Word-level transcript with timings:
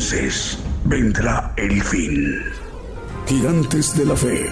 Entonces 0.00 0.58
vendrá 0.86 1.52
el 1.58 1.82
fin. 1.82 2.38
Gigantes 3.26 3.94
de 3.98 4.06
la 4.06 4.16
Fe. 4.16 4.46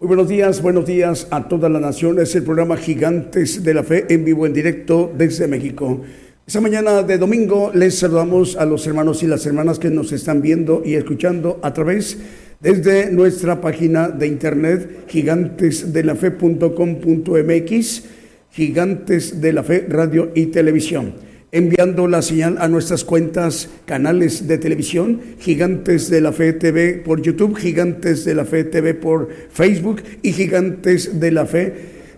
Muy 0.00 0.08
buenos 0.08 0.28
días, 0.28 0.60
buenos 0.60 0.86
días 0.86 1.28
a 1.30 1.46
toda 1.46 1.68
la 1.68 1.78
nación. 1.78 2.18
Es 2.18 2.34
el 2.34 2.42
programa 2.42 2.76
Gigantes 2.76 3.62
de 3.62 3.74
la 3.74 3.84
Fe 3.84 4.06
en 4.12 4.24
vivo, 4.24 4.44
en 4.44 4.52
directo 4.52 5.12
desde 5.16 5.46
México. 5.46 6.00
Esta 6.48 6.60
mañana 6.60 7.04
de 7.04 7.16
domingo 7.16 7.70
les 7.72 7.96
saludamos 7.96 8.56
a 8.56 8.64
los 8.64 8.84
hermanos 8.88 9.22
y 9.22 9.28
las 9.28 9.46
hermanas 9.46 9.78
que 9.78 9.90
nos 9.90 10.10
están 10.10 10.42
viendo 10.42 10.82
y 10.84 10.94
escuchando 10.94 11.60
a 11.62 11.72
través 11.72 12.16
de 12.16 12.47
desde 12.60 13.10
nuestra 13.10 13.60
página 13.60 14.08
de 14.08 14.26
internet 14.26 15.04
gigantesdelafe.com.mx, 15.08 18.02
Gigantes 18.50 19.40
de 19.40 19.52
la 19.52 19.62
Fe 19.62 19.86
Radio 19.88 20.32
y 20.34 20.46
Televisión, 20.46 21.14
enviando 21.52 22.08
la 22.08 22.22
señal 22.22 22.56
a 22.58 22.66
nuestras 22.66 23.04
cuentas, 23.04 23.68
canales 23.86 24.48
de 24.48 24.58
televisión, 24.58 25.20
Gigantes 25.38 26.10
de 26.10 26.20
la 26.20 26.32
Fe 26.32 26.54
TV 26.54 26.94
por 26.94 27.22
YouTube, 27.22 27.56
Gigantes 27.56 28.24
de 28.24 28.34
la 28.34 28.44
Fe 28.44 28.64
TV 28.64 28.94
por 28.94 29.28
Facebook 29.50 30.02
y 30.22 30.32
Gigantes 30.32 31.20
de 31.20 31.30
la 31.30 31.46
Fe 31.46 31.72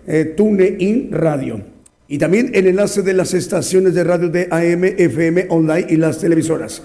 eh, 0.07 0.33
TuneIn 0.35 1.11
Radio. 1.11 1.61
Y 2.07 2.17
también 2.17 2.49
el 2.53 2.65
enlace 2.67 3.03
de 3.03 3.13
las 3.13 3.35
estaciones 3.35 3.93
de 3.93 4.03
radio 4.03 4.29
de 4.29 4.47
AM, 4.49 4.83
FM, 4.83 5.45
online 5.49 5.85
y 5.89 5.97
las 5.97 6.17
televisoras 6.19 6.81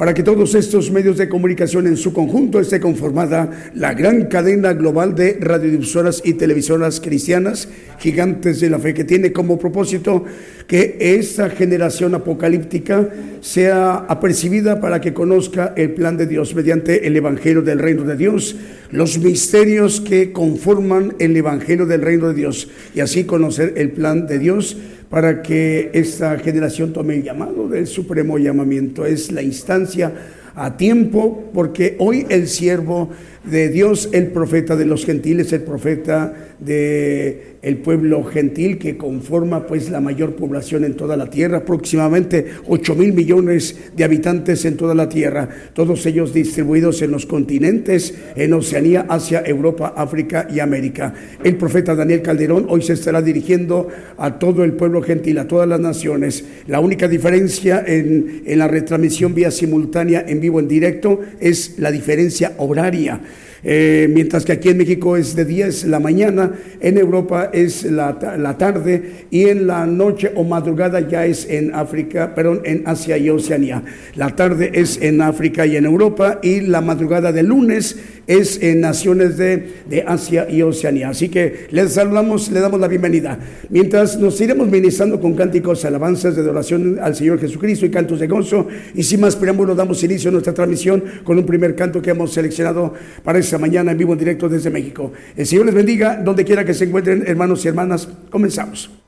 para 0.00 0.14
que 0.14 0.22
todos 0.22 0.54
estos 0.54 0.90
medios 0.90 1.18
de 1.18 1.28
comunicación 1.28 1.86
en 1.86 1.98
su 1.98 2.14
conjunto 2.14 2.58
esté 2.58 2.80
conformada 2.80 3.50
la 3.74 3.92
gran 3.92 4.28
cadena 4.28 4.72
global 4.72 5.14
de 5.14 5.36
radiodifusoras 5.38 6.22
y 6.24 6.32
televisoras 6.32 7.02
cristianas, 7.02 7.68
gigantes 7.98 8.60
de 8.60 8.70
la 8.70 8.78
fe, 8.78 8.94
que 8.94 9.04
tiene 9.04 9.30
como 9.30 9.58
propósito 9.58 10.24
que 10.66 10.96
esta 10.98 11.50
generación 11.50 12.14
apocalíptica 12.14 13.10
sea 13.42 13.96
apercibida 14.08 14.80
para 14.80 15.02
que 15.02 15.12
conozca 15.12 15.74
el 15.76 15.90
plan 15.90 16.16
de 16.16 16.26
Dios 16.26 16.54
mediante 16.54 17.06
el 17.06 17.14
Evangelio 17.14 17.60
del 17.60 17.78
Reino 17.78 18.04
de 18.04 18.16
Dios, 18.16 18.56
los 18.92 19.18
misterios 19.18 20.00
que 20.00 20.32
conforman 20.32 21.14
el 21.18 21.36
Evangelio 21.36 21.86
del 21.86 22.02
Reino 22.02 22.28
de 22.28 22.34
Dios 22.34 22.68
y 22.94 23.00
así 23.00 23.24
conocer 23.24 23.74
el 23.76 23.92
plan 23.92 24.26
de 24.26 24.38
Dios 24.38 24.76
para 25.08 25.42
que 25.42 25.90
esta 25.92 26.38
generación 26.38 26.92
tome 26.92 27.16
el 27.16 27.22
llamado 27.22 27.68
del 27.68 27.86
supremo 27.86 28.38
llamamiento. 28.38 29.06
Es 29.06 29.32
la 29.32 29.42
instancia 29.42 30.12
a 30.54 30.76
tiempo 30.76 31.50
porque 31.52 31.96
hoy 31.98 32.26
el 32.28 32.48
siervo 32.48 33.10
de 33.44 33.68
Dios, 33.68 34.08
el 34.12 34.28
profeta 34.28 34.76
de 34.76 34.84
los 34.84 35.04
gentiles, 35.04 35.52
el 35.52 35.62
profeta 35.62 36.34
de 36.58 37.49
el 37.62 37.78
pueblo 37.78 38.24
gentil 38.24 38.78
que 38.78 38.96
conforma 38.96 39.66
pues 39.66 39.90
la 39.90 40.00
mayor 40.00 40.34
población 40.34 40.84
en 40.84 40.94
toda 40.94 41.16
la 41.16 41.28
tierra, 41.28 41.58
aproximadamente 41.58 42.46
8 42.66 42.94
mil 42.94 43.12
millones 43.12 43.76
de 43.94 44.04
habitantes 44.04 44.64
en 44.64 44.76
toda 44.76 44.94
la 44.94 45.08
tierra, 45.08 45.48
todos 45.74 46.06
ellos 46.06 46.32
distribuidos 46.32 47.02
en 47.02 47.10
los 47.10 47.26
continentes, 47.26 48.14
en 48.34 48.52
Oceanía, 48.54 49.06
Asia, 49.08 49.42
Europa, 49.44 49.92
África 49.96 50.48
y 50.50 50.60
América. 50.60 51.14
El 51.44 51.56
profeta 51.56 51.94
Daniel 51.94 52.22
Calderón 52.22 52.66
hoy 52.68 52.82
se 52.82 52.94
estará 52.94 53.20
dirigiendo 53.20 53.88
a 54.16 54.38
todo 54.38 54.64
el 54.64 54.72
pueblo 54.72 55.02
gentil, 55.02 55.38
a 55.38 55.48
todas 55.48 55.68
las 55.68 55.80
naciones. 55.80 56.44
La 56.66 56.80
única 56.80 57.08
diferencia 57.08 57.84
en, 57.86 58.42
en 58.46 58.58
la 58.58 58.68
retransmisión 58.68 59.34
vía 59.34 59.50
simultánea 59.50 60.24
en 60.26 60.40
vivo, 60.40 60.60
en 60.60 60.68
directo, 60.68 61.20
es 61.40 61.78
la 61.78 61.90
diferencia 61.90 62.54
horaria. 62.56 63.20
Eh, 63.62 64.08
mientras 64.12 64.44
que 64.44 64.52
aquí 64.52 64.70
en 64.70 64.78
México 64.78 65.16
es 65.16 65.36
de 65.36 65.44
10 65.44 65.84
la 65.84 66.00
mañana, 66.00 66.52
en 66.80 66.96
Europa 66.96 67.50
es 67.52 67.84
la, 67.84 68.18
la, 68.38 68.56
tarde 68.56 69.26
y 69.30 69.48
en 69.48 69.66
la 69.66 69.86
noche 69.86 70.32
o 70.34 70.44
madrugada 70.44 71.00
ya 71.00 71.26
es 71.26 71.46
en 71.48 71.74
África, 71.74 72.34
perdón, 72.34 72.62
en 72.64 72.82
Asia 72.86 73.18
y 73.18 73.28
Oceanía. 73.28 73.82
La 74.16 74.34
tarde 74.34 74.70
es 74.74 74.98
en 75.02 75.20
África 75.20 75.66
y 75.66 75.76
en 75.76 75.84
Europa 75.84 76.40
y 76.42 76.60
la 76.62 76.80
madrugada 76.80 77.32
de 77.32 77.42
lunes 77.42 77.96
es 78.26 78.62
en 78.62 78.80
naciones 78.80 79.36
de, 79.36 79.70
de 79.88 80.04
Asia 80.06 80.46
y 80.48 80.62
Oceanía. 80.62 81.08
Así 81.08 81.28
que 81.28 81.66
les 81.70 81.94
saludamos, 81.94 82.50
le 82.50 82.60
damos 82.60 82.78
la 82.80 82.86
bienvenida. 82.86 83.38
Mientras 83.68 84.18
nos 84.18 84.40
iremos 84.40 84.68
ministrando 84.68 85.20
con 85.20 85.34
cánticos, 85.34 85.84
alabanzas 85.84 86.36
de 86.36 86.42
adoración 86.42 86.98
al 87.02 87.16
Señor 87.16 87.40
Jesucristo 87.40 87.86
y 87.86 87.90
cantos 87.90 88.20
de 88.20 88.28
gozo, 88.28 88.68
y 88.94 89.02
sin 89.02 89.20
más 89.20 89.36
preámbulos 89.36 89.76
damos 89.76 90.02
inicio 90.04 90.28
a 90.28 90.32
nuestra 90.32 90.54
transmisión 90.54 91.02
con 91.24 91.38
un 91.38 91.44
primer 91.44 91.74
canto 91.74 92.00
que 92.00 92.10
hemos 92.10 92.32
seleccionado 92.32 92.94
para 93.24 93.40
esta 93.50 93.58
mañana 93.58 93.90
en 93.90 93.98
vivo 93.98 94.12
en 94.12 94.18
directo 94.20 94.48
desde 94.48 94.70
México. 94.70 95.12
El 95.36 95.44
Señor 95.44 95.66
les 95.66 95.74
bendiga 95.74 96.16
donde 96.16 96.44
quiera 96.44 96.64
que 96.64 96.72
se 96.72 96.84
encuentren, 96.84 97.24
hermanos 97.26 97.64
y 97.64 97.68
hermanas. 97.68 98.08
Comenzamos. 98.30 98.99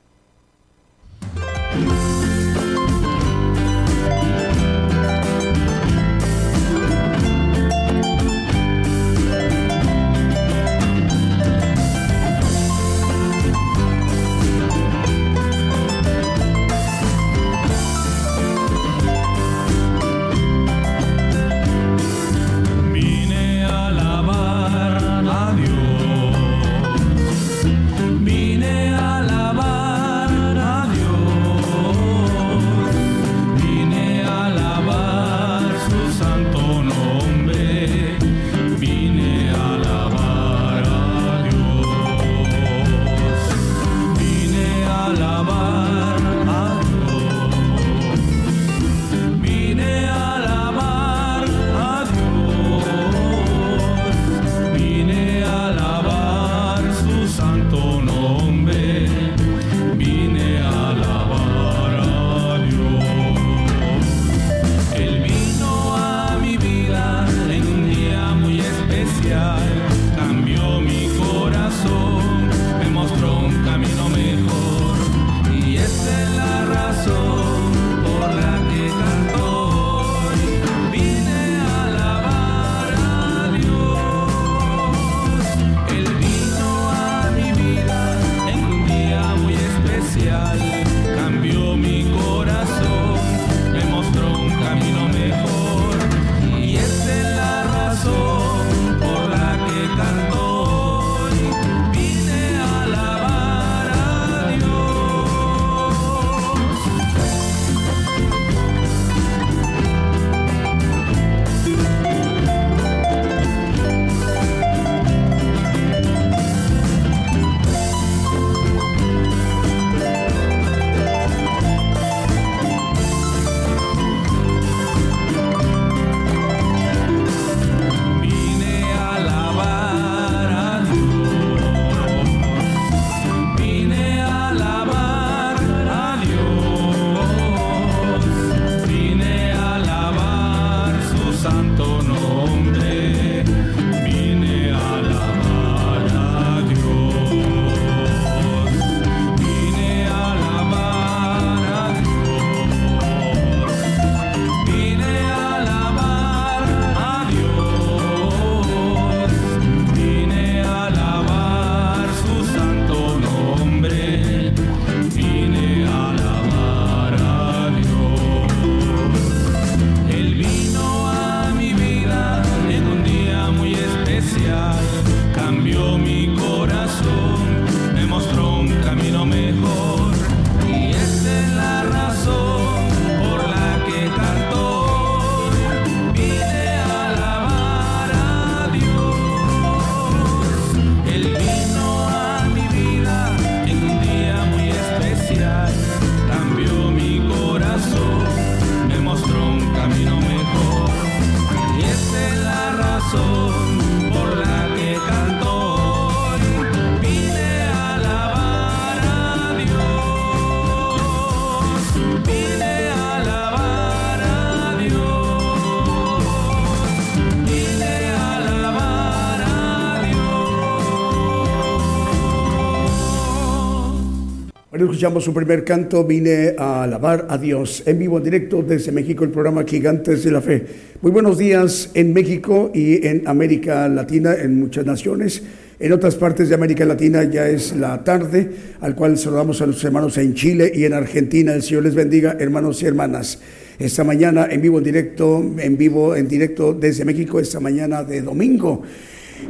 Escuchamos 224.81 225.23
su 225.23 225.35
primer 225.35 225.65
canto, 225.65 226.03
vine 226.03 226.55
a 226.57 226.85
alabar 226.85 227.27
a 227.29 227.37
Dios 227.37 227.83
en 227.85 227.99
vivo, 227.99 228.17
en 228.17 228.25
directo 228.25 228.63
desde 228.63 228.91
México, 228.91 229.23
el 229.23 229.31
programa 229.31 229.65
Gigantes 229.65 230.25
de 230.25 230.31
la 230.31 230.41
Fe. 230.41 230.65
Muy 231.03 231.13
buenos 231.13 231.37
días 231.37 231.91
en 231.93 232.15
México 232.15 232.71
y 232.73 233.07
en 233.07 233.29
América 233.29 233.87
Latina, 233.89 234.35
en 234.35 234.59
muchas 234.59 234.87
naciones. 234.87 235.43
En 235.79 235.93
otras 235.93 236.15
partes 236.15 236.49
de 236.49 236.55
América 236.55 236.87
Latina 236.87 237.23
ya 237.25 237.49
es 237.49 237.77
la 237.77 238.03
tarde, 238.03 238.51
al 238.81 238.95
cual 238.95 239.19
saludamos 239.19 239.61
a 239.61 239.67
los 239.67 239.85
hermanos 239.85 240.17
en 240.17 240.33
Chile 240.33 240.73
y 240.75 240.85
en 240.85 240.95
Argentina. 240.95 241.53
El 241.53 241.63
Señor 241.63 241.83
les 241.83 241.95
bendiga, 241.95 242.37
hermanos 242.41 242.83
y 242.83 242.87
hermanas. 242.87 243.41
Esta 243.79 244.05
mañana 244.05 244.49
en 244.51 244.63
vivo, 244.63 244.79
en 244.79 244.85
directo, 244.85 245.53
en 245.59 245.77
vivo, 245.77 246.17
en 246.17 246.27
directo 246.27 246.73
desde 246.73 247.05
México, 247.05 247.39
esta 247.39 247.61
mañana 247.61 248.05
de 248.05 248.23
domingo. 248.23 248.83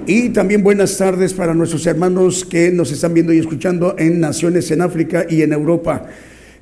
Y 0.06 0.30
también 0.30 0.62
buenas 0.62 0.98
tardes 0.98 1.32
para 1.32 1.54
nuestros 1.54 1.86
hermanos 1.86 2.44
que 2.44 2.72
nos 2.72 2.90
están 2.90 3.14
viendo 3.14 3.32
y 3.32 3.38
escuchando 3.38 3.94
en 3.98 4.18
naciones 4.18 4.70
en 4.70 4.82
África 4.82 5.26
y 5.28 5.42
en 5.42 5.52
Europa. 5.52 6.08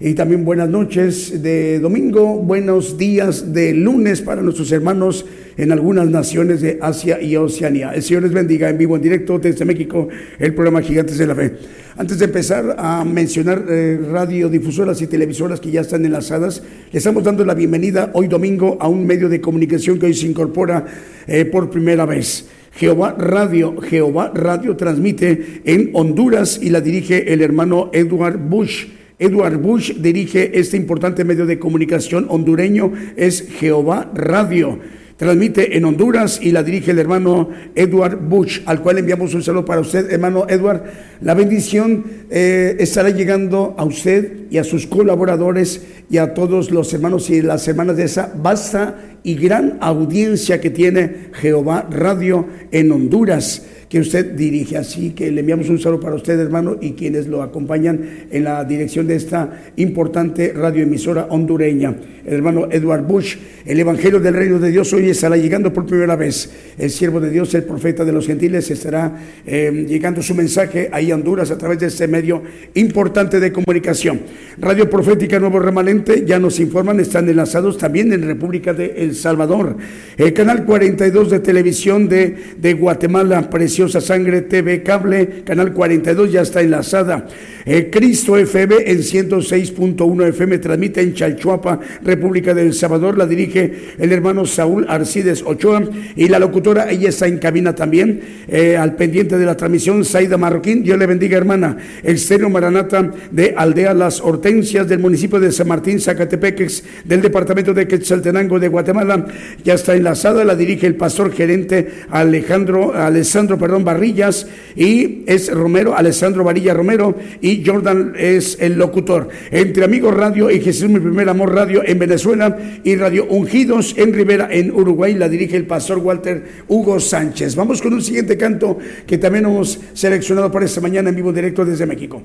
Y 0.03 0.15
también 0.15 0.47
buenas 0.47 0.69
noches 0.69 1.43
de 1.43 1.79
domingo, 1.79 2.39
buenos 2.39 2.97
días 2.97 3.53
de 3.53 3.75
lunes 3.75 4.23
para 4.23 4.41
nuestros 4.41 4.73
hermanos 4.73 5.27
en 5.59 5.73
algunas 5.73 6.09
naciones 6.09 6.63
de 6.63 6.79
Asia 6.81 7.21
y 7.21 7.37
Oceanía. 7.37 7.93
El 7.95 8.03
Señor 8.03 8.23
les 8.23 8.33
bendiga 8.33 8.71
en 8.71 8.79
vivo, 8.79 8.97
en 8.97 9.03
directo 9.03 9.39
desde 9.39 9.67
México, 9.67 10.09
el 10.39 10.55
programa 10.55 10.81
Gigantes 10.81 11.19
de 11.19 11.27
la 11.27 11.35
Fe. 11.35 11.53
Antes 11.99 12.19
de 12.19 12.25
empezar 12.25 12.77
a 12.79 13.05
mencionar 13.05 13.65
eh, 13.69 14.01
radiodifusoras 14.11 15.03
y 15.03 15.07
televisoras 15.07 15.61
que 15.61 15.71
ya 15.71 15.83
están 15.83 16.03
enlazadas, 16.07 16.63
les 16.87 16.97
estamos 16.97 17.23
dando 17.23 17.45
la 17.45 17.53
bienvenida 17.53 18.11
hoy 18.15 18.27
domingo 18.27 18.79
a 18.81 18.89
un 18.89 19.07
medio 19.07 19.29
de 19.29 19.43
comunicación 19.43 19.99
que 19.99 20.07
hoy 20.07 20.15
se 20.15 20.27
incorpora 20.27 20.87
eh, 21.27 21.45
por 21.45 21.69
primera 21.69 22.07
vez. 22.07 22.47
Jehová 22.73 23.15
Radio, 23.19 23.81
Jehová 23.81 24.33
Radio 24.35 24.77
transmite 24.77 25.63
en 25.65 25.91
Honduras 25.93 26.59
y 26.63 26.71
la 26.71 26.81
dirige 26.81 27.33
el 27.33 27.43
hermano 27.43 27.91
Edward 27.93 28.39
Bush. 28.39 28.87
Edward 29.19 29.59
Bush 29.59 29.95
dirige 29.97 30.59
este 30.59 30.77
importante 30.77 31.25
medio 31.25 31.45
de 31.45 31.59
comunicación 31.59 32.27
hondureño, 32.29 32.93
es 33.17 33.47
Jehová 33.59 34.11
Radio. 34.15 34.79
Transmite 35.21 35.77
en 35.77 35.85
Honduras 35.85 36.41
y 36.43 36.51
la 36.51 36.63
dirige 36.63 36.93
el 36.93 36.99
hermano 36.99 37.51
Edward 37.75 38.17
Bush, 38.27 38.61
al 38.65 38.81
cual 38.81 38.97
enviamos 38.97 39.35
un 39.35 39.43
saludo 39.43 39.67
para 39.67 39.83
usted, 39.83 40.11
hermano 40.11 40.47
Edward. 40.49 40.85
La 41.21 41.35
bendición 41.35 42.05
eh, 42.31 42.77
estará 42.79 43.11
llegando 43.11 43.75
a 43.77 43.85
usted 43.85 44.47
y 44.51 44.57
a 44.57 44.65
sus 44.65 44.87
colaboradores 44.87 45.85
y 46.09 46.17
a 46.17 46.33
todos 46.33 46.71
los 46.71 46.95
hermanos 46.95 47.29
y 47.29 47.43
las 47.43 47.69
hermanas 47.69 47.99
de 47.99 48.05
esa 48.05 48.33
vasta 48.35 49.19
y 49.23 49.35
gran 49.35 49.77
audiencia 49.83 50.59
que 50.59 50.71
tiene 50.71 51.29
Jehová 51.35 51.87
Radio 51.91 52.47
en 52.73 52.91
Honduras 52.91 53.67
que 53.91 53.99
usted 53.99 54.35
dirige. 54.35 54.79
Así 54.79 55.11
que 55.11 55.31
le 55.33 55.41
enviamos 55.41 55.69
un 55.69 55.81
saludo 55.81 56.01
para 56.01 56.15
usted, 56.15 56.39
hermano, 56.39 56.77
y 56.81 56.93
quienes 56.93 57.27
lo 57.27 57.43
acompañan 57.43 58.01
en 58.31 58.45
la 58.45 58.65
dirección 58.65 59.09
de 59.09 59.17
esta 59.17 59.73
importante 59.77 60.53
radioemisora 60.55 61.27
hondureña. 61.29 61.97
El 62.25 62.35
hermano 62.35 62.69
Edward 62.71 63.03
Bush, 63.03 63.37
el 63.67 63.81
Evangelio 63.81 64.21
del 64.21 64.35
Reino 64.35 64.61
de 64.61 64.71
Dios 64.71 64.93
hoy 64.93 65.11
estará 65.11 65.37
llegando 65.37 65.73
por 65.73 65.87
primera 65.87 66.15
vez. 66.15 66.51
El 66.79 66.91
siervo 66.91 67.19
de 67.19 67.31
Dios, 67.31 67.53
el 67.55 67.65
profeta 67.65 68.05
de 68.05 68.13
los 68.13 68.27
gentiles, 68.29 68.71
estará 68.71 69.13
eh, 69.45 69.87
llegando 69.89 70.23
su 70.23 70.37
mensaje 70.37 70.89
ahí 70.93 71.11
a 71.11 71.17
Honduras 71.17 71.51
a 71.51 71.59
través 71.59 71.81
de 71.81 71.87
este 71.87 72.07
medio 72.07 72.43
importante 72.75 73.41
de 73.41 73.51
comunicación. 73.51 74.21
Radio 74.59 74.89
Profética 74.89 75.41
Nuevo 75.41 75.59
Remanente, 75.59 76.25
ya 76.25 76.39
nos 76.39 76.61
informan, 76.61 77.01
están 77.01 77.29
enlazados 77.29 77.77
también 77.77 78.13
en 78.13 78.23
República 78.23 78.73
de 78.73 78.95
El 78.99 79.17
Salvador. 79.17 79.77
El 80.17 80.33
canal 80.33 80.65
42 80.65 81.31
de 81.31 81.41
televisión 81.41 82.09
de, 82.09 82.37
de 82.57 82.75
Guatemala, 82.75 83.51
precioso 83.81 84.07
Sangre 84.07 84.43
TV 84.43 84.83
Cable, 84.83 85.43
Canal 85.43 85.73
42, 85.73 86.31
ya 86.31 86.43
está 86.43 86.61
enlazada. 86.61 87.27
Eh, 87.65 87.89
Cristo 87.91 88.37
FM 88.37 88.77
en 88.91 88.99
106.1 88.99 90.29
FM 90.29 90.59
transmite 90.59 91.01
en 91.01 91.15
Chalchuapa, 91.15 91.79
República 92.03 92.53
del 92.53 92.75
Salvador. 92.75 93.17
La 93.17 93.27
dirige 93.27 93.95
el 93.99 94.13
hermano 94.13 94.45
Saúl 94.45 94.87
Arcides 94.89 95.43
Ochoa 95.47 95.83
y 96.17 96.29
la 96.29 96.39
locutora, 96.39 96.91
ella 96.91 97.09
está 97.09 97.27
en 97.27 97.39
cabina 97.39 97.75
también, 97.75 98.21
eh, 98.49 98.77
al 98.77 98.97
pendiente 98.97 99.39
de 99.39 99.47
la 99.47 99.57
transmisión, 99.57 100.05
Saida 100.05 100.37
Marroquín. 100.37 100.83
Dios 100.83 100.99
le 100.99 101.07
bendiga, 101.07 101.39
hermana. 101.39 101.77
El 102.03 102.19
Maranata 102.51 103.13
de 103.31 103.55
Aldea 103.57 103.95
Las 103.95 104.21
Hortensias 104.21 104.89
del 104.89 104.99
municipio 104.99 105.41
de 105.41 105.53
San 105.53 105.69
Martín, 105.69 106.01
Zacatepeques, 106.01 106.85
del 107.05 107.23
departamento 107.23 107.73
de 107.73 107.89
Quetzaltenango 107.89 108.59
de 108.59 108.69
Guatemala. 108.69 109.27
Ya 109.65 109.75
está 109.75 109.95
enlazada, 109.95 110.45
la 110.45 110.55
dirige 110.55 110.87
el 110.87 110.97
pastor 110.97 111.33
gerente 111.33 111.89
Alejandro, 112.11 112.95
Alessandro, 112.95 113.59
perdón, 113.71 113.85
Barrillas 113.85 114.49
y 114.75 115.23
es 115.27 115.53
Romero, 115.53 115.97
Alessandro 115.97 116.43
Varilla 116.43 116.75
Romero 116.75 117.15
y 117.41 117.65
Jordan 117.65 118.15
es 118.19 118.59
el 118.61 118.77
locutor. 118.77 119.29
Entre 119.53 119.85
Amigos 119.85 120.13
Radio 120.13 120.51
y 120.51 120.61
Jesús 120.61 120.91
Mi 120.91 120.99
Primer 120.99 121.29
Amor 121.29 121.55
Radio 121.55 121.83
en 121.87 122.01
Venezuela 122.01 122.59
y 122.83 122.97
Radio 122.97 123.27
Ungidos 123.29 123.95
en 123.97 124.13
Rivera 124.13 124.49
en 124.51 124.73
Uruguay 124.73 125.15
la 125.15 125.29
dirige 125.29 125.57
el 125.57 125.67
pastor 125.67 125.99
Walter 125.99 126.65
Hugo 126.67 126.99
Sánchez. 126.99 127.55
Vamos 127.55 127.81
con 127.81 127.95
un 127.95 128.03
siguiente 128.03 128.37
canto 128.37 128.77
que 129.07 129.19
también 129.19 129.45
hemos 129.45 129.79
seleccionado 129.93 130.51
para 130.51 130.65
esta 130.65 130.81
mañana 130.81 131.11
en 131.11 131.15
vivo 131.15 131.33
directo 131.33 131.65
desde 131.65 131.87
México. 131.87 132.25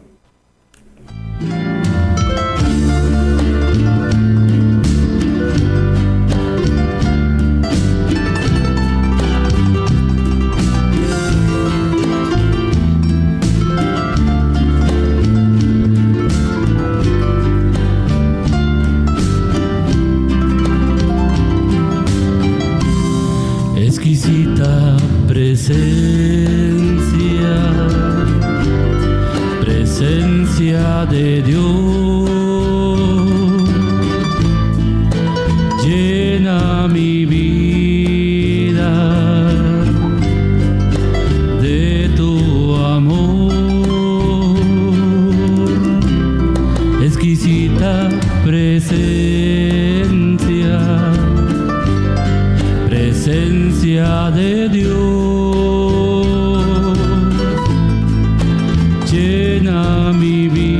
llena 59.15 60.11
mi 60.11 60.49
vida. 60.49 60.74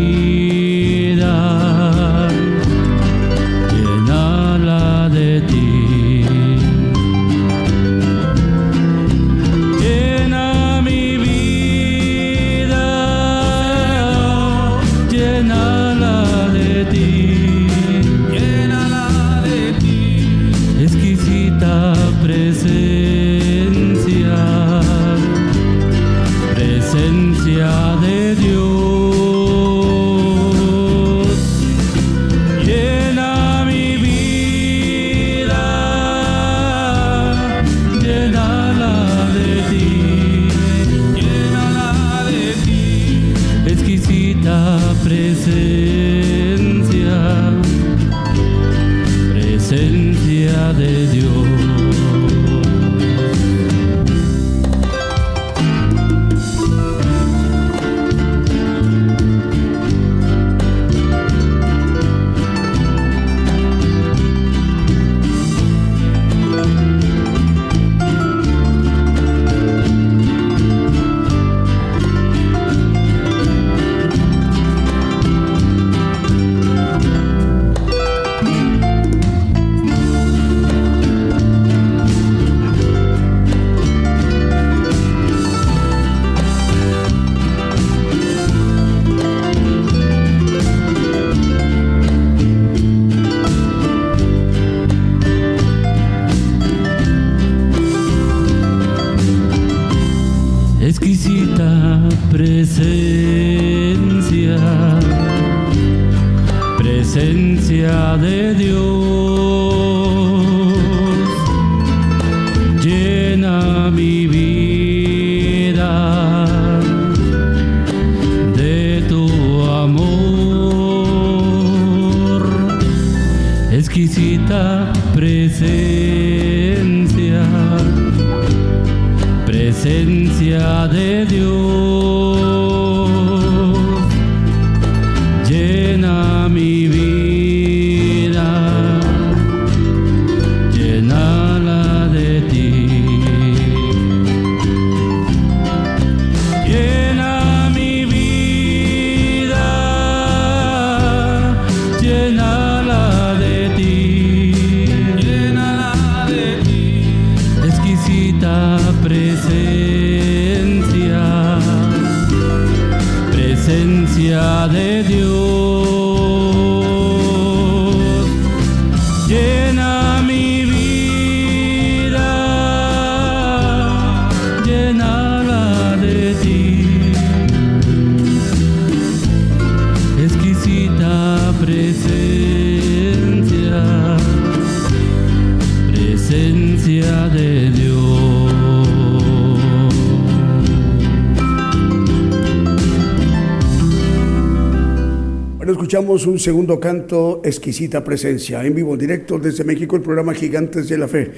Un 196.24 196.39
segundo 196.39 196.79
canto, 196.79 197.41
exquisita 197.43 198.01
presencia, 198.01 198.65
en 198.65 198.74
vivo, 198.74 198.95
directo 198.95 199.38
desde 199.38 199.65
México, 199.65 199.98
el 199.98 200.01
programa 200.01 200.34
Gigantes 200.34 200.88
de 200.88 200.98
la 200.98 201.10
Fe. 201.10 201.29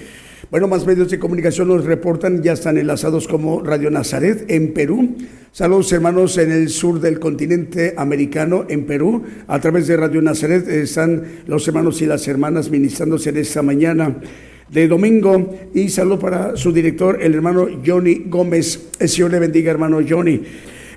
Bueno, 0.51 0.67
más 0.67 0.85
medios 0.85 1.09
de 1.09 1.17
comunicación 1.17 1.67
nos 1.67 1.83
reportan, 1.83 2.43
ya 2.43 2.53
están 2.53 2.77
enlazados 2.77 3.27
como 3.27 3.63
Radio 3.63 3.89
Nazaret 3.89 4.45
en 4.49 4.73
Perú. 4.73 5.15
Saludos 5.51 5.91
hermanos 5.91 6.37
en 6.37 6.51
el 6.51 6.69
sur 6.69 6.99
del 6.99 7.19
continente 7.19 7.95
americano, 7.97 8.65
en 8.69 8.85
Perú. 8.85 9.23
A 9.47 9.59
través 9.59 9.87
de 9.87 9.97
Radio 9.97 10.21
Nazaret 10.21 10.67
están 10.67 11.23
los 11.47 11.67
hermanos 11.67 11.99
y 12.03 12.05
las 12.05 12.27
hermanas 12.27 12.69
ministrándose 12.69 13.31
en 13.31 13.37
esta 13.37 13.63
mañana 13.63 14.15
de 14.69 14.87
domingo. 14.87 15.55
Y 15.73 15.89
saludo 15.89 16.19
para 16.19 16.55
su 16.55 16.71
director, 16.71 17.17
el 17.19 17.33
hermano 17.33 17.67
Johnny 17.83 18.25
Gómez. 18.27 18.89
El 18.99 19.09
Señor 19.09 19.31
le 19.31 19.39
bendiga, 19.39 19.71
hermano 19.71 20.01
Johnny. 20.07 20.43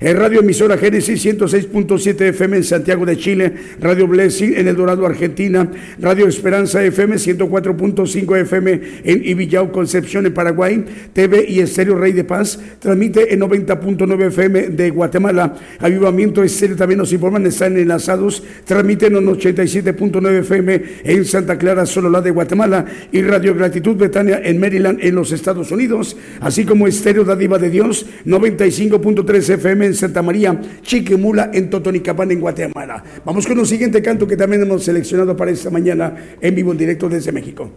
En 0.02 0.16
Radio 0.16 0.40
Emisora 0.40 0.78
Génesis 0.78 1.26
106.7 1.26 2.22
FM 2.30 2.56
en 2.56 2.64
Santiago 2.64 3.04
de 3.04 3.18
Chile, 3.18 3.52
Radio 3.82 4.06
Blessing 4.06 4.54
en 4.56 4.66
El 4.66 4.74
Dorado, 4.74 5.04
Argentina, 5.04 5.70
Radio 5.98 6.26
Esperanza 6.26 6.82
FM 6.82 7.16
104.5 7.16 8.36
FM 8.38 8.80
en 9.04 9.28
Ibillau, 9.28 9.70
Concepción, 9.70 10.24
en 10.24 10.32
Paraguay, 10.32 10.86
TV 11.12 11.44
y 11.46 11.60
Estéreo 11.60 11.98
Rey 11.98 12.14
de 12.14 12.24
Paz, 12.24 12.58
transmite 12.78 13.34
en 13.34 13.40
90.9 13.40 14.28
FM 14.28 14.68
de 14.68 14.88
Guatemala, 14.88 15.54
Avivamiento 15.78 16.42
Estéreo 16.42 16.76
también 16.76 16.96
nos 16.96 17.12
informan, 17.12 17.44
están 17.44 17.76
enlazados, 17.76 18.42
transmiten 18.64 19.16
en 19.16 19.26
87.9 19.26 20.38
FM 20.38 20.82
en 21.04 21.24
Santa 21.26 21.58
Clara, 21.58 21.84
la 22.10 22.22
de 22.22 22.30
Guatemala, 22.30 22.86
y 23.12 23.20
Radio 23.20 23.54
Gratitud 23.54 23.96
Betania 23.96 24.40
en 24.42 24.60
Maryland, 24.60 24.98
en 25.02 25.14
los 25.14 25.30
Estados 25.30 25.70
Unidos, 25.70 26.16
así 26.40 26.64
como 26.64 26.86
Estéreo 26.86 27.24
Dadiva 27.24 27.58
de 27.58 27.68
Dios, 27.68 28.06
95.3 28.24 29.50
FM 29.56 29.89
en 29.90 29.96
Santa 29.96 30.22
María, 30.22 30.58
Chiquimula, 30.82 31.50
en 31.52 31.68
Totonicapán, 31.68 32.30
en 32.30 32.40
Guatemala. 32.40 33.02
Vamos 33.24 33.46
con 33.46 33.58
un 33.58 33.66
siguiente 33.66 34.02
canto 34.02 34.26
que 34.26 34.36
también 34.36 34.62
hemos 34.62 34.84
seleccionado 34.84 35.36
para 35.36 35.50
esta 35.50 35.70
mañana 35.70 36.36
en 36.40 36.54
vivo 36.54 36.72
en 36.72 36.78
directo 36.78 37.08
desde 37.08 37.32
México. 37.32 37.70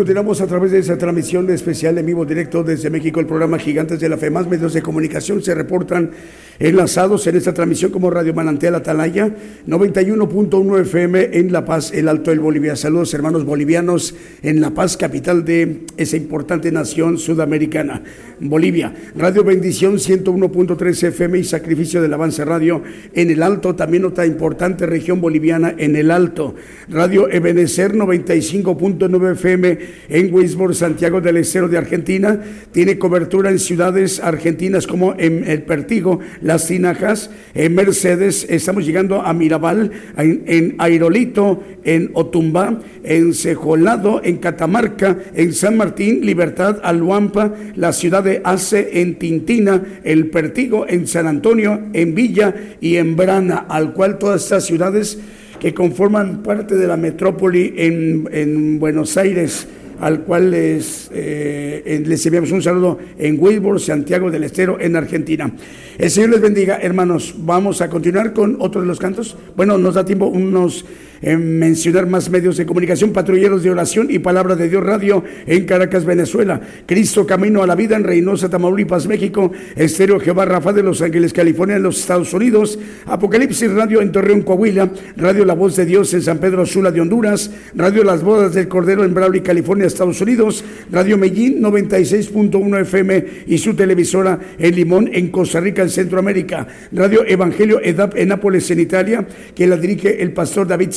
Continuamos 0.00 0.40
a 0.40 0.46
través 0.46 0.72
de 0.72 0.78
esa 0.78 0.96
transmisión 0.96 1.50
especial 1.50 1.98
en 1.98 2.06
vivo 2.06 2.24
directo 2.24 2.64
desde 2.64 2.88
México, 2.88 3.20
el 3.20 3.26
programa 3.26 3.58
Gigantes 3.58 4.00
de 4.00 4.08
la 4.08 4.16
Fe. 4.16 4.30
Más 4.30 4.48
medios 4.48 4.72
de 4.72 4.80
comunicación 4.80 5.42
se 5.42 5.54
reportan 5.54 6.12
enlazados 6.58 7.26
en 7.26 7.36
esta 7.36 7.52
transmisión 7.52 7.90
como 7.90 8.10
Radio 8.10 8.32
Manantial 8.32 8.74
Atalaya, 8.74 9.34
91.1 9.66 10.80
FM 10.80 11.30
en 11.32 11.52
La 11.52 11.66
Paz, 11.66 11.92
el 11.92 12.08
Alto 12.08 12.30
del 12.30 12.40
Bolivia. 12.40 12.76
Saludos 12.76 13.12
hermanos 13.12 13.44
bolivianos 13.44 14.14
en 14.42 14.62
La 14.62 14.70
Paz, 14.70 14.96
capital 14.96 15.44
de 15.44 15.82
esa 15.98 16.16
importante 16.16 16.72
nación 16.72 17.18
sudamericana, 17.18 18.02
Bolivia. 18.40 18.94
Radio 19.16 19.44
Bendición 19.44 19.96
101.3 19.96 21.08
FM 21.08 21.38
y 21.40 21.44
Sacrificio 21.44 22.00
del 22.00 22.14
Avance 22.14 22.42
Radio 22.46 22.82
en 23.12 23.30
el 23.30 23.42
Alto, 23.42 23.74
también 23.74 24.06
otra 24.06 24.24
importante 24.24 24.86
región 24.86 25.20
boliviana 25.20 25.74
en 25.76 25.94
el 25.94 26.10
Alto. 26.10 26.54
Radio 26.88 27.30
Ebenecer 27.30 27.94
95.9 27.94 29.32
FM 29.32 29.89
en 30.08 30.34
Wisborne, 30.34 30.74
Santiago 30.74 31.20
del 31.20 31.38
Estero 31.38 31.68
de 31.68 31.78
Argentina. 31.78 32.40
Tiene 32.72 32.98
cobertura 32.98 33.50
en 33.50 33.58
ciudades 33.58 34.20
argentinas 34.20 34.86
como 34.86 35.14
en 35.18 35.44
El 35.48 35.62
Pertigo, 35.62 36.20
Las 36.40 36.66
Tinajas, 36.66 37.30
en 37.54 37.74
Mercedes. 37.74 38.46
Estamos 38.48 38.86
llegando 38.86 39.22
a 39.22 39.32
Mirabal, 39.32 39.90
en, 40.16 40.42
en 40.46 40.74
Airolito, 40.78 41.62
en 41.84 42.10
Otumba, 42.14 42.80
en 43.02 43.34
Cejolado, 43.34 44.20
en 44.22 44.38
Catamarca, 44.38 45.18
en 45.34 45.52
San 45.52 45.76
Martín, 45.76 46.24
Libertad, 46.24 46.78
Aluampa, 46.82 47.54
la 47.74 47.92
ciudad 47.92 48.24
de 48.24 48.40
Ace, 48.44 49.00
en 49.00 49.18
Tintina, 49.18 49.82
El 50.04 50.28
Pertigo, 50.28 50.86
en 50.88 51.06
San 51.06 51.26
Antonio, 51.26 51.80
en 51.92 52.14
Villa 52.14 52.54
y 52.80 52.96
en 52.96 53.16
Brana, 53.16 53.66
al 53.68 53.92
cual 53.92 54.18
todas 54.18 54.42
estas 54.42 54.66
ciudades 54.66 55.18
que 55.58 55.74
conforman 55.74 56.42
parte 56.42 56.74
de 56.74 56.86
la 56.86 56.96
metrópoli 56.96 57.74
en 57.76 58.78
Buenos 58.80 59.16
Aires, 59.16 59.66
al 60.00 60.22
cual 60.22 60.50
les, 60.50 61.10
eh, 61.12 62.02
les 62.04 62.26
enviamos 62.26 62.50
un 62.52 62.62
saludo 62.62 62.98
en 63.18 63.36
Wilbur, 63.38 63.80
Santiago 63.80 64.30
del 64.30 64.44
Estero, 64.44 64.78
en 64.80 64.96
Argentina. 64.96 65.52
El 65.98 66.10
Señor 66.10 66.30
les 66.30 66.40
bendiga, 66.40 66.78
hermanos. 66.80 67.34
Vamos 67.38 67.80
a 67.80 67.90
continuar 67.90 68.32
con 68.32 68.56
otro 68.60 68.80
de 68.80 68.86
los 68.86 68.98
cantos. 68.98 69.36
Bueno, 69.56 69.78
nos 69.78 69.94
da 69.94 70.04
tiempo 70.04 70.26
unos 70.26 70.84
eh, 71.22 71.36
mencionar 71.36 72.06
más 72.06 72.30
medios 72.30 72.56
de 72.56 72.64
comunicación, 72.64 73.12
patrulleros 73.12 73.62
de 73.62 73.70
oración 73.70 74.08
y 74.10 74.18
palabra 74.18 74.56
de 74.56 74.68
Dios 74.68 74.82
Radio 74.82 75.22
en 75.46 75.64
Caracas, 75.66 76.04
Venezuela. 76.04 76.60
Cristo 76.86 77.26
Camino 77.26 77.62
a 77.62 77.66
la 77.66 77.74
Vida 77.74 77.96
en 77.96 78.04
Reynosa, 78.04 78.48
Tamaulipas, 78.48 79.06
México. 79.06 79.52
Estéreo 79.76 80.18
Jehová 80.18 80.44
Rafa 80.44 80.72
de 80.72 80.82
Los 80.82 81.02
Ángeles, 81.02 81.32
California, 81.32 81.76
en 81.76 81.82
los 81.82 82.00
Estados 82.00 82.32
Unidos. 82.32 82.78
Apocalipsis 83.06 83.70
Radio 83.70 84.00
en 84.00 84.12
Torreón, 84.12 84.42
Coahuila. 84.42 84.90
Radio 85.16 85.44
La 85.44 85.54
Voz 85.54 85.76
de 85.76 85.84
Dios 85.84 86.12
en 86.14 86.22
San 86.22 86.38
Pedro 86.38 86.64
Sula 86.64 86.90
de 86.90 87.00
Honduras. 87.00 87.50
Radio 87.74 88.02
Las 88.04 88.22
Bodas 88.22 88.54
del 88.54 88.68
Cordero 88.68 89.04
en 89.04 89.12
Brawley, 89.12 89.42
California, 89.42 89.86
Estados 89.86 90.20
Unidos. 90.20 90.64
Radio 90.90 91.18
Medellín 91.18 91.60
96.1 91.62 92.80
FM 92.80 93.24
y 93.46 93.58
su 93.58 93.74
televisora 93.74 94.38
en 94.58 94.74
Limón, 94.74 95.10
en 95.12 95.28
Costa 95.28 95.60
Rica, 95.60 95.82
en 95.82 95.90
Centroamérica. 95.90 96.66
Radio 96.92 97.24
Evangelio 97.26 97.80
EDAP 97.82 98.16
en 98.16 98.28
Nápoles, 98.28 98.70
en 98.70 98.80
Italia, 98.80 99.26
que 99.54 99.66
la 99.66 99.76
dirige 99.76 100.22
el 100.22 100.32
pastor 100.32 100.66
David 100.66 100.90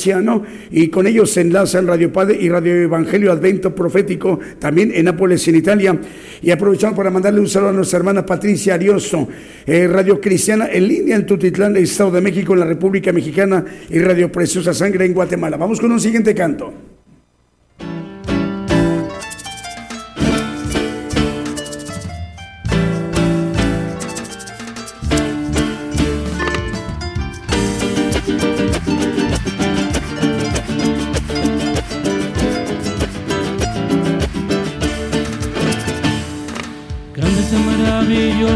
Y 0.70 0.88
con 0.88 1.06
ellos 1.06 1.30
se 1.30 1.40
enlazan 1.40 1.86
Radio 1.86 2.12
Padre 2.12 2.36
y 2.40 2.48
Radio 2.48 2.74
Evangelio 2.74 3.32
Advento 3.32 3.74
Profético, 3.74 4.38
también 4.58 4.92
en 4.94 5.06
Nápoles, 5.06 5.46
en 5.48 5.56
Italia. 5.56 5.98
Y 6.42 6.50
aprovechamos 6.50 6.96
para 6.96 7.10
mandarle 7.10 7.40
un 7.40 7.48
saludo 7.48 7.70
a 7.70 7.72
nuestra 7.72 7.98
hermana 7.98 8.24
Patricia 8.24 8.74
Arioso, 8.74 9.28
eh, 9.66 9.86
Radio 9.86 10.20
Cristiana 10.20 10.68
en 10.70 10.88
línea 10.88 11.16
en 11.16 11.26
Tutitlán, 11.26 11.76
Estado 11.76 12.12
de 12.12 12.20
México, 12.20 12.54
en 12.54 12.60
la 12.60 12.66
República 12.66 13.12
Mexicana, 13.12 13.64
y 13.90 13.98
Radio 13.98 14.30
Preciosa 14.30 14.72
Sangre 14.74 15.06
en 15.06 15.14
Guatemala. 15.14 15.56
Vamos 15.56 15.80
con 15.80 15.90
un 15.90 16.00
siguiente 16.00 16.34
canto. 16.34 16.93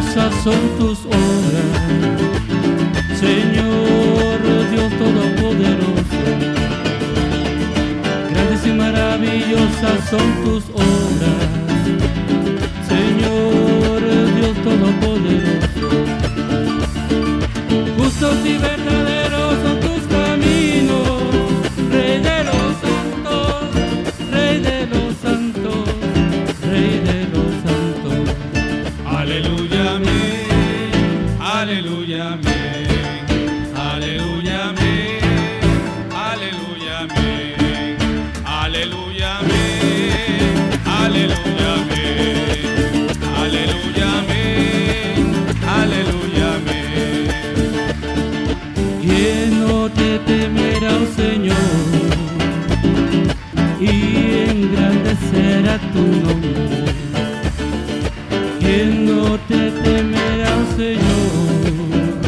Son 0.05 0.79
tus 0.79 0.99
obras, 1.07 1.75
Señor 3.19 4.39
Dios 4.71 4.93
Todopoderoso. 4.97 6.23
Grandes 8.31 8.67
y 8.67 8.73
maravillosas 8.73 10.09
son 10.09 10.45
tus 10.45 10.65
obras, 10.71 11.49
Señor 12.89 14.01
Dios 14.37 14.57
Todopoderoso. 14.63 15.89
Justos 17.97 18.39
y 18.45 18.57
verdaderos 18.59 19.28
temer 50.27 50.85
al 50.85 51.07
Señor 51.09 51.57
y 53.81 54.51
engrandecer 54.51 55.69
a 55.69 55.79
tu 55.93 56.03
nombre. 56.25 56.93
Quien 58.61 59.07
no 59.07 59.39
te 59.49 59.71
temerá 59.71 60.55
al 60.55 60.67
Señor 60.77 62.19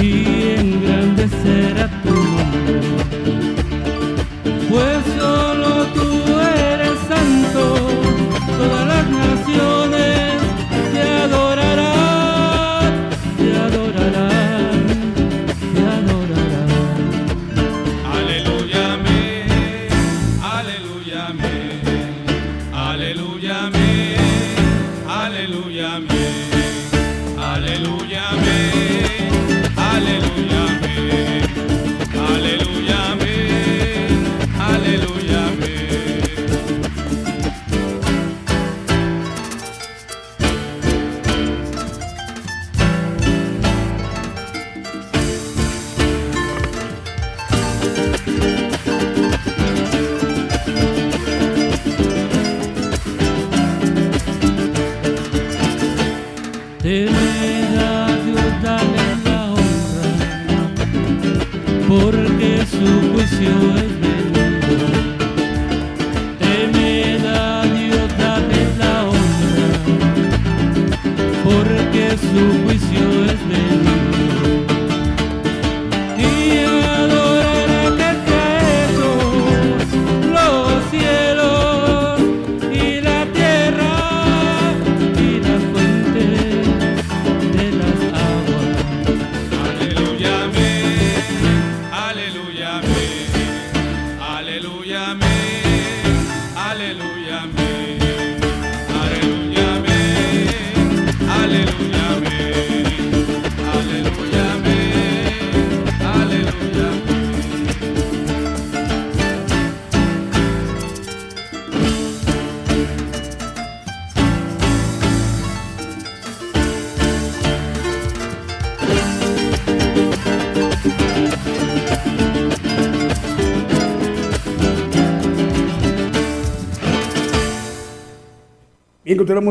y 0.00 0.58
engrandecer 0.58 1.80
a 1.80 1.88
tu 2.02 2.14
nombre. 2.14 2.51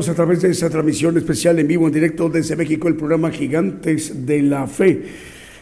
A 0.09 0.13
través 0.13 0.41
de 0.41 0.49
esta 0.51 0.69
transmisión 0.69 1.17
especial 1.17 1.57
en 1.57 1.67
vivo, 1.67 1.87
en 1.87 1.93
directo 1.93 2.27
desde 2.27 2.57
México, 2.57 2.89
el 2.89 2.95
programa 2.95 3.31
Gigantes 3.31 4.25
de 4.25 4.41
la 4.41 4.67
Fe. 4.67 5.01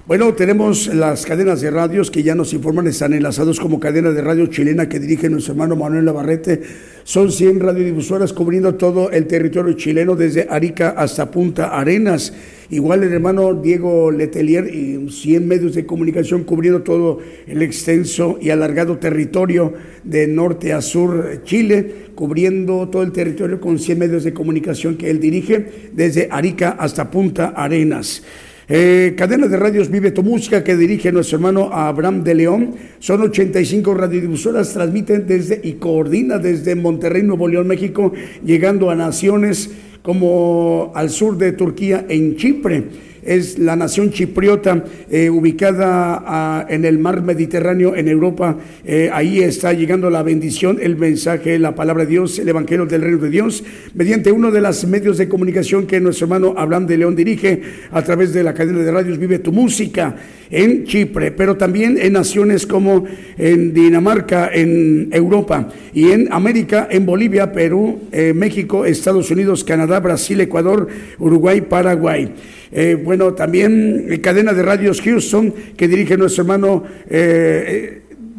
Bueno, 0.09 0.33
tenemos 0.33 0.87
las 0.87 1.23
cadenas 1.23 1.61
de 1.61 1.69
radios 1.69 2.09
que 2.09 2.23
ya 2.23 2.33
nos 2.33 2.51
informan, 2.51 2.87
están 2.87 3.13
enlazados 3.13 3.59
como 3.59 3.79
cadena 3.79 4.09
de 4.09 4.23
radio 4.23 4.47
chilena 4.47 4.89
que 4.89 4.99
dirige 4.99 5.29
nuestro 5.29 5.53
hermano 5.53 5.75
Manuel 5.75 6.05
Navarrete. 6.05 6.63
Son 7.03 7.31
100 7.31 7.59
radiodifusoras 7.59 8.33
cubriendo 8.33 8.73
todo 8.73 9.11
el 9.11 9.27
territorio 9.27 9.73
chileno, 9.73 10.15
desde 10.15 10.47
Arica 10.49 10.95
hasta 10.97 11.29
Punta 11.29 11.79
Arenas. 11.79 12.33
Igual 12.71 13.03
el 13.03 13.13
hermano 13.13 13.53
Diego 13.53 14.09
Letelier 14.09 14.73
y 14.73 15.11
100 15.11 15.47
medios 15.47 15.75
de 15.75 15.85
comunicación 15.85 16.43
cubriendo 16.43 16.81
todo 16.81 17.19
el 17.45 17.61
extenso 17.61 18.39
y 18.41 18.49
alargado 18.49 18.97
territorio 18.97 19.73
de 20.03 20.25
norte 20.25 20.73
a 20.73 20.81
sur 20.81 21.43
Chile, 21.43 22.07
cubriendo 22.15 22.89
todo 22.89 23.03
el 23.03 23.11
territorio 23.11 23.61
con 23.61 23.77
100 23.77 23.99
medios 23.99 24.23
de 24.23 24.33
comunicación 24.33 24.97
que 24.97 25.11
él 25.11 25.19
dirige 25.19 25.91
desde 25.93 26.29
Arica 26.31 26.77
hasta 26.79 27.11
Punta 27.11 27.49
Arenas. 27.49 28.23
Eh, 28.71 29.15
cadena 29.17 29.47
de 29.47 29.57
radios 29.57 29.89
Vive 29.89 30.11
tu 30.11 30.21
Música 30.21 30.63
que 30.63 30.77
dirige 30.77 31.11
nuestro 31.11 31.37
hermano 31.37 31.71
Abraham 31.73 32.23
de 32.23 32.35
León. 32.35 32.75
Son 32.99 33.19
85 33.19 33.95
radiodifusoras, 33.95 34.71
transmiten 34.73 35.25
desde 35.25 35.59
y 35.63 35.73
coordina 35.73 36.37
desde 36.37 36.75
Monterrey, 36.75 37.23
Nuevo 37.23 37.47
León, 37.47 37.65
México, 37.65 38.13
llegando 38.45 38.91
a 38.91 38.95
naciones 38.95 39.71
como 40.03 40.91
al 40.93 41.09
sur 41.09 41.35
de 41.39 41.51
Turquía, 41.53 42.05
en 42.09 42.35
Chipre 42.35 43.08
es 43.23 43.59
la 43.59 43.75
nación 43.75 44.11
chipriota 44.11 44.83
eh, 45.09 45.29
ubicada 45.29 46.65
en 46.69 46.85
el 46.85 46.99
mar 46.99 47.21
Mediterráneo 47.21 47.95
en 47.95 48.07
Europa. 48.07 48.57
Eh, 48.85 49.09
ahí 49.13 49.39
está 49.39 49.73
llegando 49.73 50.09
la 50.09 50.23
bendición, 50.23 50.79
el 50.81 50.95
mensaje, 50.95 51.59
la 51.59 51.75
palabra 51.75 52.05
de 52.05 52.11
Dios, 52.11 52.39
el 52.39 52.49
Evangelio 52.49 52.85
del 52.85 53.01
Reino 53.01 53.17
de 53.17 53.29
Dios, 53.29 53.63
mediante 53.93 54.31
uno 54.31 54.51
de 54.51 54.61
los 54.61 54.85
medios 54.85 55.17
de 55.17 55.27
comunicación 55.27 55.85
que 55.85 55.99
nuestro 55.99 56.25
hermano 56.25 56.53
Abraham 56.57 56.87
de 56.87 56.97
León 56.97 57.15
dirige 57.15 57.61
a 57.91 58.01
través 58.01 58.33
de 58.33 58.43
la 58.43 58.53
cadena 58.53 58.79
de 58.79 58.91
radios 58.91 59.17
Vive 59.17 59.39
tu 59.39 59.51
Música 59.51 60.15
en 60.49 60.85
Chipre, 60.85 61.31
pero 61.31 61.57
también 61.57 61.97
en 62.01 62.13
naciones 62.13 62.65
como 62.65 63.05
en 63.37 63.73
Dinamarca, 63.73 64.49
en 64.51 65.09
Europa 65.11 65.69
y 65.93 66.11
en 66.11 66.31
América, 66.31 66.87
en 66.89 67.05
Bolivia, 67.05 67.51
Perú, 67.51 67.99
eh, 68.11 68.33
México, 68.33 68.85
Estados 68.85 69.29
Unidos, 69.31 69.63
Canadá, 69.63 69.99
Brasil, 69.99 70.41
Ecuador, 70.41 70.87
Uruguay, 71.19 71.61
Paraguay. 71.61 72.33
Eh, 72.71 72.97
bueno, 73.01 73.33
también 73.33 74.05
eh, 74.09 74.21
cadena 74.21 74.53
de 74.53 74.61
radios 74.61 75.01
Houston 75.01 75.53
que 75.75 75.87
dirige 75.87 76.17
nuestro 76.17 76.43
hermano 76.43 76.83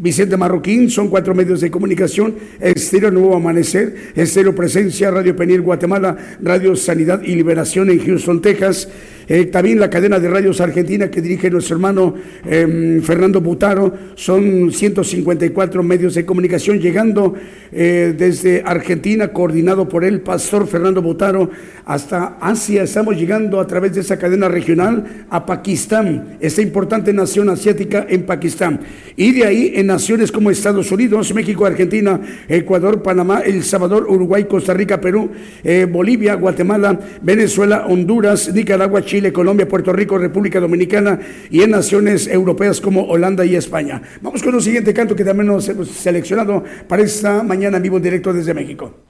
Vicente 0.01 0.39
Marroquín, 0.39 0.89
son 0.89 1.09
cuatro 1.09 1.35
medios 1.35 1.61
de 1.61 1.71
comunicación, 1.71 2.35
Estéreo 2.59 3.11
Nuevo 3.11 3.37
Amanecer, 3.37 3.95
Estéreo 4.15 4.55
Presencia, 4.55 5.11
Radio 5.11 5.37
Penil 5.37 5.61
Guatemala, 5.61 6.17
Radio 6.41 6.75
Sanidad 6.75 7.23
y 7.23 7.35
Liberación 7.35 7.91
en 7.91 8.03
Houston, 8.07 8.41
Texas, 8.41 8.89
eh, 9.33 9.45
también 9.45 9.79
la 9.79 9.89
cadena 9.89 10.19
de 10.19 10.29
radios 10.29 10.61
argentina 10.61 11.09
que 11.09 11.23
dirige 11.23 11.53
nuestro 11.53 11.77
hermano 11.77 12.15
em, 12.45 13.01
Fernando 13.01 13.41
Butaro. 13.41 13.95
Son 14.17 14.73
154 14.73 15.85
medios 15.85 16.17
de 16.17 16.27
comunicación 16.27 16.81
llegando 16.81 17.37
eh, 17.71 18.13
desde 18.19 18.65
Argentina, 18.67 19.29
coordinado 19.29 19.89
por 19.89 20.05
el 20.05 20.21
pastor 20.21 20.67
Fernando 20.67 21.01
Butaro, 21.01 21.49
hasta 21.85 22.39
Asia. 22.41 22.83
Estamos 22.83 23.17
llegando 23.17 23.61
a 23.61 23.69
través 23.69 23.95
de 23.95 24.01
esa 24.01 24.19
cadena 24.19 24.49
regional 24.49 25.27
a 25.31 25.47
Pakistán, 25.47 26.37
esta 26.41 26.61
importante 26.61 27.13
nación 27.13 27.51
asiática 27.51 28.05
en 28.09 28.25
Pakistán. 28.25 28.81
Y 29.15 29.31
de 29.31 29.47
ahí 29.47 29.73
en 29.77 29.87
naciones 29.87 30.33
como 30.33 30.51
Estados 30.51 30.91
Unidos, 30.91 31.33
México, 31.33 31.65
Argentina, 31.67 32.21
Ecuador, 32.49 33.01
Panamá, 33.01 33.43
El 33.43 33.63
Salvador, 33.63 34.09
Uruguay, 34.09 34.47
Costa 34.47 34.75
Rica, 34.75 35.01
Perú, 35.01 35.31
eh, 35.63 35.87
Bolivia, 35.89 36.35
Guatemala, 36.35 36.99
Venezuela, 37.23 37.87
Honduras, 37.87 38.53
Nicaragua, 38.53 39.05
Chile. 39.05 39.20
Colombia, 39.33 39.69
Puerto 39.69 39.93
Rico, 39.93 40.17
República 40.17 40.59
Dominicana 40.59 41.21
y 41.51 41.63
en 41.63 41.71
naciones 41.71 42.27
europeas 42.27 42.81
como 42.81 43.05
Holanda 43.05 43.45
y 43.45 43.57
España. 43.57 44.01
Vamos 44.23 44.43
con 44.43 44.55
el 44.55 44.63
siguiente 44.63 44.95
canto 44.95 45.15
que 45.15 45.25
también 45.25 45.49
nos 45.49 45.69
hemos 45.69 45.89
seleccionado 45.89 46.65
para 46.89 47.03
esta 47.03 47.43
mañana 47.43 47.77
en 47.77 47.83
vivo 47.83 48.01
directo 48.01 48.33
desde 48.33 48.55
México. 48.55 49.10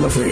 I'm 0.00 0.06
afraid. 0.06 0.29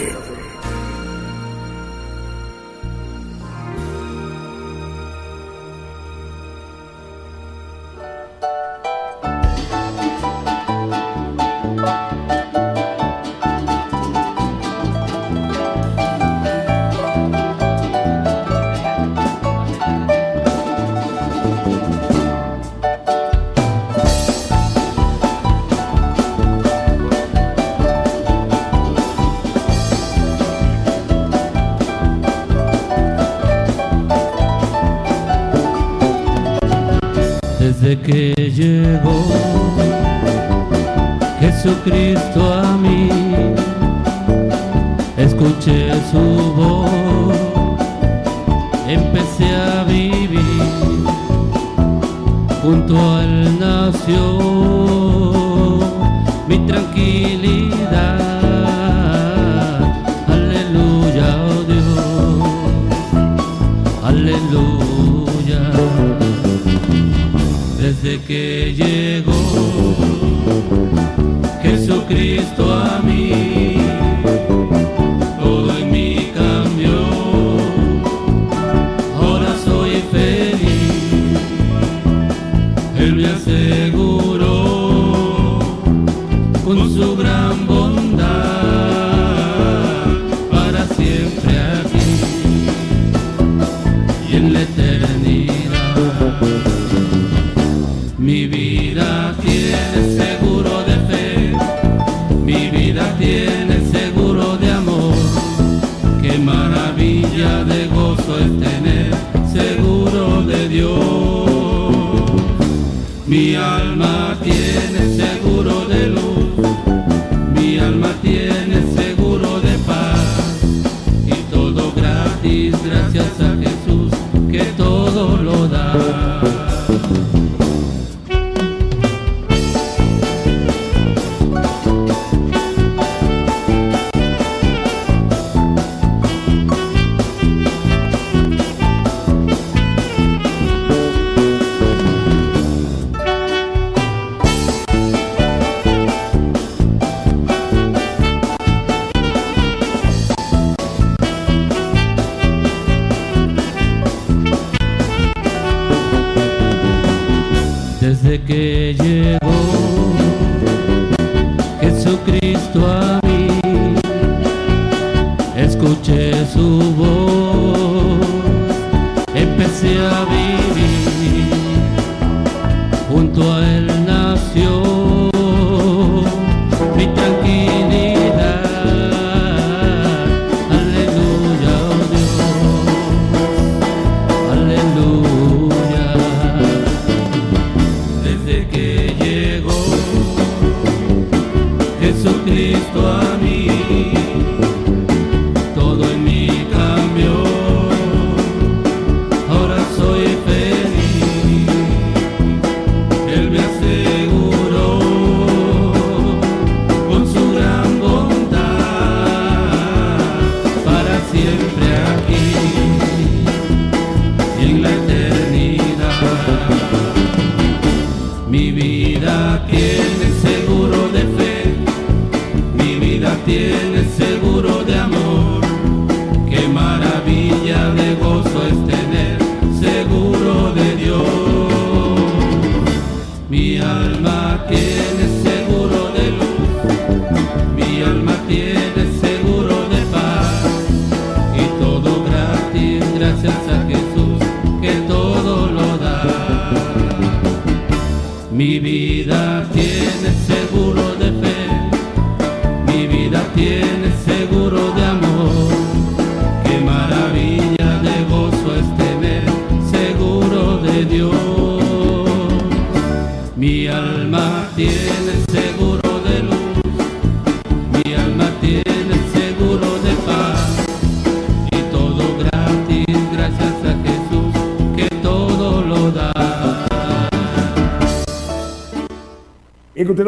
que 37.97 38.18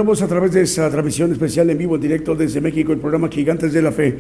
continuamos 0.02 0.24
a 0.24 0.28
través 0.28 0.52
de 0.52 0.64
esa 0.64 0.90
transmisión 0.90 1.32
especial 1.32 1.70
en 1.70 1.78
vivo, 1.78 1.96
directo 1.96 2.34
desde 2.34 2.60
México, 2.60 2.92
el 2.92 2.98
programa 2.98 3.30
Gigantes 3.30 3.72
de 3.72 3.84
la 3.84 3.92
Fe. 3.92 4.18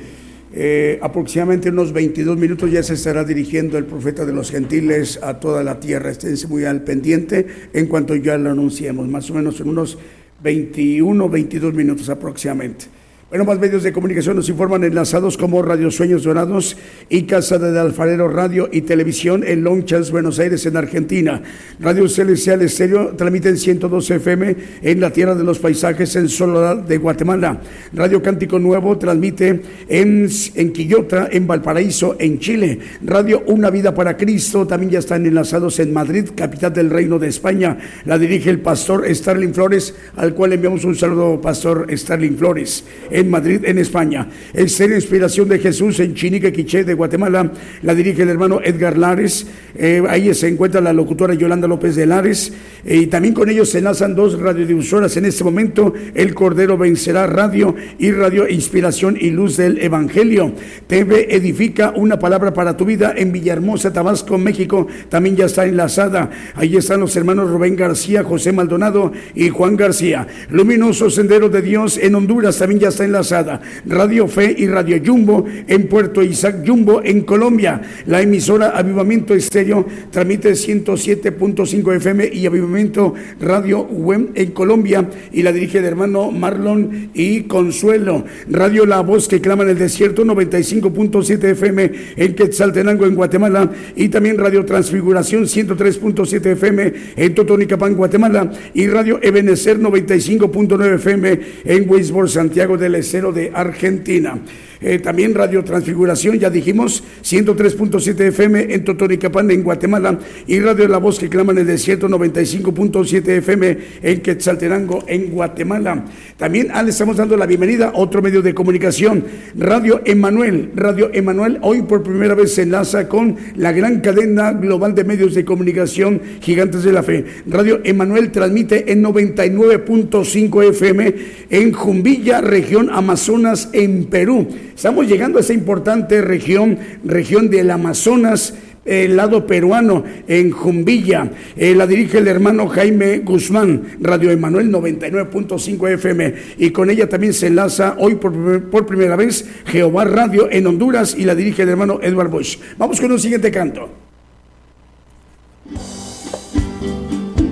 Eh, 0.53 0.99
aproximadamente 1.01 1.69
unos 1.69 1.91
22 1.91 2.37
minutos 2.37 2.69
ya 2.69 2.83
se 2.83 2.93
estará 2.93 3.23
dirigiendo 3.23 3.79
el 3.79 3.85
profeta 3.85 4.23
de 4.23 4.31
los 4.31 4.51
gentiles 4.51 5.19
a 5.23 5.39
toda 5.39 5.63
la 5.63 5.79
tierra. 5.79 6.11
Esténse 6.11 6.47
muy 6.47 6.65
al 6.65 6.83
pendiente 6.83 7.47
en 7.73 7.87
cuanto 7.87 8.15
ya 8.15 8.37
lo 8.37 8.51
anunciemos, 8.51 9.07
más 9.07 9.27
o 9.31 9.33
menos 9.33 9.59
en 9.59 9.69
unos 9.69 9.97
21, 10.43 11.27
22 11.27 11.73
minutos 11.73 12.09
aproximadamente. 12.09 12.85
Bueno, 13.31 13.45
más 13.45 13.57
medios 13.57 13.81
de 13.81 13.91
comunicación 13.91 14.35
nos 14.35 14.49
informan 14.49 14.83
enlazados 14.83 15.35
como 15.35 15.63
Radio 15.63 15.89
Sueños 15.89 16.21
Dorados 16.21 16.77
y 17.11 17.23
Casa 17.23 17.59
del 17.59 17.77
Alfarero 17.77 18.29
Radio 18.29 18.69
y 18.71 18.83
Televisión 18.83 19.43
en 19.45 19.65
Lonchas, 19.65 20.11
Buenos 20.11 20.39
Aires, 20.39 20.65
en 20.65 20.77
Argentina. 20.77 21.41
Radio 21.81 22.07
Celestial 22.07 22.61
Estéreo 22.61 23.13
transmite 23.17 23.49
en 23.49 23.57
112 23.57 24.15
FM 24.15 24.55
en 24.81 25.01
la 25.01 25.11
Tierra 25.11 25.35
de 25.35 25.43
los 25.43 25.59
Paisajes 25.59 26.15
en 26.15 26.29
Soledad 26.29 26.77
de 26.77 26.97
Guatemala. 26.97 27.59
Radio 27.91 28.23
Cántico 28.23 28.59
Nuevo 28.59 28.97
transmite 28.97 29.61
en, 29.89 30.29
en 30.55 30.71
Quillota, 30.71 31.27
en 31.29 31.47
Valparaíso, 31.47 32.15
en 32.17 32.39
Chile. 32.39 32.79
Radio 33.03 33.43
Una 33.45 33.69
Vida 33.69 33.93
para 33.93 34.15
Cristo 34.15 34.65
también 34.65 34.93
ya 34.93 34.99
están 34.99 35.25
enlazados 35.25 35.79
en 35.79 35.91
Madrid, 35.91 36.29
capital 36.33 36.71
del 36.71 36.89
Reino 36.89 37.19
de 37.19 37.27
España. 37.27 37.77
La 38.05 38.17
dirige 38.17 38.49
el 38.49 38.61
pastor 38.61 39.03
Starling 39.13 39.53
Flores, 39.53 39.93
al 40.15 40.33
cual 40.33 40.53
enviamos 40.53 40.85
un 40.85 40.95
saludo, 40.95 41.41
pastor 41.41 41.87
Starling 41.91 42.37
Flores 42.37 42.85
en 43.09 43.29
Madrid, 43.29 43.65
en 43.65 43.79
España. 43.79 44.29
Ser 44.67 44.91
Inspiración 44.91 45.49
de 45.49 45.59
Jesús 45.59 45.99
en 45.99 46.13
Chinique, 46.13 46.53
Quiché, 46.53 46.85
de 46.85 47.00
Guatemala, 47.01 47.51
la 47.81 47.95
dirige 47.95 48.21
el 48.21 48.29
hermano 48.29 48.61
Edgar 48.63 48.95
Lares. 48.95 49.47
Eh, 49.75 50.03
ahí 50.07 50.31
se 50.35 50.47
encuentra 50.47 50.81
la 50.81 50.93
locutora 50.93 51.33
Yolanda 51.33 51.67
López 51.67 51.95
de 51.95 52.05
Lares. 52.05 52.53
Eh, 52.85 52.97
y 52.97 53.07
también 53.07 53.33
con 53.33 53.49
ellos 53.49 53.69
se 53.69 53.79
enlazan 53.79 54.13
dos 54.13 54.39
radiodifusoras 54.39 55.17
en 55.17 55.25
este 55.25 55.43
momento: 55.43 55.93
El 56.13 56.35
Cordero 56.35 56.77
Vencerá 56.77 57.25
Radio 57.25 57.73
y 57.97 58.11
Radio 58.11 58.47
Inspiración 58.47 59.17
y 59.19 59.31
Luz 59.31 59.57
del 59.57 59.79
Evangelio. 59.79 60.53
TV 60.85 61.35
Edifica 61.35 61.91
una 61.95 62.19
palabra 62.19 62.53
para 62.53 62.77
tu 62.77 62.85
vida 62.85 63.15
en 63.17 63.31
Villahermosa, 63.31 63.91
Tabasco, 63.91 64.37
México. 64.37 64.85
También 65.09 65.35
ya 65.35 65.45
está 65.45 65.65
enlazada. 65.65 66.29
Ahí 66.53 66.77
están 66.77 66.99
los 66.99 67.15
hermanos 67.15 67.49
Rubén 67.49 67.75
García, 67.75 68.23
José 68.23 68.51
Maldonado 68.51 69.11
y 69.33 69.49
Juan 69.49 69.75
García. 69.75 70.27
Luminoso 70.51 71.09
Sendero 71.09 71.49
de 71.49 71.63
Dios 71.63 71.97
en 71.97 72.13
Honduras 72.13 72.59
también 72.59 72.81
ya 72.81 72.89
está 72.89 73.05
enlazada. 73.05 73.59
Radio 73.87 74.27
Fe 74.27 74.53
y 74.55 74.67
Radio 74.67 75.01
Jumbo 75.03 75.45
en 75.67 75.87
Puerto 75.87 76.21
Isaac 76.21 76.57
Jumbo 76.65 76.90
en 77.03 77.21
Colombia. 77.21 77.81
La 78.07 78.21
emisora 78.21 78.77
Avivamiento 78.77 79.33
Estéreo 79.33 79.85
transmite 80.09 80.51
107.5 80.51 81.95
FM 81.95 82.29
y 82.33 82.45
Avivamiento 82.45 83.13
Radio 83.39 83.83
Web 83.83 84.31
en 84.35 84.51
Colombia 84.51 85.09
y 85.31 85.43
la 85.43 85.53
dirige 85.53 85.77
el 85.77 85.85
hermano 85.85 86.31
Marlon 86.31 87.11
y 87.13 87.43
Consuelo. 87.43 88.25
Radio 88.49 88.85
La 88.85 88.99
Voz 89.01 89.27
que 89.29 89.39
clama 89.39 89.63
en 89.63 89.69
el 89.69 89.77
desierto 89.77 90.25
95.7 90.25 91.43
FM 91.51 91.91
en 92.17 92.35
Quetzaltenango 92.35 93.05
en 93.05 93.15
Guatemala 93.15 93.71
y 93.95 94.09
también 94.09 94.37
Radio 94.37 94.65
Transfiguración 94.65 95.43
103.7 95.43 96.45
FM 96.45 96.93
en 97.15 97.35
Totonicapán, 97.35 97.95
Guatemala 97.95 98.51
y 98.73 98.87
Radio 98.87 99.19
Ebenecer 99.21 99.79
95.9 99.79 100.95
FM 100.95 101.39
en 101.65 101.89
Weisborg, 101.89 102.29
Santiago 102.29 102.77
del 102.77 102.95
Estero 102.95 103.31
de 103.31 103.51
Argentina. 103.53 104.39
Eh, 104.81 104.97
también 104.97 105.35
Radio 105.35 105.63
Transfiguración, 105.63 106.39
ya 106.39 106.49
dijimos, 106.49 107.03
103.7 107.23 108.19
FM 108.27 108.73
en 108.73 108.83
Totonicapán, 108.83 109.51
en 109.51 109.61
Guatemala, 109.61 110.17
y 110.47 110.59
Radio 110.59 110.87
La 110.87 110.97
Voz 110.97 111.19
que 111.19 111.29
clama 111.29 111.51
en 111.51 111.59
el 111.59 111.67
desierto, 111.67 112.09
95.7 112.09 113.27
FM 113.37 113.77
en 114.01 114.21
Quetzaltenango, 114.21 115.03
en 115.05 115.29
Guatemala. 115.29 116.05
También 116.35 116.69
ah, 116.73 116.81
le 116.81 116.89
estamos 116.89 117.17
dando 117.17 117.37
la 117.37 117.45
bienvenida 117.45 117.89
a 117.89 117.91
otro 117.93 118.23
medio 118.23 118.41
de 118.41 118.55
comunicación, 118.55 119.23
Radio 119.55 120.01
Emanuel. 120.03 120.71
Radio 120.75 121.11
Emanuel 121.13 121.59
hoy 121.61 121.83
por 121.83 122.01
primera 122.01 122.33
vez 122.33 122.55
se 122.55 122.63
enlaza 122.63 123.07
con 123.07 123.35
la 123.55 123.71
gran 123.73 124.01
cadena 124.01 124.51
global 124.53 124.95
de 124.95 125.03
medios 125.03 125.35
de 125.35 125.45
comunicación 125.45 126.21
Gigantes 126.41 126.83
de 126.83 126.91
la 126.91 127.03
Fe. 127.03 127.23
Radio 127.45 127.81
Emanuel 127.83 128.31
transmite 128.31 128.91
en 128.91 129.03
99.5 129.03 130.69
FM 130.69 131.15
en 131.51 131.71
Jumbilla, 131.71 132.41
región 132.41 132.89
Amazonas, 132.91 133.69
en 133.73 134.05
Perú. 134.05 134.47
Estamos 134.81 135.05
llegando 135.05 135.37
a 135.37 135.41
esa 135.41 135.53
importante 135.53 136.21
región, 136.21 136.79
región 137.03 137.51
del 137.51 137.69
Amazonas, 137.69 138.55
el 138.83 139.15
lado 139.15 139.45
peruano, 139.45 140.03
en 140.27 140.49
Jumbilla. 140.49 141.29
Eh, 141.55 141.75
la 141.75 141.85
dirige 141.85 142.17
el 142.17 142.27
hermano 142.27 142.67
Jaime 142.67 143.19
Guzmán, 143.19 143.97
Radio 143.99 144.31
Emanuel 144.31 144.71
99.5 144.71 145.87
FM. 145.87 146.33
Y 146.57 146.71
con 146.71 146.89
ella 146.89 147.07
también 147.07 147.31
se 147.31 147.45
enlaza 147.45 147.93
hoy 147.99 148.15
por, 148.15 148.71
por, 148.71 148.87
primera 148.87 149.15
vez 149.15 149.47
Jehová 149.67 150.05
Radio 150.05 150.49
en 150.49 150.65
Honduras 150.65 151.15
y 151.15 151.25
la 151.25 151.35
dirige 151.35 151.61
el 151.61 151.69
hermano 151.69 151.99
Edward 152.01 152.31
Bush. 152.31 152.57
Vamos 152.79 152.99
con 152.99 153.11
un 153.11 153.19
siguiente 153.19 153.51
canto. 153.51 153.87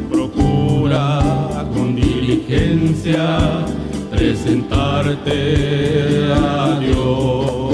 Procura 0.09 1.69
con 1.75 1.95
diligencia 1.95 3.67
presentarte 4.19 5.37
a 6.33 6.77
Dios. 6.77 7.73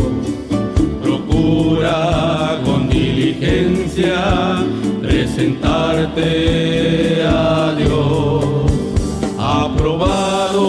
Procura 1.02 2.62
con 2.64 2.88
diligencia 2.88 4.64
presentarte 5.02 6.30
a 7.24 7.74
Dios. 7.76 8.46
Aprobado 9.39 10.68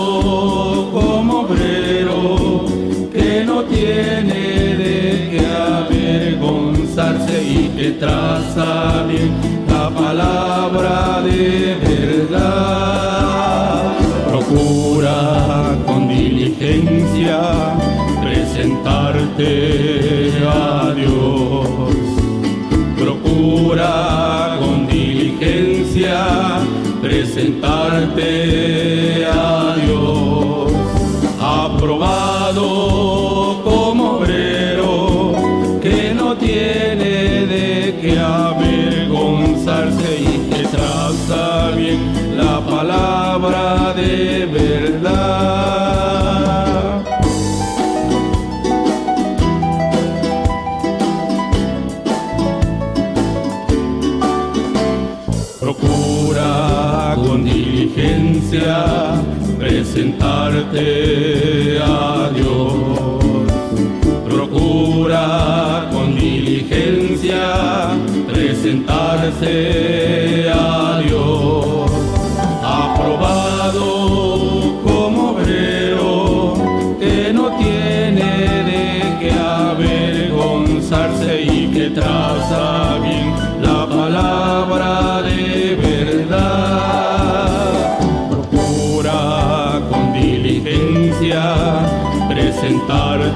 como 0.92 1.40
obrero 1.40 2.64
que 3.12 3.44
no 3.44 3.64
tiene 3.64 4.76
de 4.82 5.28
qué 5.30 5.46
avergonzarse 5.46 7.36
y 7.42 7.68
que 7.76 7.90
traza 8.00 9.04
bien 9.06 9.32
la 9.68 9.90
palabra 9.90 11.20
de 11.22 11.76
verdad. 11.84 13.05
Con 16.56 16.58
diligencia 16.58 17.76
presentarte 18.22 20.32
a 20.48 20.94
Dios. 20.94 21.94
Procura 22.96 24.56
con 24.58 24.86
diligencia 24.86 26.60
presentarte 27.02 29.05
a 60.78 62.30
Dios. 62.34 62.72
Procura 64.24 65.88
con 65.92 66.14
diligencia 66.14 67.90
presentarse 68.26 69.50
a 70.52 71.00
Dios. 71.02 71.75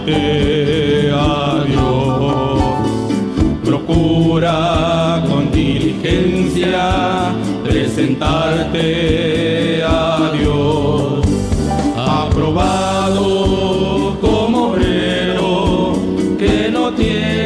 Presentarte 0.04 1.10
a 1.12 1.64
Dios. 1.66 2.60
Procura 3.64 5.22
con 5.28 5.50
diligencia 5.50 7.34
presentarte 7.64 8.86
a 9.84 10.30
Dios. 10.32 11.26
Aprobado 11.96 13.26
como 14.20 14.70
obrero 14.70 15.92
que 16.38 16.70
no 16.70 16.92
tiene 16.92 17.39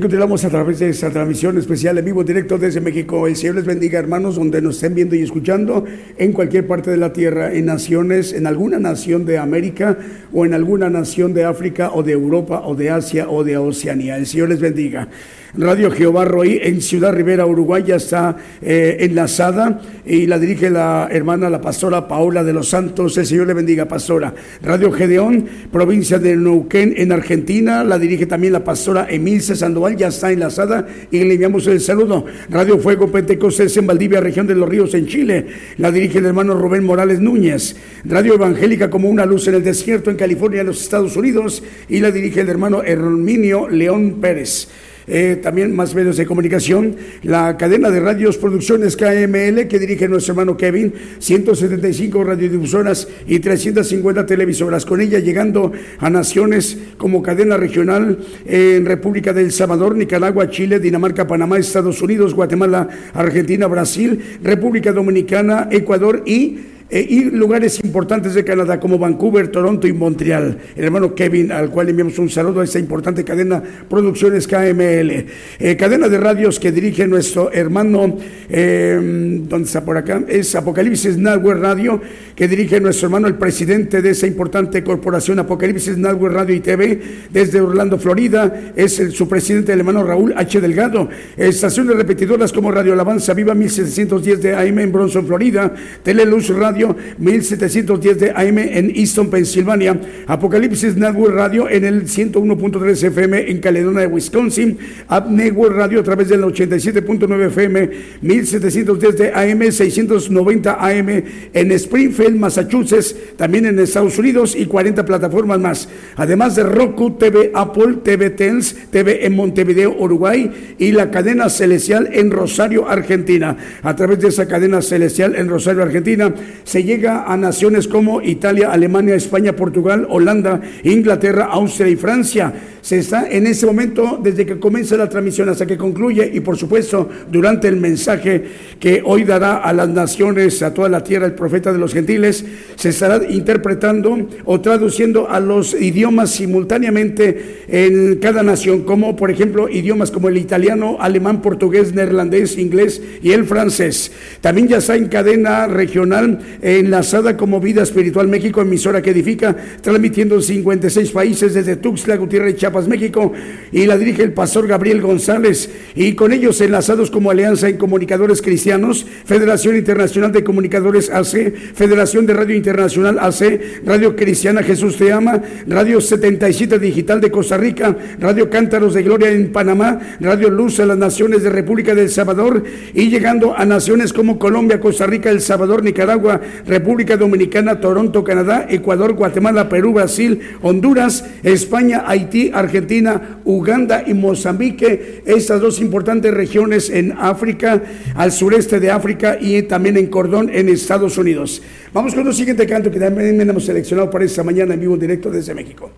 continuamos 0.00 0.44
a 0.46 0.48
través 0.48 0.78
de 0.78 0.88
esta 0.88 1.10
transmisión 1.10 1.58
especial 1.58 1.98
en 1.98 2.04
vivo 2.04 2.24
directo 2.24 2.56
desde 2.56 2.80
México. 2.80 3.26
El 3.26 3.36
Señor 3.36 3.56
les 3.56 3.66
bendiga, 3.66 3.98
hermanos, 3.98 4.36
donde 4.36 4.62
nos 4.62 4.76
estén 4.76 4.94
viendo 4.94 5.14
y 5.14 5.22
escuchando 5.22 5.84
en 6.16 6.32
cualquier 6.32 6.66
parte 6.66 6.90
de 6.90 6.96
la 6.96 7.12
tierra, 7.12 7.52
en 7.52 7.66
naciones, 7.66 8.32
en 8.32 8.46
alguna 8.46 8.78
nación 8.78 9.26
de 9.26 9.36
América 9.36 9.98
o 10.32 10.46
en 10.46 10.54
alguna 10.54 10.88
nación 10.88 11.34
de 11.34 11.44
África 11.44 11.90
o 11.92 12.02
de 12.02 12.12
Europa 12.12 12.62
o 12.64 12.74
de 12.74 12.88
Asia 12.88 13.28
o 13.28 13.44
de 13.44 13.58
Oceanía. 13.58 14.16
El 14.16 14.26
Señor 14.26 14.48
les 14.48 14.60
bendiga. 14.60 15.08
Radio 15.54 15.90
Jehová 15.90 16.24
Roí 16.24 16.60
en 16.62 16.80
Ciudad 16.80 17.12
Rivera, 17.12 17.44
Uruguay, 17.44 17.82
ya 17.84 17.96
está 17.96 18.36
eh, 18.62 18.98
enlazada 19.00 19.80
y 20.06 20.26
la 20.26 20.38
dirige 20.38 20.70
la 20.70 21.08
hermana, 21.10 21.50
la 21.50 21.60
pastora 21.60 22.06
Paola 22.06 22.44
de 22.44 22.52
los 22.52 22.68
Santos. 22.68 23.18
El 23.18 23.26
Señor 23.26 23.48
le 23.48 23.54
bendiga, 23.54 23.86
pastora. 23.86 24.32
Radio 24.62 24.92
Gedeón, 24.92 25.46
provincia 25.72 26.20
de 26.20 26.36
Neuquén, 26.36 26.94
en 26.96 27.10
Argentina, 27.10 27.82
la 27.82 27.98
dirige 27.98 28.26
también 28.26 28.52
la 28.52 28.62
pastora 28.62 29.08
Emilce 29.10 29.56
Sandoval, 29.56 29.96
ya 29.96 30.08
está 30.08 30.30
enlazada 30.30 30.86
y 31.10 31.18
le 31.24 31.34
enviamos 31.34 31.66
el 31.66 31.80
saludo. 31.80 32.24
Radio 32.48 32.78
Fuego 32.78 33.10
Pentecostés 33.10 33.76
en 33.76 33.88
Valdivia, 33.88 34.20
región 34.20 34.46
de 34.46 34.54
los 34.54 34.68
Ríos, 34.68 34.94
en 34.94 35.06
Chile, 35.06 35.46
la 35.78 35.90
dirige 35.90 36.18
el 36.18 36.26
hermano 36.26 36.54
Rubén 36.54 36.84
Morales 36.84 37.18
Núñez. 37.18 37.74
Radio 38.04 38.34
Evangélica 38.34 38.88
como 38.88 39.08
una 39.08 39.26
luz 39.26 39.48
en 39.48 39.56
el 39.56 39.64
desierto, 39.64 40.10
en 40.10 40.16
California, 40.16 40.60
en 40.60 40.68
los 40.68 40.80
Estados 40.80 41.16
Unidos, 41.16 41.64
y 41.88 41.98
la 41.98 42.12
dirige 42.12 42.40
el 42.42 42.48
hermano 42.48 42.84
Herminio 42.84 43.68
León 43.68 44.18
Pérez. 44.20 44.68
Eh, 45.12 45.40
también 45.42 45.74
más 45.74 45.92
medios 45.92 46.16
de 46.16 46.24
comunicación, 46.24 46.94
la 47.24 47.56
cadena 47.56 47.90
de 47.90 47.98
radios 47.98 48.38
Producciones 48.38 48.96
KML 48.96 49.66
que 49.66 49.80
dirige 49.80 50.08
nuestro 50.08 50.34
hermano 50.34 50.56
Kevin, 50.56 50.94
175 51.18 52.22
radiodifusoras 52.22 53.08
y 53.26 53.40
350 53.40 54.24
televisoras, 54.24 54.86
con 54.86 55.00
ella 55.00 55.18
llegando 55.18 55.72
a 55.98 56.10
naciones 56.10 56.78
como 56.96 57.22
cadena 57.22 57.56
regional 57.56 58.18
en 58.46 58.86
República 58.86 59.32
del 59.32 59.50
Salvador, 59.50 59.96
Nicaragua, 59.96 60.48
Chile, 60.48 60.78
Dinamarca, 60.78 61.26
Panamá, 61.26 61.58
Estados 61.58 62.00
Unidos, 62.02 62.32
Guatemala, 62.32 62.88
Argentina, 63.12 63.66
Brasil, 63.66 64.38
República 64.44 64.92
Dominicana, 64.92 65.66
Ecuador 65.72 66.22
y 66.24 66.58
eh, 66.90 67.06
y 67.08 67.24
lugares 67.24 67.80
importantes 67.84 68.34
de 68.34 68.44
Canadá 68.44 68.80
como 68.80 68.98
Vancouver, 68.98 69.46
Toronto 69.48 69.86
y 69.86 69.92
Montreal. 69.92 70.58
El 70.74 70.84
hermano 70.84 71.14
Kevin, 71.14 71.52
al 71.52 71.70
cual 71.70 71.88
enviamos 71.88 72.18
un 72.18 72.28
saludo 72.28 72.60
a 72.60 72.64
esta 72.64 72.80
importante 72.80 73.24
cadena 73.24 73.62
Producciones 73.88 74.48
KML. 74.48 75.26
Eh, 75.60 75.76
cadena 75.78 76.08
de 76.08 76.18
radios 76.18 76.58
que 76.58 76.72
dirige 76.72 77.06
nuestro 77.06 77.52
hermano, 77.52 78.16
eh, 78.48 79.38
¿dónde 79.48 79.66
está 79.66 79.84
por 79.84 79.96
acá? 79.98 80.24
Es 80.26 80.52
Apocalipsis 80.56 81.16
Network 81.16 81.60
Radio, 81.60 82.00
que 82.34 82.48
dirige 82.48 82.80
nuestro 82.80 83.06
hermano, 83.06 83.28
el 83.28 83.36
presidente 83.36 84.02
de 84.02 84.10
esa 84.10 84.26
importante 84.26 84.82
corporación 84.82 85.38
Apocalipsis 85.38 85.96
Network 85.96 86.34
Radio 86.34 86.56
y 86.56 86.60
TV, 86.60 87.00
desde 87.30 87.60
Orlando, 87.60 87.98
Florida. 87.98 88.72
Es 88.74 88.98
el, 88.98 89.12
su 89.12 89.28
presidente, 89.28 89.72
el 89.72 89.78
hermano 89.78 90.02
Raúl 90.02 90.34
H. 90.36 90.60
Delgado. 90.60 91.08
Estaciones 91.36 91.94
repetidoras 91.94 92.52
como 92.52 92.72
Radio 92.72 92.94
Alabanza 92.94 93.32
Viva 93.32 93.54
1710 93.54 94.42
de 94.42 94.56
AM 94.56 94.80
en 94.80 94.90
Bronson, 94.90 95.24
Florida. 95.24 95.72
Teleluz 96.02 96.48
Radio 96.48 96.79
1710 97.18 98.18
de 98.18 98.30
AM 98.30 98.58
en 98.58 98.92
Easton, 98.94 99.30
Pensilvania. 99.30 100.00
Apocalipsis 100.26 100.96
Network 100.96 101.34
Radio 101.34 101.68
en 101.68 101.84
el 101.84 102.04
101.3 102.04 103.06
FM 103.06 103.50
en 103.50 103.58
Caledonia, 103.58 104.08
Wisconsin. 104.08 104.78
App 105.08 105.28
Network 105.28 105.76
Radio 105.76 106.00
a 106.00 106.02
través 106.02 106.28
del 106.28 106.42
87.9 106.42 107.46
FM 107.46 107.90
1710 108.22 109.16
de 109.16 109.32
AM 109.32 109.72
690 109.72 110.74
AM 110.74 111.08
en 111.52 111.72
Springfield, 111.72 112.36
Massachusetts, 112.36 113.14
también 113.36 113.66
en 113.66 113.78
Estados 113.78 114.18
Unidos 114.18 114.54
y 114.56 114.66
40 114.66 115.04
plataformas 115.04 115.58
más. 115.58 115.88
Además 116.16 116.56
de 116.56 116.62
Roku, 116.62 117.12
TV 117.12 117.50
Apple, 117.54 117.98
TV 118.02 118.30
Tens, 118.30 118.76
TV 118.90 119.26
en 119.26 119.34
Montevideo, 119.34 119.96
Uruguay 119.98 120.76
y 120.78 120.92
la 120.92 121.10
cadena 121.10 121.48
celestial 121.48 122.08
en 122.12 122.30
Rosario, 122.30 122.88
Argentina. 122.88 123.56
A 123.82 123.96
través 123.96 124.20
de 124.20 124.28
esa 124.28 124.46
cadena 124.46 124.82
celestial 124.82 125.34
en 125.36 125.48
Rosario, 125.48 125.82
Argentina, 125.82 126.32
se 126.70 126.84
llega 126.84 127.24
a 127.24 127.36
naciones 127.36 127.88
como 127.88 128.22
Italia, 128.22 128.70
Alemania, 128.70 129.16
España, 129.16 129.56
Portugal, 129.56 130.06
Holanda, 130.08 130.60
Inglaterra, 130.84 131.48
Austria 131.50 131.88
y 131.88 131.96
Francia. 131.96 132.54
Se 132.82 132.98
está 132.98 133.28
en 133.30 133.46
ese 133.46 133.66
momento, 133.66 134.18
desde 134.22 134.46
que 134.46 134.58
comienza 134.58 134.96
la 134.96 135.08
transmisión 135.08 135.48
hasta 135.48 135.66
que 135.66 135.76
concluye 135.76 136.30
y 136.32 136.40
por 136.40 136.56
supuesto 136.56 137.08
durante 137.30 137.68
el 137.68 137.76
mensaje 137.76 138.44
que 138.78 139.02
hoy 139.04 139.24
dará 139.24 139.58
a 139.58 139.72
las 139.72 139.88
naciones, 139.88 140.62
a 140.62 140.72
toda 140.72 140.88
la 140.88 141.04
tierra, 141.04 141.26
el 141.26 141.34
profeta 141.34 141.72
de 141.72 141.78
los 141.78 141.92
gentiles, 141.92 142.44
se 142.76 142.88
estará 142.88 143.20
interpretando 143.28 144.28
o 144.44 144.60
traduciendo 144.60 145.28
a 145.30 145.40
los 145.40 145.74
idiomas 145.74 146.30
simultáneamente 146.30 147.64
en 147.68 148.16
cada 148.16 148.42
nación, 148.42 148.82
como 148.82 149.16
por 149.16 149.30
ejemplo 149.30 149.68
idiomas 149.68 150.10
como 150.10 150.28
el 150.28 150.38
italiano, 150.38 150.96
alemán, 151.00 151.42
portugués, 151.42 151.94
neerlandés, 151.94 152.56
inglés 152.58 153.02
y 153.22 153.32
el 153.32 153.44
francés. 153.44 154.12
También 154.40 154.68
ya 154.68 154.78
está 154.78 154.96
en 154.96 155.08
cadena 155.08 155.66
regional 155.66 156.38
enlazada 156.62 157.36
como 157.36 157.60
Vida 157.60 157.82
Espiritual 157.82 158.28
México, 158.28 158.60
emisora 158.60 159.02
que 159.02 159.10
edifica, 159.10 159.56
transmitiendo 159.82 160.36
en 160.36 160.42
56 160.42 161.10
países 161.10 161.54
desde 161.54 161.76
Tuxtla, 161.76 162.16
Gutiérrez, 162.16 162.56
Chiapas, 162.56 162.69
México, 162.88 163.32
y 163.72 163.86
la 163.86 163.98
dirige 163.98 164.22
el 164.22 164.32
pastor 164.32 164.66
Gabriel 164.66 165.00
González, 165.00 165.70
y 165.94 166.14
con 166.14 166.32
ellos 166.32 166.60
enlazados 166.60 167.10
como 167.10 167.30
Alianza 167.30 167.68
en 167.68 167.76
Comunicadores 167.76 168.42
Cristianos, 168.42 169.06
Federación 169.24 169.76
Internacional 169.76 170.32
de 170.32 170.44
Comunicadores 170.44 171.10
AC, 171.10 171.52
Federación 171.74 172.26
de 172.26 172.34
Radio 172.34 172.56
Internacional 172.56 173.18
AC, 173.18 173.82
Radio 173.84 174.16
Cristiana 174.16 174.62
Jesús 174.62 174.96
Te 174.96 175.12
Ama, 175.12 175.42
Radio 175.66 176.00
77 176.00 176.78
Digital 176.78 177.20
de 177.20 177.30
Costa 177.30 177.56
Rica, 177.56 177.96
Radio 178.18 178.50
Cántaros 178.50 178.94
de 178.94 179.02
Gloria 179.02 179.30
en 179.30 179.52
Panamá, 179.52 180.00
Radio 180.20 180.50
Luz 180.50 180.80
a 180.80 180.86
las 180.86 180.98
naciones 180.98 181.42
de 181.42 181.50
República 181.50 181.94
del 181.94 182.10
Salvador, 182.10 182.62
y 182.94 183.08
llegando 183.08 183.56
a 183.56 183.64
naciones 183.64 184.12
como 184.12 184.38
Colombia, 184.38 184.80
Costa 184.80 185.06
Rica, 185.06 185.30
El 185.30 185.40
Salvador, 185.40 185.82
Nicaragua, 185.82 186.40
República 186.66 187.16
Dominicana, 187.16 187.80
Toronto, 187.80 188.24
Canadá, 188.24 188.66
Ecuador, 188.68 189.14
Guatemala, 189.14 189.68
Perú, 189.68 189.94
Brasil, 189.94 190.40
Honduras, 190.62 191.24
España, 191.42 192.04
Haití, 192.06 192.50
Argentina, 192.60 193.40
Uganda 193.44 194.04
y 194.06 194.14
Mozambique, 194.14 195.22
estas 195.26 195.60
dos 195.60 195.80
importantes 195.80 196.32
regiones 196.32 196.90
en 196.90 197.12
África, 197.18 197.82
al 198.14 198.32
sureste 198.32 198.80
de 198.80 198.90
África 198.90 199.38
y 199.40 199.62
también 199.62 199.96
en 199.96 200.06
Cordón, 200.06 200.50
en 200.52 200.68
Estados 200.68 201.18
Unidos. 201.18 201.62
Vamos 201.92 202.14
con 202.14 202.26
el 202.26 202.34
siguiente 202.34 202.66
canto 202.66 202.90
que 202.90 202.98
también 202.98 203.40
hemos 203.40 203.64
seleccionado 203.64 204.10
para 204.10 204.24
esta 204.24 204.42
mañana 204.42 204.74
en 204.74 204.80
vivo 204.80 204.94
en 204.94 205.00
directo 205.00 205.30
desde 205.30 205.54
México. 205.54 205.90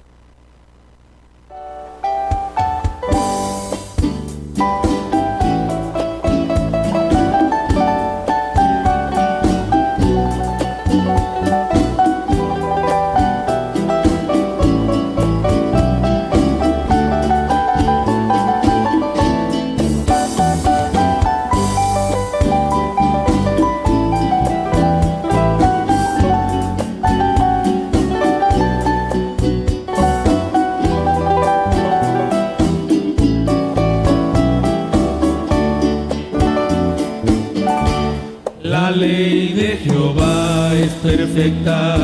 Perfecta, 41.02 41.96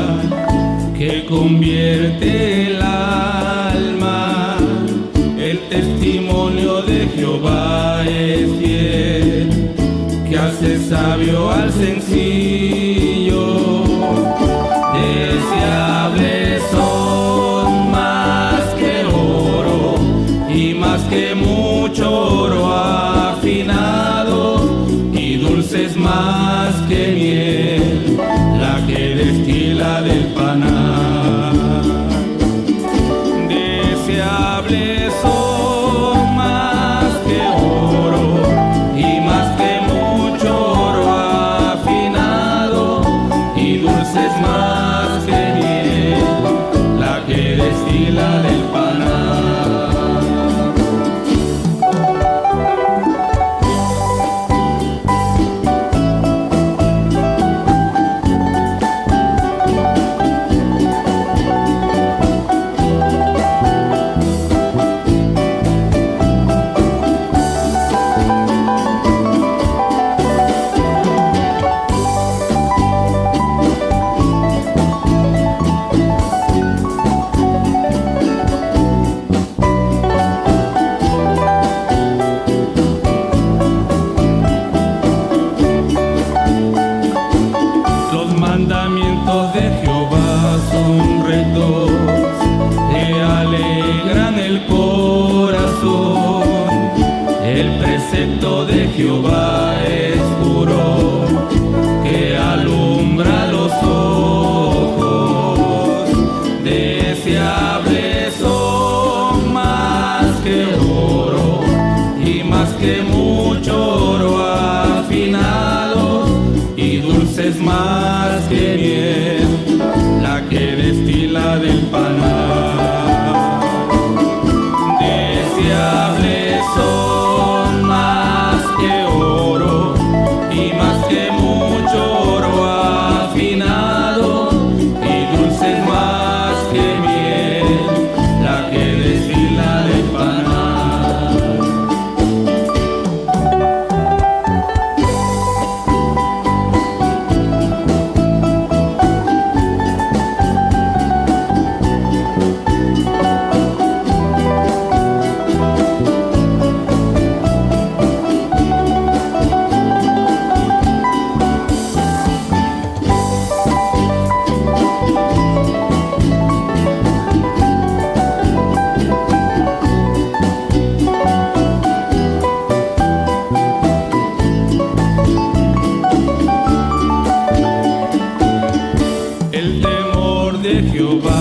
que 0.97 1.25
convierte 1.27 2.71
el 2.71 2.83
alma. 2.83 4.57
El 5.39 5.61
testimonio 5.69 6.83
de 6.83 7.07
Jehová 7.15 8.05
es 8.07 8.51
fiel, 8.59 9.73
que 10.29 10.39
hace 10.39 10.79
sabio 10.89 11.51
al 11.51 11.73
sencillo. 11.73 12.78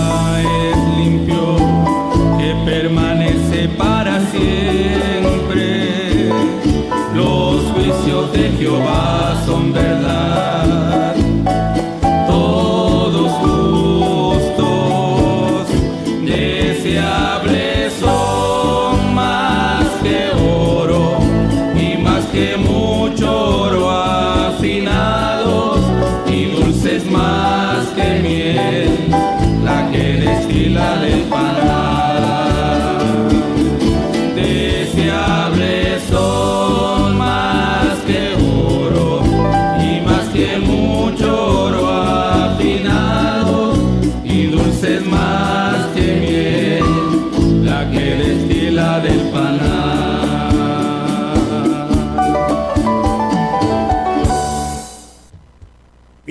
Jehová 0.08 0.67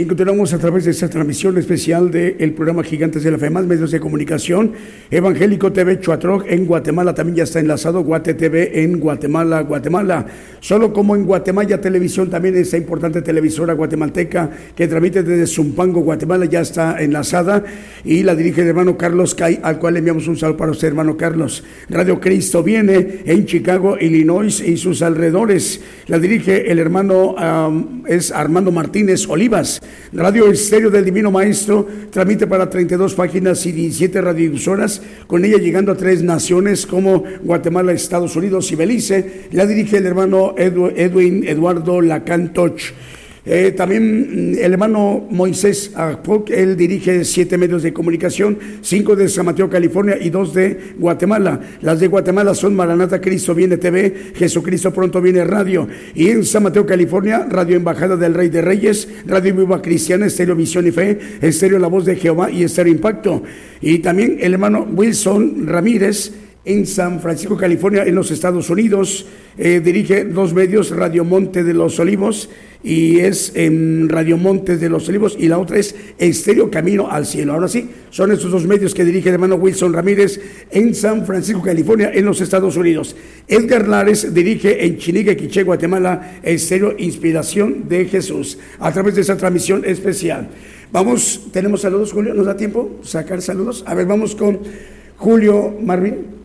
continuamos 0.07 0.53
a 0.53 0.57
través 0.57 0.85
de 0.85 0.91
esta 0.91 1.09
transmisión 1.09 1.57
especial 1.57 2.11
del 2.11 2.53
programa 2.53 2.83
Gigantes 2.83 3.23
de 3.23 3.31
la 3.31 3.37
Fe, 3.37 3.49
medios 3.49 3.91
de 3.91 3.99
comunicación, 3.99 4.73
Evangélico 5.11 5.73
TV 5.73 5.99
Chuatroc 5.99 6.45
en 6.47 6.65
Guatemala, 6.65 7.13
también 7.13 7.37
ya 7.37 7.43
está 7.43 7.59
enlazado 7.59 8.03
Guate 8.03 8.33
TV 8.33 8.83
en 8.83 8.99
Guatemala, 8.99 9.61
Guatemala. 9.61 10.25
Solo 10.59 10.93
como 10.93 11.15
en 11.15 11.25
Guatemala 11.25 11.81
Televisión, 11.81 12.29
también 12.29 12.55
esta 12.55 12.77
importante 12.77 13.21
televisora 13.21 13.73
guatemalteca 13.73 14.49
que 14.75 14.87
transmite 14.87 15.23
desde 15.23 15.47
Zumpango, 15.47 16.01
Guatemala, 16.01 16.45
ya 16.45 16.61
está 16.61 17.01
enlazada 17.01 17.63
y 18.05 18.23
la 18.23 18.35
dirige 18.35 18.61
el 18.61 18.69
hermano 18.69 18.97
Carlos 18.97 19.35
Cay, 19.35 19.59
al 19.63 19.79
cual 19.79 19.95
le 19.95 19.99
enviamos 19.99 20.27
un 20.27 20.37
saludo 20.37 20.57
para 20.57 20.71
usted, 20.71 20.87
hermano 20.87 21.17
Carlos. 21.17 21.63
Radio 21.89 22.19
Cristo 22.19 22.63
viene 22.63 23.19
en 23.25 23.45
Chicago, 23.45 23.97
Illinois 23.99 24.61
y 24.61 24.77
sus 24.77 25.01
alrededores. 25.01 25.81
La 26.07 26.19
dirige 26.19 26.71
el 26.71 26.79
hermano, 26.79 27.35
es 28.07 28.31
Armando 28.31 28.71
Martínez 28.71 29.27
Olivas. 29.27 29.81
Radio 30.13 30.49
Estéreo 30.49 30.89
del 30.89 31.05
Divino 31.05 31.31
Maestro 31.31 31.87
transmite 32.11 32.47
para 32.47 32.69
32 32.69 33.13
páginas 33.13 33.65
y 33.65 33.71
17 33.71 34.21
radiodifusoras, 34.21 35.01
con 35.27 35.43
ella 35.43 35.57
llegando 35.57 35.91
a 35.91 35.97
tres 35.97 36.23
naciones 36.23 36.85
como 36.85 37.23
Guatemala, 37.43 37.91
Estados 37.91 38.35
Unidos 38.35 38.71
y 38.71 38.75
Belice. 38.75 39.47
La 39.51 39.65
dirige 39.65 39.97
el 39.97 40.05
hermano 40.05 40.55
Edwin 40.57 41.47
Eduardo 41.47 42.01
Lacantoch. 42.01 42.81
Eh, 43.49 43.71
también 43.71 44.51
mm, 44.51 44.57
el 44.59 44.73
hermano 44.73 45.25
Moisés 45.29 45.91
Agpoc, 45.95 46.49
él 46.49 46.75
dirige 46.75 47.23
siete 47.23 47.57
medios 47.57 47.81
de 47.81 47.93
comunicación, 47.93 48.59
cinco 48.81 49.15
de 49.15 49.29
San 49.29 49.45
Mateo, 49.45 49.69
California 49.69 50.17
y 50.19 50.29
dos 50.29 50.53
de 50.53 50.93
Guatemala. 50.97 51.61
Las 51.81 52.01
de 52.01 52.07
Guatemala 52.07 52.53
son 52.53 52.75
Maranata 52.75 53.21
Cristo 53.21 53.55
Viene 53.55 53.77
TV, 53.77 54.33
Jesucristo 54.35 54.93
Pronto 54.93 55.21
Viene 55.21 55.45
Radio. 55.45 55.87
Y 56.13 56.27
en 56.27 56.43
San 56.43 56.63
Mateo, 56.63 56.85
California, 56.85 57.47
Radio 57.49 57.77
Embajada 57.77 58.17
del 58.17 58.33
Rey 58.33 58.49
de 58.49 58.61
Reyes, 58.61 59.07
Radio 59.25 59.55
Viva 59.55 59.81
Cristiana, 59.81 60.25
Estéreo 60.25 60.55
Visión 60.55 60.85
y 60.85 60.91
Fe, 60.91 61.17
Estéreo 61.39 61.79
La 61.79 61.87
Voz 61.87 62.03
de 62.03 62.17
Jehová 62.17 62.51
y 62.51 62.63
Estéreo 62.63 62.91
Impacto. 62.91 63.43
Y 63.79 63.99
también 63.99 64.39
el 64.41 64.53
hermano 64.53 64.85
Wilson 64.91 65.67
Ramírez, 65.67 66.33
en 66.67 66.85
San 66.85 67.21
Francisco, 67.21 67.57
California, 67.57 68.03
en 68.03 68.13
los 68.13 68.29
Estados 68.29 68.69
Unidos. 68.69 69.25
Eh, 69.57 69.81
dirige 69.83 70.25
dos 70.25 70.53
medios, 70.53 70.91
Radio 70.91 71.23
Monte 71.23 71.63
de 71.63 71.73
los 71.73 71.97
Olivos 71.99 72.49
y 72.83 73.19
es 73.19 73.53
en 73.55 74.07
Radio 74.07 74.37
Montes 74.37 74.79
de 74.79 74.89
los 74.89 75.09
Olivos 75.09 75.35
y 75.39 75.47
la 75.47 75.57
otra 75.57 75.79
es 75.79 75.95
Estéreo 76.19 76.69
Camino 76.69 77.09
al 77.09 77.25
Cielo. 77.25 77.53
Ahora 77.53 77.67
sí, 77.67 77.89
son 78.11 78.31
estos 78.31 78.51
dos 78.51 78.67
medios 78.67 78.93
que 78.93 79.03
dirige 79.03 79.29
el 79.29 79.35
hermano 79.35 79.55
Wilson 79.55 79.93
Ramírez 79.93 80.39
en 80.69 80.93
San 80.93 81.25
Francisco, 81.25 81.61
California, 81.61 82.11
en 82.13 82.25
los 82.25 82.39
Estados 82.41 82.77
Unidos. 82.77 83.15
Edgar 83.47 83.87
Lares 83.87 84.33
dirige 84.33 84.85
en 84.85 84.97
Chinique, 84.97 85.35
Quiché, 85.35 85.63
Guatemala, 85.63 86.39
Estéreo 86.43 86.93
Inspiración 86.97 87.87
de 87.89 88.05
Jesús, 88.05 88.59
a 88.79 88.91
través 88.91 89.15
de 89.15 89.21
esa 89.21 89.37
transmisión 89.37 89.83
especial. 89.85 90.49
Vamos, 90.91 91.47
tenemos 91.51 91.81
saludos, 91.81 92.13
Julio, 92.13 92.33
¿nos 92.33 92.45
da 92.45 92.55
tiempo 92.55 92.99
sacar 93.01 93.41
saludos? 93.41 93.83
A 93.87 93.95
ver, 93.95 94.05
vamos 94.05 94.35
con 94.35 94.59
Julio 95.17 95.75
Marvin. 95.81 96.37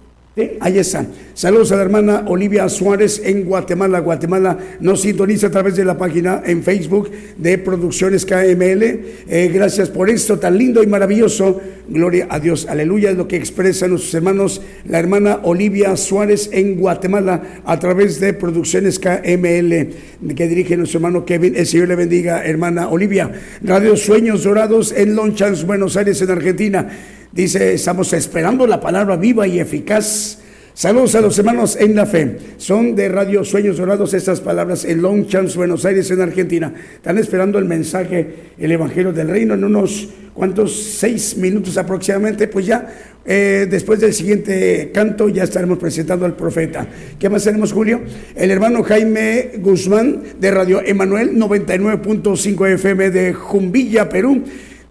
Ahí 0.61 0.79
está. 0.79 1.05
Saludos 1.35 1.73
a 1.73 1.77
la 1.77 1.83
hermana 1.83 2.25
Olivia 2.27 2.67
Suárez 2.71 3.21
en 3.23 3.45
Guatemala. 3.45 3.99
Guatemala 3.99 4.57
nos 4.81 5.03
sintoniza 5.03 5.49
a 5.49 5.51
través 5.51 5.77
de 5.77 5.85
la 5.85 5.99
página 5.99 6.43
en 6.47 6.63
Facebook 6.63 7.11
de 7.37 7.59
Producciones 7.59 8.25
KML. 8.25 8.83
Eh, 9.29 9.51
gracias 9.53 9.91
por 9.91 10.09
esto 10.09 10.39
tan 10.39 10.57
lindo 10.57 10.83
y 10.83 10.87
maravilloso. 10.87 11.61
Gloria 11.87 12.29
a 12.31 12.41
Dios. 12.41 12.67
Aleluya. 12.67 13.11
Es 13.11 13.19
lo 13.19 13.29
que 13.29 13.37
expresan 13.37 13.91
nuestros 13.91 14.15
hermanos, 14.15 14.63
la 14.87 14.99
hermana 14.99 15.41
Olivia 15.43 15.95
Suárez 15.99 16.49
en 16.51 16.77
Guatemala 16.77 17.61
a 17.67 17.79
través 17.79 18.19
de 18.19 18.33
Producciones 18.33 18.99
KML 18.99 19.91
que 20.35 20.49
dirige 20.49 20.79
nuestro 20.79 20.99
hermano 20.99 21.27
Kevin. 21.27 21.57
El 21.57 21.67
Señor 21.67 21.89
le 21.89 21.97
bendiga, 21.97 22.43
hermana 22.43 22.89
Olivia. 22.89 23.31
Radio 23.61 23.99
Sueños 23.99 24.45
Dorados 24.45 24.95
en 24.97 25.15
Lonchans, 25.15 25.67
Buenos 25.67 25.99
Aires, 25.99 26.23
en 26.23 26.31
Argentina. 26.31 26.89
Dice, 27.33 27.73
estamos 27.73 28.13
esperando 28.13 28.67
la 28.67 28.79
palabra 28.79 29.17
viva 29.17 29.47
y 29.47 29.59
eficaz. 29.59 30.39
Saludos 30.75 31.15
a 31.15 31.23
los 31.23 31.39
hermanos 31.39 31.77
en 31.81 31.95
la 31.95 32.05
fe. 32.05 32.37
Son 32.59 32.95
de 32.95 33.09
Radio 33.09 33.43
Sueños 33.43 33.79
Dorados 33.79 34.13
estas 34.13 34.43
palabras 34.43 34.85
en 34.85 35.01
Longchamps, 35.01 35.57
Buenos 35.57 35.87
Aires, 35.87 36.11
en 36.11 36.21
Argentina. 36.21 36.75
Están 36.95 37.17
esperando 37.17 37.59
el 37.59 37.65
mensaje, 37.65 38.53
el 38.59 38.71
Evangelio 38.71 39.15
del 39.15 39.29
Reino, 39.29 39.55
en 39.55 39.65
unos 39.65 40.11
cuantos 40.35 40.75
seis 40.75 41.39
minutos 41.39 41.79
aproximadamente. 41.79 42.49
Pues 42.49 42.67
ya, 42.67 42.87
eh, 43.25 43.67
después 43.71 43.99
del 44.01 44.13
siguiente 44.13 44.91
canto, 44.93 45.31
ya 45.31 45.45
estaremos 45.45 45.79
presentando 45.79 46.27
al 46.27 46.37
profeta. 46.37 46.87
¿Qué 47.19 47.31
más 47.31 47.45
tenemos, 47.45 47.73
Julio? 47.73 48.03
El 48.35 48.51
hermano 48.51 48.83
Jaime 48.83 49.53
Guzmán 49.57 50.23
de 50.39 50.51
Radio 50.51 50.83
Emanuel 50.85 51.35
99.5 51.35 52.75
FM 52.75 53.11
de 53.11 53.33
Jumbilla, 53.33 54.11
Perú 54.11 54.43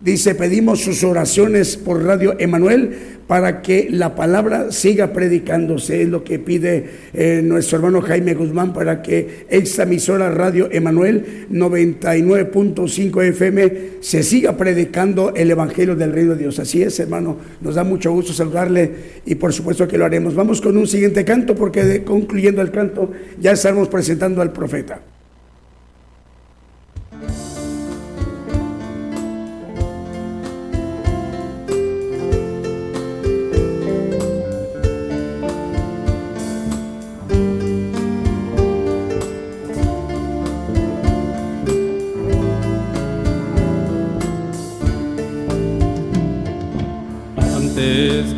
Dice, 0.02 0.34
pedimos 0.34 0.80
sus 0.80 1.04
oraciones 1.04 1.78
por 1.78 2.04
Radio 2.04 2.36
Emanuel 2.40 2.92
para 3.28 3.62
que 3.62 3.88
la 3.92 4.16
palabra 4.16 4.72
siga 4.72 5.14
predicándose. 5.14 6.02
Es 6.02 6.10
lo 6.10 6.24
que 6.24 6.40
pide 6.40 6.90
eh, 7.14 7.42
nuestro 7.44 7.78
hermano 7.78 8.02
Jaime 8.02 8.34
Guzmán 8.34 8.74
para 8.74 9.04
que 9.04 9.46
esta 9.48 9.84
emisora 9.84 10.32
Radio 10.32 10.70
Emanuel 10.72 11.46
99.5 11.52 13.24
FM 13.30 13.74
se 14.00 14.24
siga 14.24 14.58
predicando 14.58 15.36
el 15.36 15.52
Evangelio 15.52 15.96
del 15.96 16.14
Reino 16.14 16.34
de 16.34 16.40
Dios. 16.40 16.58
Así 16.58 16.82
es, 16.82 17.00
hermano. 17.00 17.38
Nos 17.62 17.76
da 17.76 17.84
mucho 17.84 18.12
gusto 18.12 18.34
saludarle 18.34 18.92
y 19.24 19.36
por 19.36 19.54
supuesto 19.54 19.88
que 19.88 20.00
lo 20.00 20.06
haremos. 20.06 20.34
Vamos 20.34 20.62
con 20.62 20.76
un 20.78 20.88
siguiente 20.88 21.24
canto 21.24 21.54
porque 21.54 22.04
concluyendo 22.04 22.64
el 22.64 22.72
canto 22.72 23.12
ya 23.40 23.52
estamos 23.52 23.88
presentando 23.88 24.42
al 24.42 24.52
profeta. 24.52 25.00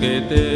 ¿Cómo 0.03 0.17
escapar 0.17 0.52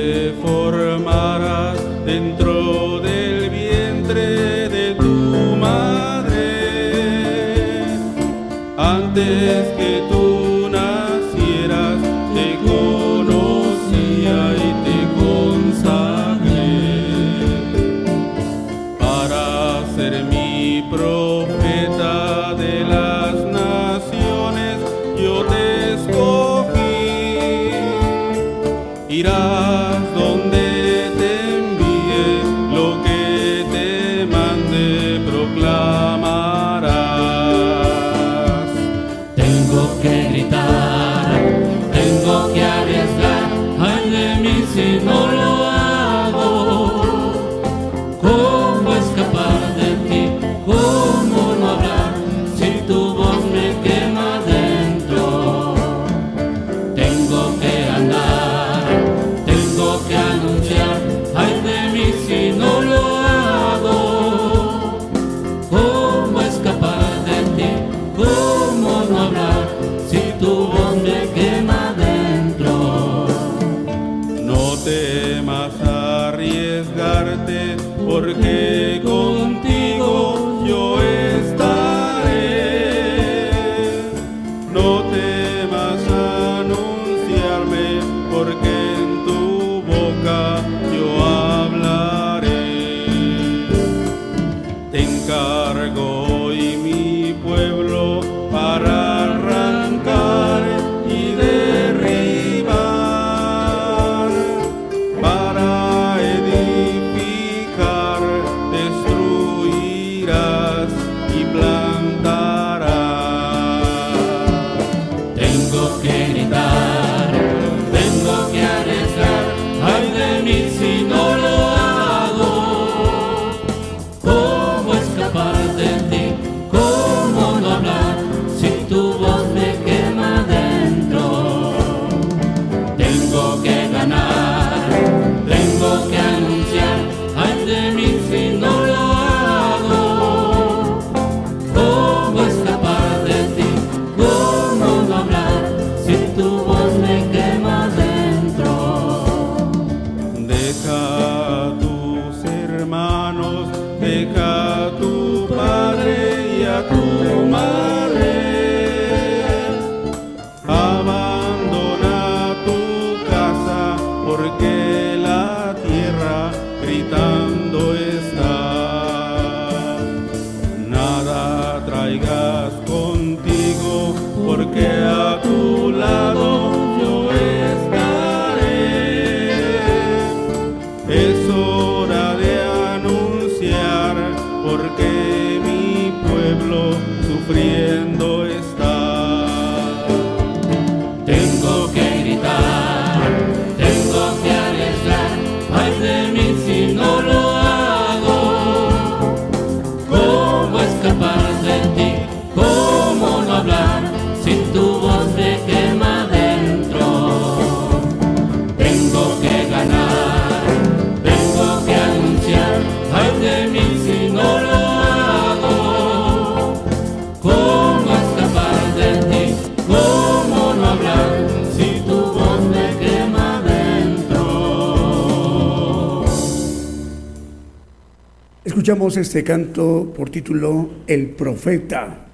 Este 229.15 229.41
canto 229.41 230.13
por 230.15 230.29
título 230.29 230.89
El 231.07 231.29
Profeta. 231.29 232.25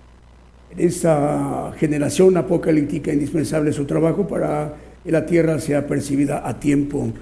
En 0.72 0.80
esta 0.88 1.72
generación 1.78 2.36
apocalíptica 2.36 3.14
indispensable 3.14 3.72
su 3.72 3.86
trabajo 3.86 4.28
para 4.28 4.74
que 5.04 5.12
la 5.12 5.24
tierra 5.24 5.60
sea 5.60 5.86
percibida 5.86 6.42
a 6.46 6.60
tiempo, 6.60 7.14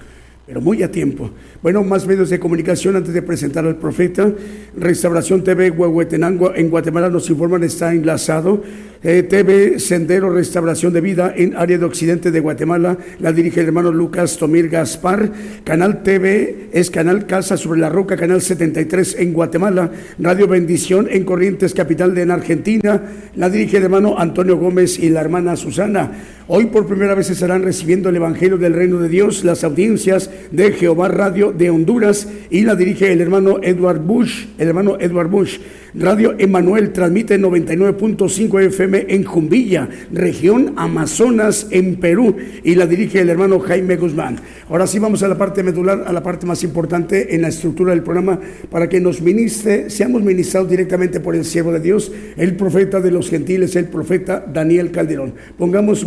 pero 0.46 0.60
muy 0.60 0.82
a 0.82 0.90
tiempo. 0.90 1.30
Bueno, 1.62 1.84
más 1.84 2.06
medios 2.06 2.30
de 2.30 2.40
comunicación 2.40 2.96
antes 2.96 3.14
de 3.14 3.22
presentar 3.22 3.64
al 3.64 3.76
profeta. 3.76 4.32
Restauración 4.76 5.44
TV 5.44 5.70
Huehuetenango 5.70 6.54
en 6.54 6.68
Guatemala 6.68 7.08
nos 7.08 7.30
informan 7.30 7.62
está 7.62 7.92
enlazado. 7.92 8.62
Eh, 9.04 9.24
TV 9.24 9.80
Sendero 9.80 10.30
Restauración 10.30 10.92
de 10.92 11.00
Vida 11.00 11.32
en 11.36 11.56
área 11.56 11.78
de 11.78 11.84
Occidente 11.84 12.30
de 12.30 12.40
Guatemala. 12.40 12.98
La 13.18 13.32
dirige 13.32 13.60
el 13.60 13.66
hermano 13.66 13.92
Lucas 13.92 14.36
Tomir 14.36 14.68
Gaspar. 14.68 15.30
Canal 15.64 16.02
TV 16.02 16.68
es 16.72 16.90
Canal 16.90 17.26
Casa 17.26 17.56
sobre 17.56 17.80
la 17.80 17.88
Roca, 17.88 18.16
Canal 18.16 18.40
73 18.40 19.16
en 19.18 19.32
Guatemala. 19.32 19.90
Radio 20.18 20.46
Bendición 20.46 21.08
en 21.10 21.24
Corrientes, 21.24 21.74
capital 21.74 22.14
de 22.14 22.22
en 22.22 22.30
Argentina. 22.30 23.02
La 23.34 23.50
dirige 23.50 23.78
el 23.78 23.84
hermano 23.84 24.18
Antonio 24.18 24.56
Gómez 24.56 24.98
y 24.98 25.08
la 25.08 25.20
hermana 25.20 25.56
Susana. 25.56 26.12
Hoy 26.48 26.66
por 26.66 26.88
primera 26.88 27.14
vez 27.14 27.30
estarán 27.30 27.62
recibiendo 27.62 28.08
el 28.08 28.16
Evangelio 28.16 28.58
del 28.58 28.74
Reino 28.74 28.98
de 28.98 29.08
Dios 29.08 29.44
las 29.44 29.62
audiencias 29.62 30.28
de 30.50 30.72
Jehová 30.72 31.06
Radio 31.06 31.52
de 31.52 31.70
Honduras 31.70 32.26
y 32.50 32.62
la 32.62 32.74
dirige 32.74 33.12
el 33.12 33.20
hermano 33.20 33.58
Edward 33.62 34.00
Bush, 34.00 34.46
el 34.58 34.68
hermano 34.68 34.96
Edward 34.98 35.28
Bush. 35.28 35.58
Radio 35.94 36.34
Emanuel 36.38 36.92
transmite 36.92 37.38
99.5 37.38 38.62
FM 38.62 39.06
en 39.10 39.24
Jumbilla, 39.24 39.88
región 40.10 40.72
Amazonas 40.76 41.66
en 41.70 41.96
Perú 41.96 42.34
y 42.64 42.74
la 42.74 42.86
dirige 42.86 43.20
el 43.20 43.28
hermano 43.28 43.60
Jaime 43.60 43.96
Guzmán. 43.96 44.38
Ahora 44.70 44.86
sí 44.86 44.98
vamos 44.98 45.22
a 45.22 45.28
la 45.28 45.36
parte 45.36 45.62
medular, 45.62 46.04
a 46.06 46.12
la 46.12 46.22
parte 46.22 46.46
más 46.46 46.64
importante 46.64 47.34
en 47.34 47.42
la 47.42 47.48
estructura 47.48 47.92
del 47.92 48.02
programa 48.02 48.40
para 48.70 48.88
que 48.88 49.00
nos 49.00 49.20
ministre, 49.20 49.90
seamos 49.90 50.22
ministrados 50.22 50.70
directamente 50.70 51.20
por 51.20 51.36
el 51.36 51.44
siervo 51.44 51.72
de 51.72 51.80
Dios, 51.80 52.10
el 52.38 52.56
profeta 52.56 53.00
de 53.00 53.10
los 53.10 53.28
gentiles, 53.28 53.76
el 53.76 53.84
profeta 53.84 54.42
Daniel 54.50 54.90
Calderón. 54.90 55.34
Pongamos 55.58 56.06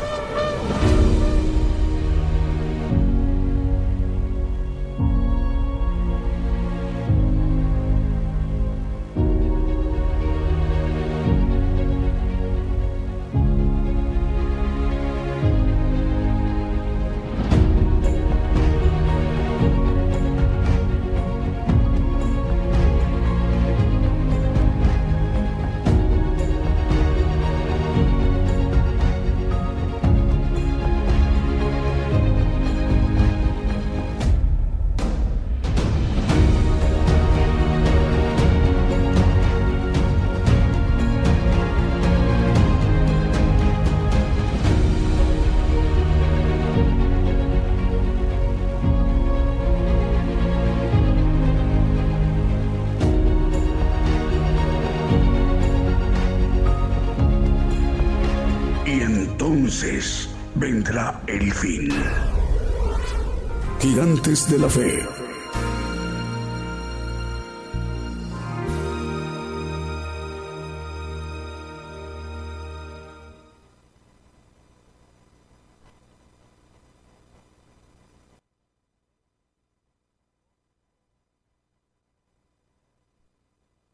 De 64.31 64.57
la 64.57 64.69
fe. 64.69 65.03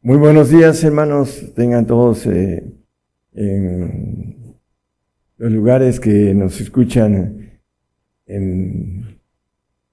Muy 0.02 0.18
buenos 0.18 0.50
días, 0.50 0.84
hermanos. 0.84 1.52
Tengan 1.56 1.84
todos 1.84 2.26
eh, 2.26 2.62
en 3.32 4.56
los 5.36 5.50
lugares 5.50 5.98
que 5.98 6.32
nos 6.32 6.60
escuchan 6.60 7.60
en 8.26 9.17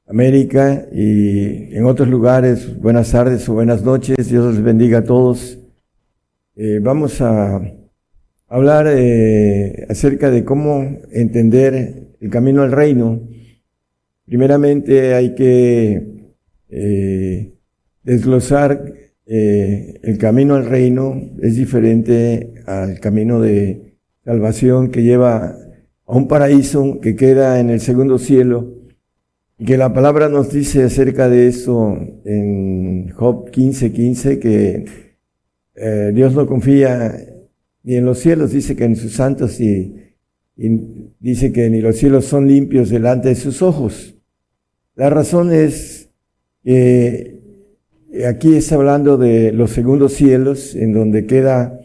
América 0.07 0.85
y 0.91 1.75
en 1.75 1.85
otros 1.85 2.07
lugares. 2.07 2.79
Buenas 2.79 3.11
tardes 3.11 3.47
o 3.49 3.53
buenas 3.53 3.83
noches. 3.83 4.29
Dios 4.29 4.53
les 4.53 4.63
bendiga 4.63 4.99
a 4.99 5.03
todos. 5.03 5.57
Eh, 6.55 6.79
vamos 6.81 7.21
a 7.21 7.59
hablar 8.47 8.85
eh, 8.87 9.85
acerca 9.89 10.29
de 10.29 10.45
cómo 10.45 10.99
entender 11.11 12.13
el 12.19 12.29
camino 12.29 12.61
al 12.61 12.71
reino. 12.71 13.27
Primeramente 14.25 15.15
hay 15.15 15.33
que 15.33 16.33
eh, 16.69 17.53
desglosar 18.03 18.93
el 19.27 20.19
camino 20.19 20.53
al 20.53 20.67
reino 20.67 21.19
es 21.41 21.55
diferente 21.55 22.53
al 22.67 22.99
camino 22.99 23.41
de 23.41 23.95
salvación 24.23 24.91
que 24.91 25.01
lleva 25.01 25.57
a 26.05 26.15
un 26.15 26.27
paraíso 26.27 26.99
que 27.01 27.15
queda 27.15 27.59
en 27.59 27.71
el 27.71 27.79
segundo 27.79 28.19
cielo 28.19 28.74
que 29.63 29.77
la 29.77 29.93
palabra 29.93 30.27
nos 30.27 30.51
dice 30.51 30.83
acerca 30.83 31.29
de 31.29 31.47
eso 31.47 31.97
en 32.25 33.09
Job 33.09 33.51
15:15 33.51 33.91
15, 33.93 34.39
que 34.39 34.85
eh, 35.75 36.11
Dios 36.13 36.33
no 36.33 36.47
confía 36.47 37.15
ni 37.83 37.95
en 37.95 38.05
los 38.05 38.19
cielos, 38.19 38.51
dice 38.51 38.75
que 38.75 38.85
en 38.85 38.95
sus 38.95 39.13
santos 39.13 39.59
y, 39.59 39.95
y 40.57 41.13
dice 41.19 41.51
que 41.51 41.69
ni 41.69 41.81
los 41.81 41.97
cielos 41.97 42.25
son 42.25 42.47
limpios 42.47 42.89
delante 42.89 43.29
de 43.29 43.35
sus 43.35 43.61
ojos. 43.61 44.15
La 44.95 45.09
razón 45.09 45.53
es 45.53 46.09
que 46.63 47.35
Aquí 48.23 48.55
está 48.55 48.75
hablando 48.75 49.17
de 49.17 49.51
los 49.51 49.71
segundos 49.71 50.13
cielos, 50.13 50.73
en 50.73 50.93
donde 50.93 51.25
queda 51.25 51.81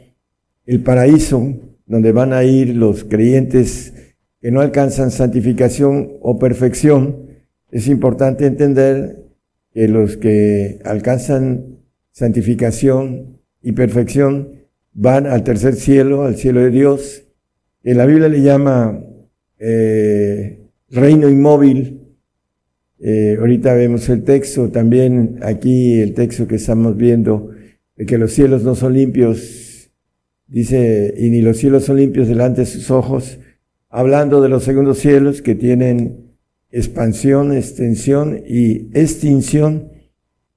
el 0.64 0.80
paraíso, 0.80 1.54
donde 1.86 2.12
van 2.12 2.32
a 2.32 2.44
ir 2.44 2.76
los 2.76 3.02
creyentes 3.02 4.14
que 4.40 4.52
no 4.52 4.60
alcanzan 4.60 5.10
santificación 5.10 6.12
o 6.20 6.38
perfección. 6.38 7.29
Es 7.70 7.86
importante 7.86 8.46
entender 8.46 9.26
que 9.72 9.86
los 9.86 10.16
que 10.16 10.80
alcanzan 10.84 11.78
santificación 12.10 13.38
y 13.62 13.72
perfección 13.72 14.48
van 14.92 15.26
al 15.26 15.44
tercer 15.44 15.74
cielo, 15.74 16.24
al 16.24 16.36
cielo 16.36 16.60
de 16.60 16.70
Dios. 16.70 17.24
En 17.84 17.98
la 17.98 18.06
Biblia 18.06 18.28
le 18.28 18.42
llama 18.42 19.04
eh, 19.58 20.66
reino 20.90 21.28
inmóvil. 21.28 22.00
Eh, 22.98 23.36
ahorita 23.38 23.72
vemos 23.74 24.08
el 24.08 24.24
texto, 24.24 24.70
también 24.70 25.38
aquí 25.42 26.00
el 26.00 26.12
texto 26.14 26.46
que 26.46 26.56
estamos 26.56 26.96
viendo, 26.96 27.50
de 27.96 28.04
que 28.04 28.18
los 28.18 28.32
cielos 28.32 28.62
no 28.62 28.74
son 28.74 28.92
limpios, 28.92 29.90
dice, 30.48 31.14
y 31.16 31.30
ni 31.30 31.40
los 31.40 31.56
cielos 31.56 31.84
son 31.84 31.96
limpios 31.96 32.28
delante 32.28 32.62
de 32.62 32.66
sus 32.66 32.90
ojos, 32.90 33.38
hablando 33.88 34.42
de 34.42 34.50
los 34.50 34.64
segundos 34.64 34.98
cielos 34.98 35.40
que 35.40 35.54
tienen 35.54 36.19
expansión, 36.70 37.52
extensión 37.52 38.42
y 38.46 38.88
extinción. 38.98 39.88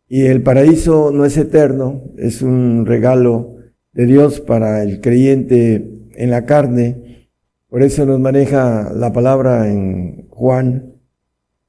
Y 0.08 0.24
el 0.24 0.44
paraíso 0.44 1.12
no 1.12 1.26
es 1.26 1.38
eterno, 1.38 2.04
es 2.18 2.42
un 2.42 2.86
regalo 2.86 3.56
de 3.94 4.06
Dios 4.06 4.40
para 4.40 4.84
el 4.84 5.02
creyente 5.02 6.10
en 6.16 6.30
la 6.30 6.46
carne. 6.46 7.30
Por 7.70 7.82
eso 7.82 8.06
nos 8.06 8.20
maneja 8.20 8.92
la 8.94 9.12
palabra 9.14 9.72
en 9.72 10.28
Juan, 10.30 10.94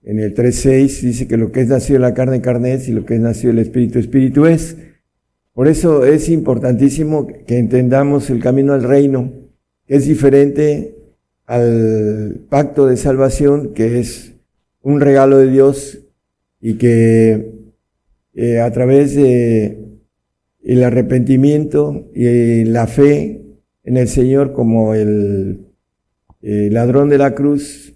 en 0.02 0.18
el 0.18 0.34
3.6, 0.34 1.00
dice 1.00 1.26
que 1.26 1.38
lo 1.38 1.50
que 1.50 1.62
es 1.62 1.68
nacido 1.68 1.98
de 1.98 2.00
la 2.00 2.12
carne, 2.12 2.42
carne 2.42 2.74
es, 2.74 2.88
y 2.88 2.92
lo 2.92 3.06
que 3.06 3.14
es 3.14 3.20
nacido 3.20 3.54
del 3.54 3.62
Espíritu, 3.62 3.98
Espíritu 3.98 4.44
es. 4.44 4.76
Por 5.54 5.66
eso 5.66 6.04
es 6.04 6.28
importantísimo 6.28 7.26
que 7.26 7.58
entendamos 7.58 8.28
el 8.28 8.40
camino 8.40 8.74
al 8.74 8.82
reino, 8.82 9.32
que 9.86 9.96
es 9.96 10.06
diferente 10.06 10.94
al 11.46 12.40
pacto 12.50 12.86
de 12.86 12.98
salvación, 12.98 13.72
que 13.72 14.00
es 14.00 14.33
un 14.84 15.00
regalo 15.00 15.38
de 15.38 15.50
Dios 15.50 15.98
y 16.60 16.74
que 16.74 17.52
eh, 18.34 18.60
a 18.60 18.70
través 18.70 19.16
de 19.16 19.84
el 20.62 20.84
arrepentimiento 20.84 22.10
y 22.14 22.64
la 22.64 22.86
fe 22.86 23.42
en 23.82 23.96
el 23.96 24.08
Señor 24.08 24.52
como 24.52 24.94
el, 24.94 25.66
ladrón 26.40 27.08
de 27.08 27.16
la 27.16 27.34
cruz, 27.34 27.94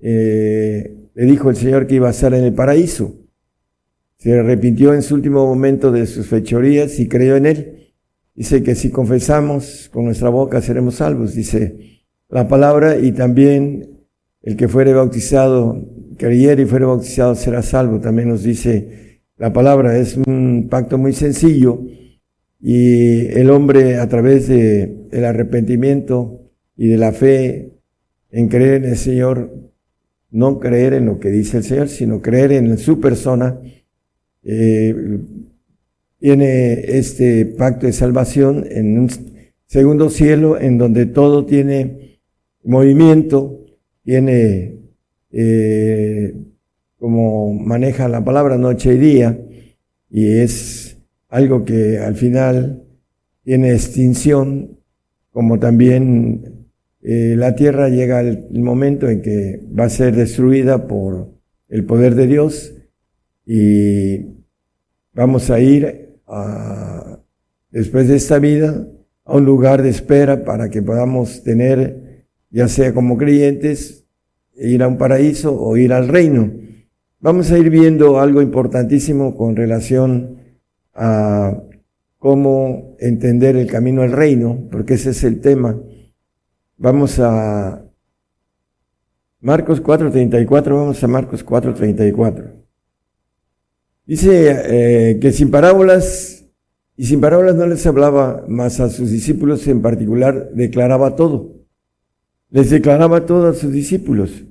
eh, 0.00 1.08
le 1.14 1.24
dijo 1.24 1.50
el 1.50 1.56
Señor 1.56 1.86
que 1.86 1.96
iba 1.96 2.08
a 2.08 2.12
estar 2.12 2.32
en 2.32 2.44
el 2.44 2.54
paraíso. 2.54 3.14
Se 4.16 4.38
arrepintió 4.38 4.94
en 4.94 5.02
su 5.02 5.14
último 5.14 5.46
momento 5.46 5.92
de 5.92 6.06
sus 6.06 6.26
fechorías 6.26 6.98
y 6.98 7.08
creyó 7.08 7.36
en 7.36 7.46
él. 7.46 7.94
Dice 8.34 8.62
que 8.62 8.74
si 8.74 8.90
confesamos 8.90 9.90
con 9.92 10.06
nuestra 10.06 10.30
boca 10.30 10.62
seremos 10.62 10.96
salvos, 10.96 11.34
dice 11.34 12.04
la 12.30 12.48
palabra, 12.48 12.98
y 12.98 13.12
también 13.12 14.06
el 14.42 14.56
que 14.56 14.68
fuere 14.68 14.94
bautizado 14.94 15.86
creyere 16.20 16.62
y 16.62 16.66
fuere 16.66 16.84
bautizado 16.84 17.34
será 17.34 17.62
salvo, 17.62 17.98
también 17.98 18.28
nos 18.28 18.42
dice 18.42 19.22
la 19.38 19.54
palabra. 19.54 19.96
Es 19.96 20.18
un 20.18 20.68
pacto 20.68 20.98
muy 20.98 21.14
sencillo 21.14 21.80
y 22.60 23.26
el 23.28 23.48
hombre 23.48 23.96
a 23.96 24.06
través 24.06 24.46
de 24.46 25.06
el 25.10 25.24
arrepentimiento 25.24 26.42
y 26.76 26.88
de 26.88 26.98
la 26.98 27.12
fe 27.12 27.72
en 28.30 28.48
creer 28.48 28.84
en 28.84 28.90
el 28.90 28.96
Señor, 28.98 29.50
no 30.30 30.60
creer 30.60 30.92
en 30.92 31.06
lo 31.06 31.18
que 31.18 31.30
dice 31.30 31.56
el 31.56 31.64
Señor, 31.64 31.88
sino 31.88 32.20
creer 32.20 32.52
en 32.52 32.76
su 32.76 33.00
persona, 33.00 33.58
eh, 34.44 34.94
tiene 36.18 36.98
este 36.98 37.46
pacto 37.46 37.86
de 37.86 37.94
salvación 37.94 38.66
en 38.70 38.98
un 38.98 39.08
segundo 39.64 40.10
cielo 40.10 40.60
en 40.60 40.76
donde 40.76 41.06
todo 41.06 41.46
tiene 41.46 42.20
movimiento, 42.62 43.64
tiene 44.04 44.80
eh, 45.32 46.34
como 46.98 47.52
maneja 47.54 48.08
la 48.08 48.24
palabra 48.24 48.58
noche 48.58 48.94
y 48.94 48.98
día, 48.98 49.38
y 50.10 50.38
es 50.38 50.98
algo 51.28 51.64
que 51.64 51.98
al 51.98 52.16
final 52.16 52.82
tiene 53.44 53.72
extinción, 53.72 54.78
como 55.32 55.58
también 55.58 56.66
eh, 57.02 57.34
la 57.36 57.54
tierra 57.54 57.88
llega 57.88 58.20
el, 58.20 58.60
momento 58.60 59.08
en 59.08 59.22
que 59.22 59.60
va 59.78 59.84
a 59.84 59.90
ser 59.90 60.14
destruida 60.14 60.86
por 60.86 61.32
el 61.68 61.84
poder 61.84 62.14
de 62.14 62.26
Dios 62.26 62.74
y 63.46 64.26
vamos 65.14 65.50
a 65.50 65.60
ir 65.60 66.18
a, 66.26 67.20
después 67.70 68.08
de 68.08 68.16
esta 68.16 68.38
vida 68.38 68.86
a 69.24 69.36
un 69.36 69.44
lugar 69.44 69.82
de 69.82 69.88
espera 69.88 70.44
para 70.44 70.68
que 70.68 70.82
podamos 70.82 71.42
tener, 71.42 72.26
ya 72.50 72.68
sea 72.68 72.92
como 72.92 73.16
creyentes, 73.16 73.99
ir 74.60 74.82
a 74.82 74.88
un 74.88 74.98
paraíso 74.98 75.58
o 75.58 75.76
ir 75.76 75.92
al 75.92 76.08
reino. 76.08 76.52
Vamos 77.20 77.50
a 77.50 77.58
ir 77.58 77.70
viendo 77.70 78.20
algo 78.20 78.42
importantísimo 78.42 79.36
con 79.36 79.56
relación 79.56 80.38
a 80.94 81.62
cómo 82.18 82.96
entender 82.98 83.56
el 83.56 83.66
camino 83.66 84.02
al 84.02 84.12
reino, 84.12 84.68
porque 84.70 84.94
ese 84.94 85.10
es 85.10 85.24
el 85.24 85.40
tema. 85.40 85.78
Vamos 86.76 87.18
a 87.18 87.84
Marcos 89.40 89.82
4.34, 89.82 90.64
vamos 90.74 91.02
a 91.02 91.08
Marcos 91.08 91.44
4.34. 91.44 92.52
Dice 94.06 95.10
eh, 95.12 95.18
que 95.20 95.32
sin 95.32 95.50
parábolas, 95.50 96.46
y 96.96 97.06
sin 97.06 97.20
parábolas 97.20 97.54
no 97.54 97.66
les 97.66 97.86
hablaba, 97.86 98.44
más 98.48 98.80
a 98.80 98.90
sus 98.90 99.10
discípulos 99.10 99.66
en 99.66 99.80
particular 99.80 100.50
declaraba 100.52 101.16
todo. 101.16 101.59
Les 102.50 102.70
declaraba 102.70 103.26
todo 103.26 103.48
a 103.48 103.54
sus 103.54 103.72
discípulos. 103.72 104.44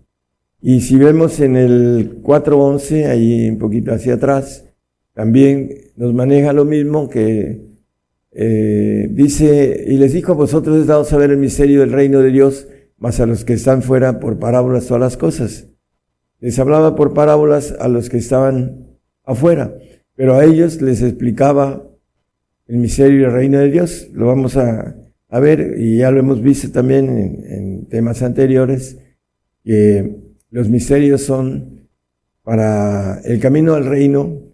Y 0.62 0.82
si 0.82 0.98
vemos 0.98 1.40
en 1.40 1.56
el 1.56 2.22
4.11, 2.22 3.06
ahí 3.08 3.50
un 3.50 3.58
poquito 3.58 3.94
hacia 3.94 4.16
atrás, 4.16 4.66
también 5.14 5.70
nos 5.96 6.14
maneja 6.14 6.54
lo 6.54 6.66
mismo 6.66 7.10
que 7.10 7.70
eh, 8.32 9.08
dice, 9.12 9.86
y 9.88 9.98
les 9.98 10.14
dijo 10.14 10.34
a 10.34 10.36
vosotros 10.36 10.80
es 10.80 10.88
dado 10.88 11.04
saber 11.04 11.32
el 11.32 11.38
misterio 11.38 11.82
del 11.82 11.92
reino 11.92 12.20
de 12.20 12.32
Dios, 12.32 12.68
mas 12.98 13.20
a 13.20 13.26
los 13.26 13.44
que 13.44 13.54
están 13.54 13.82
fuera 13.82 14.20
por 14.20 14.40
parábolas 14.40 14.88
todas 14.88 15.02
las 15.02 15.18
cosas. 15.18 15.68
Les 16.40 16.58
hablaba 16.60 16.96
por 16.96 17.14
parábolas 17.14 17.76
a 17.80 17.88
los 17.88 18.10
que 18.10 18.18
estaban 18.18 18.98
afuera, 19.24 19.74
pero 20.16 20.36
a 20.36 20.46
ellos 20.46 20.82
les 20.82 21.02
explicaba 21.02 21.86
el 22.68 22.78
misterio 22.78 23.24
del 23.24 23.34
reino 23.34 23.60
de 23.60 23.72
Dios. 23.72 24.10
Lo 24.14 24.28
vamos 24.28 24.56
a, 24.58 24.96
a 25.30 25.40
ver, 25.40 25.76
y 25.78 25.98
ya 25.98 26.12
lo 26.12 26.20
hemos 26.20 26.42
visto 26.42 26.72
también 26.72 27.10
en, 27.10 27.46
en 27.46 27.86
temas 27.88 28.22
anteriores, 28.22 28.98
que 29.64 30.16
los 30.52 30.70
misterios 30.70 31.22
son 31.22 31.88
para 32.44 33.22
el 33.22 33.40
camino 33.40 33.76
al 33.76 33.86
reino, 33.86 34.50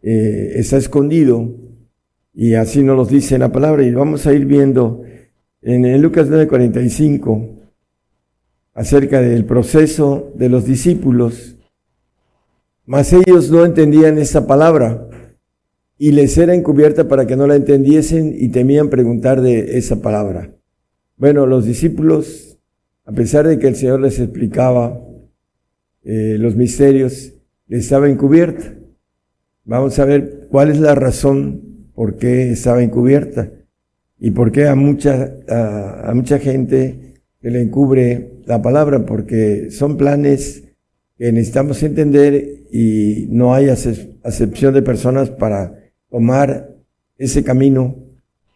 eh, 0.00 0.52
está 0.56 0.76
escondido 0.76 1.50
y 2.32 2.54
así 2.54 2.82
nos 2.82 2.96
los 2.96 3.08
dice 3.08 3.38
la 3.38 3.52
palabra 3.52 3.84
y 3.84 3.92
vamos 3.92 4.26
a 4.26 4.34
ir 4.34 4.44
viendo 4.44 5.02
en 5.62 5.84
el 5.84 6.02
Lucas 6.02 6.28
9:45 6.28 7.72
acerca 8.74 9.20
del 9.20 9.44
proceso 9.44 10.32
de 10.34 10.48
los 10.48 10.66
discípulos, 10.66 11.56
mas 12.86 13.12
ellos 13.12 13.50
no 13.50 13.64
entendían 13.64 14.18
esa 14.18 14.46
palabra 14.46 15.08
y 15.98 16.12
les 16.12 16.36
era 16.38 16.54
encubierta 16.54 17.08
para 17.08 17.26
que 17.26 17.36
no 17.36 17.46
la 17.46 17.56
entendiesen 17.56 18.34
y 18.36 18.48
temían 18.48 18.90
preguntar 18.90 19.40
de 19.40 19.78
esa 19.78 20.02
palabra. 20.02 20.54
Bueno, 21.16 21.46
los 21.46 21.64
discípulos, 21.64 22.58
a 23.04 23.12
pesar 23.12 23.46
de 23.46 23.58
que 23.58 23.68
el 23.68 23.76
Señor 23.76 24.00
les 24.00 24.18
explicaba 24.18 25.00
eh, 26.02 26.36
los 26.38 26.56
misterios, 26.56 27.32
estaba 27.68 28.08
encubierta. 28.08 28.74
Vamos 29.64 29.98
a 29.98 30.04
ver 30.04 30.48
cuál 30.50 30.70
es 30.70 30.78
la 30.78 30.94
razón 30.94 31.88
por 31.94 32.16
qué 32.16 32.50
estaba 32.50 32.82
encubierta 32.82 33.50
y 34.18 34.32
por 34.32 34.52
qué 34.52 34.66
a 34.66 34.74
mucha, 34.74 35.34
a, 35.48 36.12
mucha 36.14 36.38
gente 36.38 37.14
se 37.40 37.50
le 37.50 37.60
encubre 37.62 38.40
la 38.46 38.60
palabra, 38.60 39.06
porque 39.06 39.70
son 39.70 39.96
planes 39.96 40.64
que 41.16 41.32
necesitamos 41.32 41.82
entender 41.82 42.64
y 42.70 43.26
no 43.30 43.54
hay 43.54 43.68
acepción 43.68 44.74
de 44.74 44.82
personas 44.82 45.30
para 45.30 45.83
tomar 46.14 46.72
ese 47.18 47.42
camino. 47.42 47.96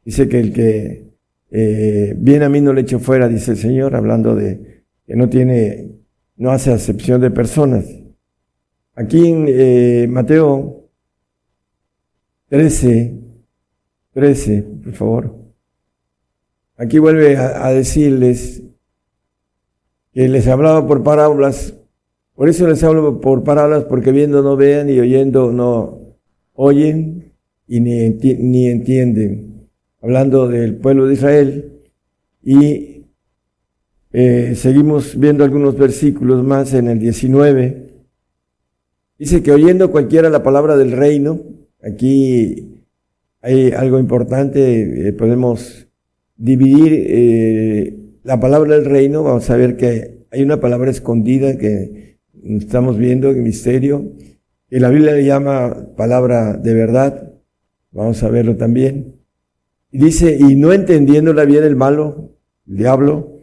Dice 0.05 0.29
que 0.29 0.39
el 0.39 0.53
que 0.53 1.09
eh, 1.51 2.15
viene 2.17 2.45
a 2.45 2.49
mí 2.49 2.61
no 2.61 2.73
le 2.73 2.83
echo 2.83 3.01
fuera, 3.01 3.27
dice 3.27 3.51
el 3.51 3.57
Señor, 3.57 3.97
hablando 3.97 4.37
de 4.37 4.85
que 5.05 5.17
no 5.17 5.29
tiene 5.29 5.91
no 6.37 6.53
hace 6.53 6.73
acepción 6.73 7.21
de 7.21 7.33
personas. 7.33 7.85
Aquí 8.95 9.27
en 9.27 9.47
eh, 9.49 10.07
Mateo 10.09 10.89
13, 12.49 13.19
13, 14.13 14.63
por 14.85 14.93
favor. 14.93 15.35
Aquí 16.77 17.01
vuelve 17.01 17.37
a, 17.39 17.71
decirles 17.71 18.63
que 20.13 20.29
les 20.29 20.47
hablaba 20.47 20.87
por 20.87 21.03
parábolas. 21.03 21.75
Por 22.37 22.49
eso 22.49 22.69
les 22.69 22.85
hablo 22.85 23.21
por 23.21 23.43
parábolas, 23.43 23.83
porque 23.83 24.13
viendo 24.13 24.43
no 24.43 24.55
vean 24.55 24.89
y 24.89 25.01
oyendo 25.01 25.51
no 25.51 25.99
oyen 26.55 27.28
y 27.69 27.81
ni, 27.81 28.09
ni 28.11 28.67
entienden. 28.67 29.69
Hablando 30.01 30.49
del 30.49 30.77
pueblo 30.77 31.07
de 31.07 31.15
Israel. 31.15 31.73
Y 32.43 32.99
eh, 34.13 34.55
seguimos 34.57 35.19
viendo 35.19 35.45
algunos 35.45 35.77
versículos 35.77 36.43
más 36.43 36.73
en 36.73 36.89
el 36.89 36.99
19. 36.99 37.89
Dice 39.19 39.43
que 39.43 39.53
oyendo 39.53 39.91
cualquiera 39.91 40.31
la 40.31 40.43
palabra 40.43 40.77
del 40.77 40.93
reino, 40.93 41.41
aquí 41.83 42.85
hay 43.43 43.73
algo 43.73 43.99
importante, 43.99 45.09
eh, 45.09 45.13
podemos 45.13 45.89
dividir 46.37 47.05
eh, 47.09 47.97
la 48.23 48.41
palabra 48.41 48.77
del 48.77 48.85
reino, 48.85 49.25
vamos 49.25 49.49
a 49.51 49.57
ver 49.57 49.77
que 49.77 50.27
hay 50.31 50.43
una 50.43 50.61
palabra 50.61 50.91
escondida 50.91 51.59
que 51.59 52.19
estamos 52.45 52.97
viendo 52.97 53.31
en 53.31 53.43
misterio, 53.43 54.13
y 54.71 54.79
la 54.79 54.91
Biblia 54.91 55.15
le 55.15 55.25
llama 55.25 55.89
palabra 55.97 56.57
de 56.57 56.75
verdad, 56.75 57.33
vamos 57.91 58.23
a 58.23 58.29
verlo 58.29 58.57
también. 58.57 59.17
Dice, 59.91 60.37
y 60.39 60.55
no 60.55 60.73
entendiéndola 60.73 61.45
bien 61.45 61.65
el 61.65 61.77
malo, 61.77 62.33
el 62.67 62.77
diablo, 62.77 63.41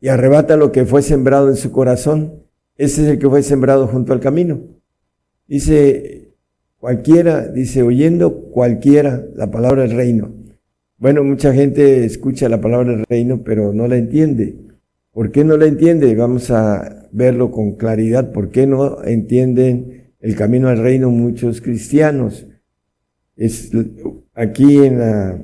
y 0.00 0.08
arrebata 0.08 0.56
lo 0.56 0.70
que 0.70 0.84
fue 0.84 1.02
sembrado 1.02 1.48
en 1.48 1.56
su 1.56 1.72
corazón, 1.72 2.44
ese 2.76 3.02
es 3.02 3.08
el 3.08 3.18
que 3.18 3.28
fue 3.28 3.42
sembrado 3.42 3.88
junto 3.88 4.12
al 4.12 4.20
camino. 4.20 4.60
Dice, 5.48 6.34
cualquiera, 6.78 7.48
dice, 7.48 7.82
oyendo 7.82 8.50
cualquiera 8.50 9.24
la 9.34 9.50
palabra 9.50 9.82
del 9.82 9.92
reino. 9.92 10.32
Bueno, 10.98 11.22
mucha 11.22 11.52
gente 11.54 12.04
escucha 12.04 12.48
la 12.48 12.60
palabra 12.60 12.90
del 12.90 13.04
reino, 13.08 13.42
pero 13.44 13.72
no 13.72 13.86
la 13.86 13.96
entiende. 13.96 14.56
¿Por 15.12 15.30
qué 15.30 15.44
no 15.44 15.56
la 15.56 15.66
entiende? 15.66 16.14
Vamos 16.14 16.50
a 16.50 17.08
verlo 17.12 17.50
con 17.50 17.76
claridad. 17.76 18.32
¿Por 18.32 18.50
qué 18.50 18.66
no 18.66 19.04
entienden 19.04 20.12
el 20.20 20.34
camino 20.34 20.68
al 20.68 20.78
reino 20.78 21.10
muchos 21.10 21.60
cristianos? 21.60 22.47
Es 23.38 23.70
aquí 24.34 24.84
en 24.84 24.98
la, 24.98 25.40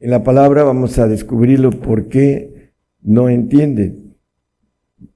en 0.00 0.10
la 0.10 0.22
palabra 0.22 0.62
vamos 0.64 0.98
a 0.98 1.08
descubrirlo 1.08 1.70
por 1.70 2.08
qué 2.08 2.74
no 3.00 3.30
entienden. 3.30 4.16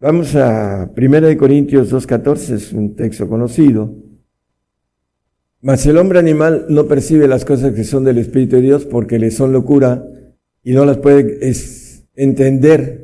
Vamos 0.00 0.34
a 0.34 0.90
1 0.96 1.36
Corintios 1.36 1.92
2.14, 1.92 2.54
es 2.54 2.72
un 2.72 2.96
texto 2.96 3.28
conocido. 3.28 3.94
Mas 5.60 5.84
el 5.84 5.98
hombre 5.98 6.18
animal 6.18 6.64
no 6.70 6.86
percibe 6.86 7.28
las 7.28 7.44
cosas 7.44 7.74
que 7.74 7.84
son 7.84 8.04
del 8.04 8.16
Espíritu 8.16 8.56
de 8.56 8.62
Dios 8.62 8.86
porque 8.86 9.18
le 9.18 9.30
son 9.30 9.52
locura 9.52 10.02
y 10.62 10.72
no 10.72 10.86
las 10.86 10.96
puede 10.96 11.38
entender 12.14 13.02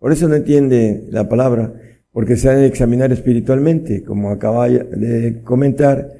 por 0.00 0.12
eso 0.12 0.28
no 0.28 0.34
entiende 0.34 1.04
la 1.10 1.28
palabra, 1.28 1.74
porque 2.10 2.36
se 2.36 2.48
ha 2.48 2.54
de 2.54 2.66
examinar 2.66 3.12
espiritualmente, 3.12 4.02
como 4.02 4.30
acaba 4.30 4.66
de 4.66 5.42
comentar, 5.44 6.10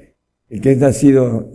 el 0.49 0.61
que 0.61 0.73
es 0.73 0.77
nacido 0.77 1.49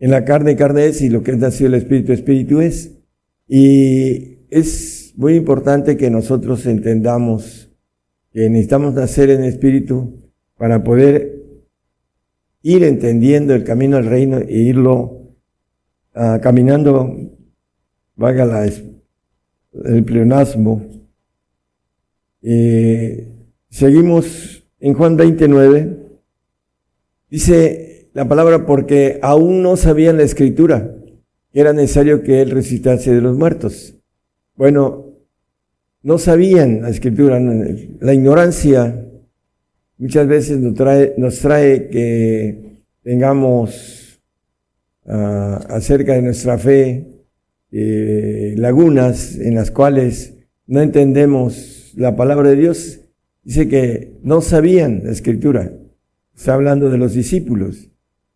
en 0.00 0.10
la 0.10 0.24
carne, 0.24 0.56
carne 0.56 0.86
es, 0.86 1.02
y 1.02 1.08
lo 1.08 1.22
que 1.22 1.32
es 1.32 1.38
nacido 1.38 1.68
el 1.68 1.74
espíritu, 1.74 2.12
espíritu 2.12 2.60
es. 2.60 2.98
Y 3.46 4.38
es 4.50 5.12
muy 5.16 5.34
importante 5.34 5.96
que 5.96 6.10
nosotros 6.10 6.66
entendamos 6.66 7.70
que 8.32 8.48
necesitamos 8.48 8.94
nacer 8.94 9.30
en 9.30 9.44
espíritu 9.44 10.30
para 10.56 10.82
poder 10.82 11.42
ir 12.62 12.84
entendiendo 12.84 13.54
el 13.54 13.64
camino 13.64 13.96
al 13.96 14.06
reino 14.06 14.38
e 14.38 14.58
irlo 14.58 15.34
uh, 16.14 16.40
caminando, 16.40 17.16
valga 18.16 18.44
la, 18.44 18.64
el 18.64 20.04
pleonasmo, 20.04 20.82
eh, 22.42 23.28
seguimos 23.68 24.64
en 24.78 24.94
Juan 24.94 25.16
29. 25.16 25.96
Dice 27.28 27.99
la 28.12 28.28
palabra 28.28 28.66
porque 28.66 29.18
aún 29.22 29.62
no 29.62 29.76
sabían 29.76 30.16
la 30.16 30.24
escritura. 30.24 30.94
Era 31.52 31.72
necesario 31.72 32.22
que 32.22 32.42
él 32.42 32.50
resucitase 32.50 33.14
de 33.14 33.20
los 33.20 33.36
muertos. 33.36 33.94
Bueno, 34.54 35.06
no 36.02 36.18
sabían 36.18 36.82
la 36.82 36.90
escritura. 36.90 37.40
La 38.00 38.14
ignorancia 38.14 39.06
muchas 39.98 40.26
veces 40.26 40.58
nos 40.58 40.74
trae, 40.74 41.14
nos 41.16 41.38
trae 41.40 41.88
que 41.88 42.84
tengamos 43.02 44.20
uh, 45.04 45.10
acerca 45.68 46.14
de 46.14 46.22
nuestra 46.22 46.58
fe 46.58 47.06
eh, 47.72 48.54
lagunas 48.56 49.36
en 49.36 49.54
las 49.54 49.70
cuales 49.70 50.34
no 50.66 50.80
entendemos 50.80 51.92
la 51.96 52.16
palabra 52.16 52.50
de 52.50 52.56
Dios, 52.56 53.00
dice 53.44 53.68
que 53.68 54.12
no 54.22 54.40
sabían 54.40 55.02
la 55.04 55.12
escritura. 55.12 55.72
Está 56.34 56.54
hablando 56.54 56.90
de 56.90 56.98
los 56.98 57.14
discípulos. 57.14 57.90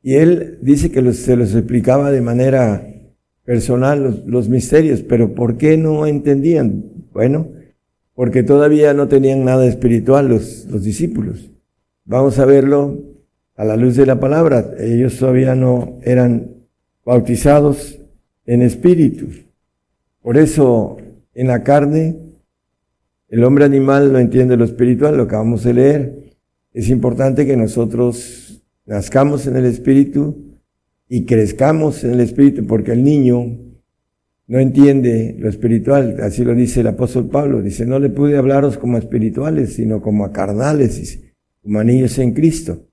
Y 0.06 0.16
él 0.16 0.58
dice 0.60 0.90
que 0.90 1.14
se 1.14 1.34
los 1.34 1.54
explicaba 1.54 2.12
de 2.12 2.20
manera 2.20 2.86
personal 3.42 4.22
los, 4.26 4.50
misterios, 4.50 5.00
pero 5.00 5.34
¿por 5.34 5.56
qué 5.56 5.78
no 5.78 6.06
entendían? 6.06 6.84
Bueno, 7.14 7.48
porque 8.14 8.42
todavía 8.42 8.92
no 8.92 9.08
tenían 9.08 9.46
nada 9.46 9.64
espiritual 9.64 10.28
los, 10.28 10.66
los 10.66 10.84
discípulos. 10.84 11.50
Vamos 12.04 12.38
a 12.38 12.44
verlo 12.44 12.98
a 13.56 13.64
la 13.64 13.76
luz 13.78 13.96
de 13.96 14.04
la 14.04 14.20
palabra. 14.20 14.72
Ellos 14.78 15.16
todavía 15.16 15.54
no 15.54 15.98
eran 16.02 16.50
bautizados 17.06 17.98
en 18.44 18.60
espíritu. 18.60 19.28
Por 20.20 20.36
eso 20.36 20.98
en 21.32 21.46
la 21.46 21.62
carne 21.62 22.18
el 23.30 23.42
hombre 23.42 23.64
animal 23.64 24.12
no 24.12 24.18
entiende 24.18 24.58
lo 24.58 24.66
espiritual, 24.66 25.16
lo 25.16 25.22
acabamos 25.22 25.64
de 25.64 25.72
leer. 25.72 26.24
Es 26.74 26.90
importante 26.90 27.46
que 27.46 27.56
nosotros 27.56 28.43
nazcamos 28.86 29.46
en 29.46 29.56
el 29.56 29.64
espíritu 29.64 30.58
y 31.08 31.24
crezcamos 31.24 32.04
en 32.04 32.12
el 32.12 32.20
espíritu, 32.20 32.66
porque 32.66 32.92
el 32.92 33.04
niño 33.04 33.58
no 34.46 34.58
entiende 34.58 35.36
lo 35.38 35.48
espiritual, 35.48 36.16
así 36.20 36.44
lo 36.44 36.54
dice 36.54 36.80
el 36.80 36.88
apóstol 36.88 37.28
Pablo, 37.28 37.62
dice, 37.62 37.86
no 37.86 37.98
le 37.98 38.10
pude 38.10 38.36
hablaros 38.36 38.76
como 38.76 38.96
a 38.96 39.00
espirituales, 39.00 39.74
sino 39.74 40.02
como 40.02 40.24
a 40.24 40.32
carnales, 40.32 41.20
como 41.62 41.78
a 41.78 41.84
niños 41.84 42.18
en 42.18 42.32
Cristo. 42.32 42.86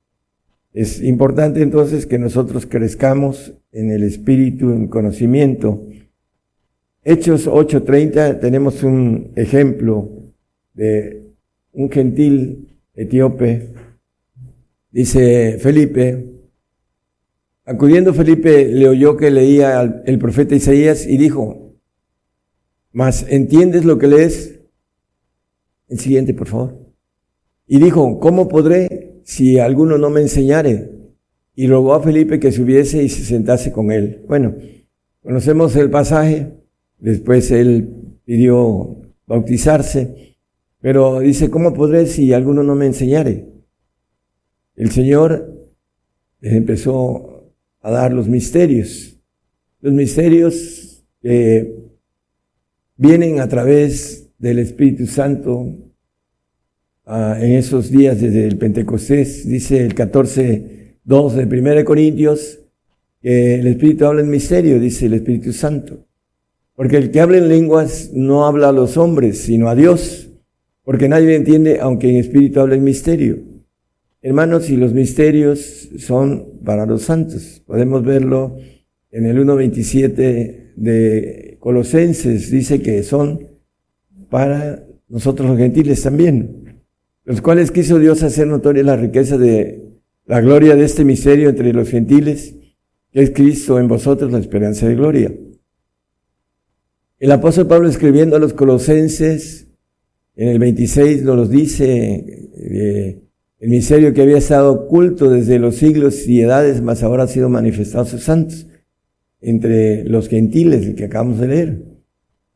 Es 0.73 1.01
importante 1.03 1.61
entonces 1.61 2.05
que 2.05 2.17
nosotros 2.17 2.65
crezcamos 2.65 3.53
en 3.73 3.91
el 3.91 4.03
espíritu, 4.03 4.71
en 4.71 4.87
conocimiento. 4.87 5.85
Hechos 7.03 7.47
8:30 7.47 8.39
tenemos 8.39 8.83
un 8.83 9.31
ejemplo 9.35 10.09
de 10.73 11.33
un 11.73 11.89
gentil 11.89 12.77
etíope, 12.93 13.73
dice 14.91 15.57
Felipe, 15.59 16.27
acudiendo 17.65 18.13
Felipe 18.13 18.67
le 18.67 18.87
oyó 18.87 19.17
que 19.17 19.31
leía 19.31 20.03
el 20.05 20.19
profeta 20.19 20.55
Isaías 20.55 21.07
y 21.07 21.17
dijo, 21.17 21.75
mas 22.91 23.25
¿entiendes 23.29 23.85
lo 23.85 23.97
que 23.97 24.07
lees? 24.07 24.59
El 25.87 25.99
siguiente, 25.99 26.33
por 26.33 26.47
favor. 26.47 26.77
Y 27.67 27.79
dijo, 27.79 28.19
¿cómo 28.19 28.47
podré 28.47 29.21
si 29.23 29.59
alguno 29.59 29.97
no 29.97 30.09
me 30.09 30.21
enseñare? 30.21 30.91
Y 31.55 31.67
rogó 31.67 31.93
a 31.93 32.01
Felipe 32.01 32.39
que 32.39 32.51
subiese 32.51 33.03
y 33.03 33.09
se 33.09 33.23
sentase 33.23 33.71
con 33.71 33.91
él. 33.91 34.25
Bueno, 34.27 34.55
conocemos 35.23 35.75
el 35.75 35.89
pasaje, 35.89 36.53
después 36.99 37.51
él 37.51 38.17
pidió 38.25 38.97
bautizarse 39.25 40.31
pero 40.81 41.19
dice, 41.19 41.51
¿cómo 41.51 41.73
podré 41.73 42.07
si 42.07 42.33
alguno 42.33 42.63
no 42.63 42.75
me 42.75 42.87
enseñare? 42.87 43.50
El 44.81 44.89
Señor 44.89 45.69
les 46.39 46.53
empezó 46.53 47.53
a 47.81 47.91
dar 47.91 48.11
los 48.11 48.27
misterios. 48.27 49.15
Los 49.79 49.93
misterios 49.93 51.05
que 51.21 51.75
vienen 52.97 53.39
a 53.39 53.47
través 53.47 54.31
del 54.39 54.57
Espíritu 54.57 55.05
Santo 55.05 55.75
ah, 57.05 57.37
en 57.39 57.51
esos 57.51 57.91
días 57.91 58.19
desde 58.19 58.47
el 58.47 58.57
Pentecostés, 58.57 59.47
dice 59.47 59.85
el 59.85 59.93
14, 59.93 60.97
2 61.03 61.35
de 61.35 61.43
1 61.43 61.85
Corintios, 61.85 62.57
que 63.21 63.59
el 63.59 63.67
Espíritu 63.67 64.05
habla 64.05 64.21
en 64.21 64.31
misterio, 64.31 64.79
dice 64.79 65.05
el 65.05 65.13
Espíritu 65.13 65.53
Santo. 65.53 66.07
Porque 66.73 66.97
el 66.97 67.11
que 67.11 67.21
habla 67.21 67.37
en 67.37 67.49
lenguas 67.49 68.09
no 68.13 68.47
habla 68.47 68.69
a 68.69 68.71
los 68.71 68.97
hombres, 68.97 69.37
sino 69.37 69.69
a 69.69 69.75
Dios 69.75 70.31
porque 70.83 71.07
nadie 71.07 71.35
entiende, 71.35 71.79
aunque 71.79 72.09
en 72.09 72.15
espíritu 72.15 72.59
habla 72.59 72.73
el 72.73 72.81
misterio. 72.81 73.50
Hermanos, 74.23 74.69
y 74.69 74.77
los 74.77 74.93
misterios 74.93 75.89
son 75.97 76.59
para 76.63 76.85
los 76.85 77.01
santos. 77.01 77.63
Podemos 77.65 78.03
verlo 78.03 78.55
en 79.09 79.25
el 79.25 79.39
1.27 79.39 80.73
de 80.75 81.57
Colosenses, 81.59 82.51
dice 82.51 82.83
que 82.83 83.01
son 83.01 83.47
para 84.29 84.85
nosotros 85.09 85.49
los 85.49 85.57
gentiles 85.57 86.03
también, 86.03 86.83
los 87.25 87.41
cuales 87.41 87.71
quiso 87.71 87.97
Dios 87.97 88.21
hacer 88.21 88.45
notoria 88.47 88.83
la 88.83 88.95
riqueza 88.95 89.39
de 89.39 89.91
la 90.25 90.39
gloria 90.39 90.75
de 90.75 90.85
este 90.85 91.03
misterio 91.03 91.49
entre 91.49 91.73
los 91.73 91.89
gentiles, 91.89 92.55
que 93.11 93.23
es 93.23 93.31
Cristo 93.31 93.79
en 93.79 93.87
vosotros 93.87 94.31
la 94.31 94.37
esperanza 94.37 94.87
de 94.87 94.95
gloria. 94.95 95.33
El 97.19 97.31
apóstol 97.31 97.67
Pablo 97.67 97.89
escribiendo 97.89 98.35
a 98.35 98.39
los 98.39 98.53
colosenses, 98.53 99.67
en 100.35 100.47
el 100.47 100.59
26 100.59 101.23
nos 101.23 101.49
dice 101.49 102.49
eh, 102.55 103.21
el 103.61 103.69
misterio 103.69 104.11
que 104.11 104.23
había 104.23 104.39
estado 104.39 104.71
oculto 104.73 105.29
desde 105.29 105.59
los 105.59 105.75
siglos 105.75 106.27
y 106.27 106.41
edades, 106.41 106.81
mas 106.81 107.03
ahora 107.03 107.23
ha 107.23 107.27
sido 107.27 107.47
manifestado 107.47 108.03
a 108.03 108.07
sus 108.07 108.23
santos, 108.23 108.65
entre 109.39 110.03
los 110.03 110.29
gentiles, 110.29 110.87
el 110.87 110.95
que 110.95 111.05
acabamos 111.05 111.39
de 111.39 111.47
leer. 111.47 111.83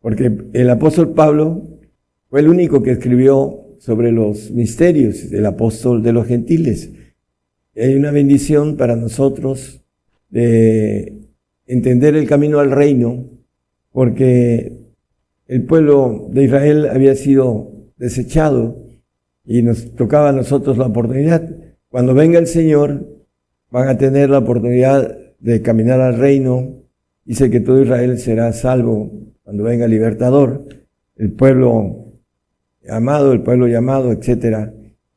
Porque 0.02 0.36
el 0.53 0.69
apóstol 0.69 1.14
Pablo 1.14 1.80
fue 2.27 2.40
el 2.40 2.49
único 2.49 2.82
que 2.82 2.90
escribió 2.90 3.77
sobre 3.77 4.11
los 4.11 4.49
misterios, 4.49 5.32
el 5.32 5.45
apóstol 5.45 6.02
de 6.02 6.11
los 6.11 6.26
gentiles. 6.26 6.90
Hay 7.76 7.94
una 7.94 8.10
bendición 8.10 8.76
para 8.76 8.95
nosotros 8.95 9.84
de 10.32 11.19
entender 11.68 12.15
el 12.15 12.27
camino 12.27 12.57
al 12.57 12.72
reino, 12.72 13.26
porque 13.91 14.73
el 15.48 15.65
pueblo 15.65 16.30
de 16.32 16.45
Israel 16.45 16.88
había 16.88 17.14
sido 17.14 17.91
desechado 17.95 18.85
y 19.45 19.61
nos 19.61 19.95
tocaba 19.95 20.30
a 20.30 20.34
nosotros 20.34 20.77
la 20.77 20.88
oportunidad. 20.88 21.49
Cuando 21.89 22.13
venga 22.13 22.39
el 22.39 22.47
Señor, 22.47 23.05
van 23.72 23.88
a 23.88 23.97
tener 23.97 24.30
la 24.30 24.39
oportunidad 24.39 25.17
de 25.39 25.61
caminar 25.61 26.01
al 26.01 26.17
reino. 26.17 26.84
Dice 27.23 27.49
que 27.49 27.59
todo 27.59 27.81
Israel 27.81 28.17
será 28.17 28.51
salvo 28.53 29.11
cuando 29.43 29.63
venga 29.63 29.85
el 29.85 29.91
libertador. 29.91 30.65
El 31.15 31.31
pueblo 31.31 32.13
amado, 32.89 33.31
el 33.31 33.41
pueblo 33.41 33.67
llamado, 33.67 34.11
etcétera, 34.11 34.73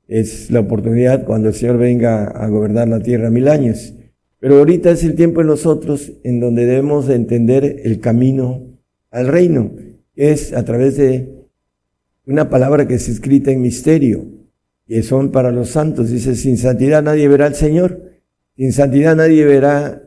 es 0.07 0.51
la 0.51 0.61
oportunidad 0.61 1.25
cuando 1.25 1.49
el 1.49 1.55
Señor 1.55 1.79
venga 1.79 2.25
a 2.25 2.49
gobernar 2.49 2.89
la 2.89 3.01
tierra 3.01 3.31
mil 3.31 3.49
años. 3.49 3.95
Pero 4.41 4.59
ahorita 4.59 4.91
es 4.91 5.03
el 5.05 5.17
tiempo 5.17 5.41
en 5.41 5.49
nosotros 5.49 6.13
en 6.23 6.41
donde 6.41 6.65
debemos 6.65 7.07
de 7.07 7.17
entender 7.17 7.81
el 7.85 8.01
camino 8.01 8.63
al 9.11 9.27
reino. 9.29 9.73
Es 10.15 10.53
a 10.53 10.65
través 10.65 10.97
de 10.97 11.38
una 12.29 12.51
palabra 12.51 12.87
que 12.87 12.95
es 12.95 13.09
escrita 13.09 13.51
en 13.51 13.63
misterio, 13.63 14.27
que 14.87 15.03
son 15.03 15.33
para 15.33 15.51
los 15.51 15.71
santos. 15.71 16.11
Dice, 16.11 16.37
sin 16.37 16.59
santidad 16.59 17.03
nadie 17.03 17.27
verá 17.27 17.47
al 17.47 17.55
Señor, 17.55 18.03
sin 18.55 18.73
santidad 18.73 19.17
nadie 19.17 19.47
verá 19.47 20.03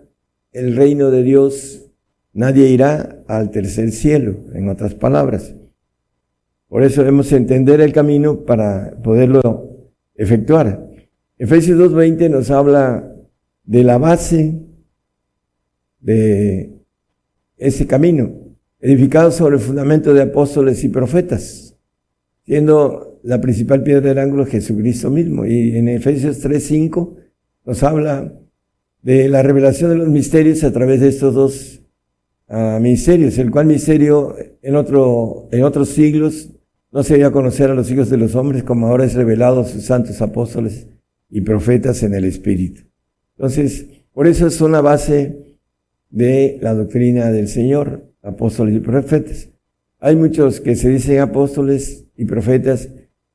el 0.51 0.75
reino 0.75 1.09
de 1.09 1.23
Dios, 1.23 1.89
nadie 2.31 2.69
irá 2.69 3.23
al 3.27 3.49
tercer 3.49 3.91
cielo, 3.91 4.35
en 4.53 4.69
otras 4.69 4.93
palabras. 4.93 5.55
Por 6.67 6.83
eso 6.83 7.01
debemos 7.01 7.31
entender 7.31 7.81
el 7.81 7.91
camino 7.91 8.45
para 8.45 8.95
poderlo 9.01 9.89
efectuar. 10.13 10.85
Efesios 11.39 11.79
2.20 11.79 12.29
nos 12.29 12.51
habla 12.51 13.15
de 13.63 13.83
la 13.83 13.97
base 13.97 14.61
de 15.99 16.83
ese 17.57 17.87
camino, 17.87 18.31
edificado 18.79 19.31
sobre 19.31 19.55
el 19.55 19.61
fundamento 19.61 20.13
de 20.13 20.21
apóstoles 20.21 20.83
y 20.83 20.89
profetas, 20.89 21.70
siendo 22.45 23.19
la 23.23 23.39
principal 23.39 23.83
piedra 23.83 24.09
del 24.09 24.19
ángulo 24.19 24.45
Jesucristo 24.45 25.09
mismo. 25.09 25.45
Y 25.45 25.77
en 25.77 25.87
Efesios 25.87 26.43
3.5 26.43 27.15
nos 27.65 27.83
habla 27.83 28.33
de 29.01 29.29
la 29.29 29.41
revelación 29.41 29.91
de 29.91 29.97
los 29.97 30.09
misterios 30.09 30.63
a 30.63 30.71
través 30.71 31.01
de 31.01 31.09
estos 31.09 31.33
dos 31.33 31.81
uh, 32.47 32.79
misterios, 32.79 33.37
el 33.37 33.51
cual 33.51 33.65
misterio 33.65 34.35
en, 34.61 34.75
otro, 34.75 35.47
en 35.51 35.63
otros 35.63 35.89
siglos 35.89 36.49
no 36.91 37.03
se 37.03 37.17
iba 37.17 37.27
a 37.27 37.31
conocer 37.31 37.71
a 37.71 37.75
los 37.75 37.89
hijos 37.89 38.09
de 38.09 38.17
los 38.17 38.35
hombres 38.35 38.63
como 38.63 38.87
ahora 38.87 39.05
es 39.05 39.13
revelado 39.13 39.61
a 39.61 39.65
sus 39.65 39.83
santos 39.85 40.21
apóstoles 40.21 40.87
y 41.29 41.41
profetas 41.41 42.03
en 42.03 42.13
el 42.13 42.25
Espíritu. 42.25 42.81
Entonces, 43.37 43.87
por 44.13 44.27
eso 44.27 44.45
es 44.45 44.59
una 44.59 44.81
base 44.81 45.57
de 46.09 46.59
la 46.61 46.73
doctrina 46.73 47.31
del 47.31 47.47
Señor, 47.47 48.11
apóstoles 48.21 48.75
y 48.75 48.79
profetas. 48.79 49.49
Hay 49.99 50.15
muchos 50.15 50.59
que 50.59 50.75
se 50.75 50.89
dicen 50.89 51.19
apóstoles 51.19 52.05
y 52.21 52.25
profetas 52.25 52.89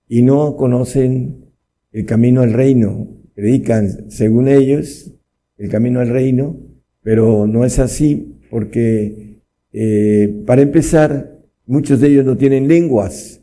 y 0.08 0.22
no 0.22 0.56
conocen 0.56 1.46
el 1.90 2.06
camino 2.06 2.42
al 2.42 2.52
reino. 2.52 3.08
Predican, 3.34 4.10
según 4.10 4.48
ellos, 4.48 5.12
el 5.58 5.68
camino 5.68 6.00
al 6.00 6.08
reino, 6.08 6.56
pero 7.02 7.46
no 7.46 7.64
es 7.64 7.78
así 7.80 8.38
porque, 8.48 9.40
eh, 9.72 10.42
para 10.46 10.62
empezar, 10.62 11.40
muchos 11.66 12.00
de 12.00 12.08
ellos 12.08 12.24
no 12.24 12.36
tienen 12.36 12.68
lenguas. 12.68 13.42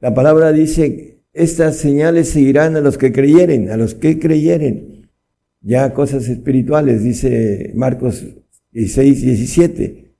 La 0.00 0.12
palabra 0.12 0.52
dice, 0.52 1.22
estas 1.32 1.76
señales 1.76 2.28
seguirán 2.28 2.76
a 2.76 2.80
los 2.80 2.98
que 2.98 3.10
creyeren, 3.10 3.70
a 3.70 3.76
los 3.76 3.94
que 3.94 4.18
creyeren 4.18 5.08
ya 5.62 5.94
cosas 5.94 6.28
espirituales, 6.28 7.02
dice 7.02 7.72
Marcos 7.74 8.22
16, 8.72 9.22
17. 9.22 10.14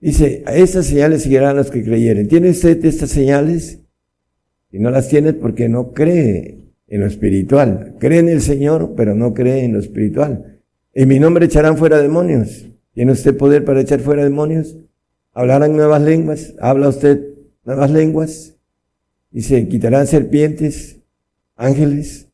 Dice, 0.00 0.44
estas 0.46 0.86
señales 0.86 1.22
seguirán 1.22 1.56
los 1.56 1.70
que 1.70 1.84
creyeren. 1.84 2.28
¿Tiene 2.28 2.50
usted 2.50 2.84
estas 2.84 3.10
señales? 3.10 3.80
Si 4.70 4.78
no 4.78 4.90
las 4.90 5.08
tiene 5.08 5.32
porque 5.32 5.68
no 5.68 5.92
cree 5.92 6.58
en 6.86 7.00
lo 7.00 7.06
espiritual. 7.06 7.96
Cree 7.98 8.18
en 8.18 8.28
el 8.28 8.40
Señor, 8.40 8.94
pero 8.96 9.14
no 9.14 9.32
cree 9.32 9.64
en 9.64 9.72
lo 9.72 9.78
espiritual. 9.78 10.60
En 10.92 11.08
mi 11.08 11.18
nombre 11.18 11.46
echarán 11.46 11.76
fuera 11.76 12.00
demonios. 12.00 12.66
¿Tiene 12.92 13.12
usted 13.12 13.36
poder 13.36 13.64
para 13.64 13.80
echar 13.80 14.00
fuera 14.00 14.24
demonios? 14.24 14.76
¿Hablarán 15.32 15.76
nuevas 15.76 16.02
lenguas? 16.02 16.54
¿Habla 16.60 16.88
usted 16.88 17.24
nuevas 17.64 17.90
lenguas? 17.90 18.56
Dice, 19.30 19.68
quitarán 19.68 20.08
serpientes, 20.08 20.98
ángeles, 21.54 22.26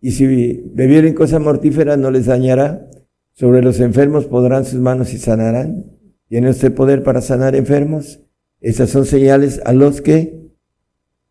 y 0.00 0.12
si 0.12 0.62
bebieren 0.72 1.14
cosas 1.14 1.40
mortíferas 1.40 1.98
no 1.98 2.10
les 2.10 2.26
dañará. 2.26 2.88
Sobre 3.32 3.62
los 3.62 3.80
enfermos 3.80 4.26
podrán 4.26 4.64
sus 4.64 4.80
manos 4.80 5.12
y 5.12 5.18
sanarán. 5.18 5.84
¿Tiene 6.28 6.50
usted 6.50 6.74
poder 6.74 7.02
para 7.02 7.20
sanar 7.20 7.56
enfermos? 7.56 8.20
Esas 8.60 8.90
son 8.90 9.06
señales 9.06 9.60
a 9.64 9.72
los 9.72 10.00
que 10.00 10.50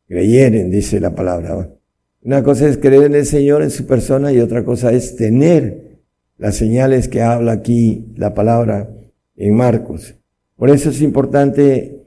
creyeren, 0.07 0.72
dice 0.72 0.99
la 0.99 1.14
palabra. 1.14 1.74
Una 2.22 2.44
cosa 2.44 2.68
es 2.68 2.78
creer 2.78 3.03
en 3.03 3.15
el 3.15 3.26
Señor, 3.26 3.61
en 3.61 3.69
su 3.69 3.86
persona, 3.86 4.34
y 4.34 4.40
otra 4.40 4.64
cosa 4.64 4.91
es 4.91 5.15
tener 5.15 5.99
las 6.38 6.56
señales 6.56 7.07
que 7.07 7.22
habla 7.22 7.52
aquí 7.53 8.06
la 8.15 8.34
palabra 8.34 8.90
en 9.36 9.56
Marcos. 9.56 10.15
Por 10.56 10.69
eso 10.69 10.90
es 10.90 11.02
importante 11.02 12.03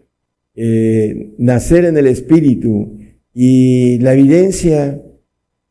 eh, 0.54 1.34
nacer 1.38 1.84
en 1.84 1.96
el 1.96 2.06
Espíritu 2.06 2.98
y 3.32 3.98
la 4.00 4.14
evidencia 4.14 5.00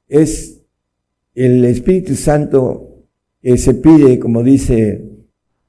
es 0.07 0.61
el 1.35 1.65
Espíritu 1.65 2.15
Santo 2.15 3.05
que 3.41 3.57
se 3.57 3.73
pide, 3.73 4.19
como 4.19 4.43
dice 4.43 5.08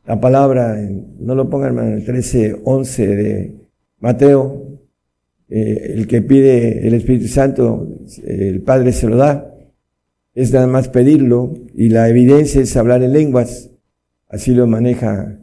la 0.06 0.20
palabra, 0.20 0.78
no 1.18 1.34
lo 1.34 1.48
pongan 1.48 1.78
en 1.78 1.92
el 1.94 2.04
13, 2.04 2.60
11 2.64 3.06
de 3.06 3.54
Mateo, 3.98 4.80
eh, 5.48 5.94
el 5.94 6.06
que 6.06 6.22
pide 6.22 6.86
el 6.86 6.94
Espíritu 6.94 7.28
Santo, 7.28 7.88
el 8.24 8.62
Padre 8.62 8.92
se 8.92 9.08
lo 9.08 9.16
da, 9.16 9.54
es 10.34 10.52
nada 10.52 10.66
más 10.66 10.88
pedirlo 10.88 11.54
y 11.74 11.88
la 11.88 12.08
evidencia 12.08 12.60
es 12.60 12.76
hablar 12.76 13.02
en 13.02 13.12
lenguas, 13.12 13.70
así 14.28 14.54
lo 14.54 14.66
maneja 14.66 15.38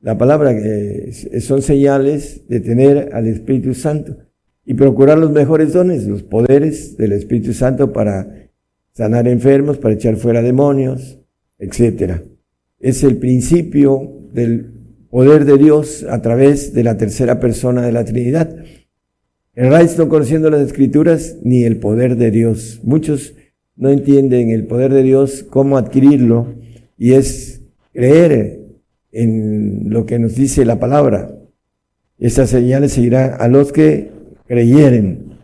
la 0.00 0.18
palabra, 0.18 0.52
que 0.52 1.12
son 1.40 1.62
señales 1.62 2.42
de 2.48 2.60
tener 2.60 3.10
al 3.12 3.28
Espíritu 3.28 3.72
Santo 3.72 4.16
y 4.64 4.74
procurar 4.74 5.18
los 5.18 5.30
mejores 5.30 5.72
dones, 5.72 6.06
los 6.06 6.24
poderes 6.24 6.96
del 6.96 7.12
Espíritu 7.12 7.52
Santo 7.52 7.92
para 7.92 8.48
sanar 8.92 9.28
enfermos, 9.28 9.78
para 9.78 9.94
echar 9.94 10.16
fuera 10.16 10.42
demonios, 10.42 11.20
etc. 11.58 12.22
Es 12.82 13.04
el 13.04 13.16
principio 13.16 14.12
del 14.32 14.72
poder 15.08 15.44
de 15.44 15.56
Dios 15.56 16.04
a 16.08 16.20
través 16.20 16.74
de 16.74 16.82
la 16.82 16.96
tercera 16.96 17.38
persona 17.38 17.82
de 17.82 17.92
la 17.92 18.04
Trinidad. 18.04 18.56
Reich 19.54 19.96
no 19.98 20.08
conociendo 20.08 20.50
las 20.50 20.62
escrituras 20.62 21.36
ni 21.42 21.62
el 21.62 21.76
poder 21.76 22.16
de 22.16 22.32
Dios. 22.32 22.80
Muchos 22.82 23.34
no 23.76 23.90
entienden 23.90 24.50
el 24.50 24.66
poder 24.66 24.92
de 24.92 25.04
Dios, 25.04 25.44
cómo 25.48 25.78
adquirirlo, 25.78 26.54
y 26.98 27.12
es 27.12 27.62
creer 27.92 28.60
en 29.12 29.90
lo 29.90 30.04
que 30.04 30.18
nos 30.18 30.34
dice 30.34 30.64
la 30.64 30.80
palabra. 30.80 31.38
Estas 32.18 32.50
señales 32.50 32.92
seguirán 32.92 33.36
a 33.38 33.46
los 33.46 33.72
que 33.72 34.10
creyeren. 34.46 35.38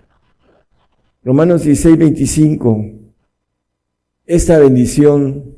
Romanos 1.23 1.62
16, 1.62 1.98
25. 1.98 2.85
Esta 4.27 4.59
bendición 4.59 5.57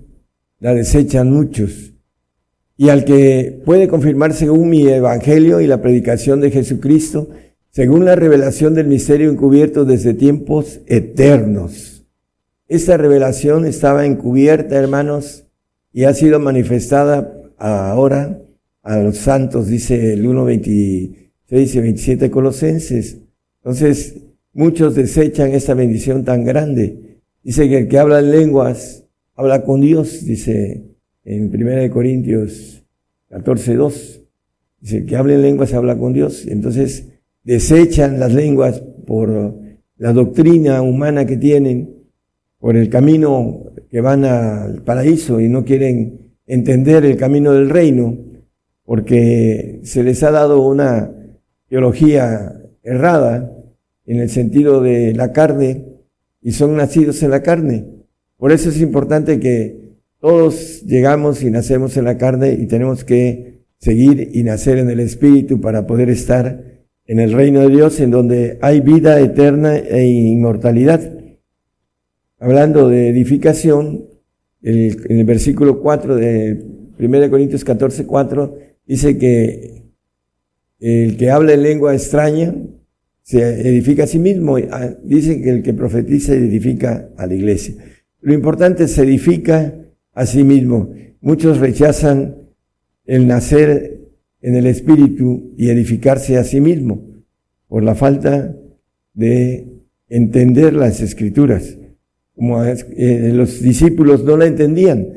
la 0.61 0.74
desechan 0.74 1.31
muchos. 1.31 1.95
Y 2.77 2.89
al 2.89 3.05
que 3.05 3.61
puede 3.65 3.89
confirmar 3.89 4.32
según 4.32 4.70
mi 4.70 4.87
evangelio 4.87 5.61
y 5.61 5.66
la 5.66 5.82
predicación 5.82 6.41
de 6.41 6.51
Jesucristo, 6.51 7.28
según 7.70 8.05
la 8.05 8.16
revelación 8.16 8.74
del 8.74 8.87
misterio 8.87 9.31
encubierto 9.31 9.85
desde 9.85 10.15
tiempos 10.15 10.81
eternos. 10.87 12.05
Esta 12.69 12.97
revelación 12.97 13.66
estaba 13.66 14.07
encubierta, 14.07 14.77
hermanos, 14.77 15.45
y 15.93 16.05
ha 16.05 16.15
sido 16.15 16.39
manifestada 16.39 17.32
ahora 17.59 18.41
a 18.82 18.99
los 18.99 19.19
santos, 19.19 19.66
dice 19.66 20.12
el 20.12 20.24
1.26 20.27 21.74
y 21.74 21.81
27 21.81 22.31
Colosenses. 22.31 23.19
Entonces, 23.59 24.16
muchos 24.53 24.95
desechan 24.95 25.53
esta 25.53 25.74
bendición 25.74 26.24
tan 26.24 26.45
grande. 26.45 27.20
Dice 27.43 27.69
que 27.69 27.78
el 27.78 27.89
que 27.89 27.99
habla 27.99 28.20
en 28.20 28.31
lenguas 28.31 29.05
habla 29.41 29.65
con 29.65 29.81
Dios, 29.81 30.23
dice 30.27 30.85
en 31.25 31.49
1 31.49 31.91
Corintios 31.91 32.85
14, 33.31 33.75
2. 33.75 34.21
Dice 34.81 35.07
que 35.07 35.17
habla 35.17 35.33
en 35.33 35.41
lenguas 35.41 35.73
habla 35.73 35.97
con 35.97 36.12
Dios. 36.12 36.47
Entonces 36.47 37.09
desechan 37.43 38.21
las 38.21 38.35
lenguas 38.35 38.83
por 39.07 39.55
la 39.97 40.12
doctrina 40.12 40.83
humana 40.83 41.25
que 41.25 41.39
tienen, 41.39 42.05
por 42.59 42.77
el 42.77 42.91
camino 42.91 43.65
que 43.91 44.03
van 44.03 44.27
al 44.27 44.83
paraíso 44.83 45.41
y 45.41 45.49
no 45.49 45.65
quieren 45.65 46.35
entender 46.47 47.07
el 47.07 47.17
camino 47.17 47.55
del 47.55 47.71
reino, 47.71 48.19
porque 48.85 49.81
se 49.85 50.03
les 50.03 50.23
ha 50.23 50.33
dado 50.33 50.61
una 50.61 51.15
teología 51.67 52.61
errada 52.83 53.51
en 54.05 54.21
el 54.21 54.29
sentido 54.29 54.83
de 54.83 55.15
la 55.15 55.33
carne 55.33 55.87
y 56.43 56.53
son 56.53 56.77
nacidos 56.77 57.23
en 57.23 57.31
la 57.31 57.43
carne. 57.43 57.99
Por 58.41 58.53
eso 58.53 58.71
es 58.71 58.81
importante 58.81 59.39
que 59.39 59.79
Todos 60.19 60.83
llegamos 60.85 61.43
y 61.43 61.51
nacemos 61.51 61.97
en 61.97 62.05
la 62.05 62.19
carne 62.19 62.53
y 62.53 62.67
tenemos 62.67 63.05
que 63.05 63.62
seguir 63.79 64.31
y 64.35 64.43
nacer 64.43 64.77
en 64.77 64.91
el 64.91 65.01
Espíritu 65.01 65.62
para 65.62 65.87
poder 65.87 66.11
estar 66.11 66.62
en 67.07 67.21
el 67.21 67.33
reino 67.33 67.61
de 67.61 67.71
Dios, 67.71 68.01
en 68.01 68.11
donde 68.11 68.59
hay 68.61 68.81
vida 68.81 69.19
eterna 69.19 69.79
e 69.79 70.07
inmortalidad. 70.07 71.01
Hablando 72.39 72.91
de 72.91 73.09
edificación, 73.09 74.05
en 74.62 75.19
el 75.19 75.25
versículo 75.25 75.81
4 75.81 76.17
de 76.17 76.62
1 76.99 77.31
Corintios 77.31 77.65
14, 77.65 78.05
4, 78.05 78.59
dice 78.87 79.17
que 79.17 79.85
el 80.81 81.17
que 81.17 81.31
habla 81.31 81.55
en 81.55 81.62
lengua 81.62 81.95
extraña 81.95 82.55
se 83.23 83.43
edifica 83.67 84.05
a 84.05 84.07
sí 84.07 84.19
mismo. 84.19 84.59
Ah, 84.71 84.91
dice 85.03 85.41
que 85.41 85.49
el 85.49 85.62
que 85.62 85.73
profetiza 85.73 86.35
edifica 86.35 87.09
a 87.17 87.27
la 87.27 87.35
iglesia. 87.35 87.77
Lo 88.21 88.35
importante 88.35 88.85
es 88.85 88.93
se 88.93 89.03
edifica 89.03 89.75
a 90.13 90.27
sí 90.27 90.45
mismo. 90.45 90.93
Muchos 91.21 91.59
rechazan 91.59 92.37
el 93.05 93.27
nacer 93.27 94.01
en 94.43 94.57
el 94.57 94.67
espíritu 94.67 95.53
y 95.57 95.71
edificarse 95.71 96.37
a 96.37 96.45
sí 96.45 96.61
mismo 96.61 97.03
por 97.69 97.83
la 97.83 97.95
falta 97.95 98.57
de 99.15 99.67
entender 100.09 100.75
las 100.75 101.01
escrituras. 101.01 101.79
Como 102.35 102.65
eh, 102.65 103.31
los 103.35 103.63
discípulos 103.63 104.25
no 104.25 104.37
la 104.37 104.47
entendían. 104.47 105.09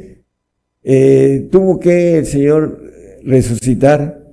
Eh, 0.83 1.47
tuvo 1.51 1.79
que 1.79 2.17
el 2.17 2.25
Señor 2.25 2.81
resucitar 3.23 4.23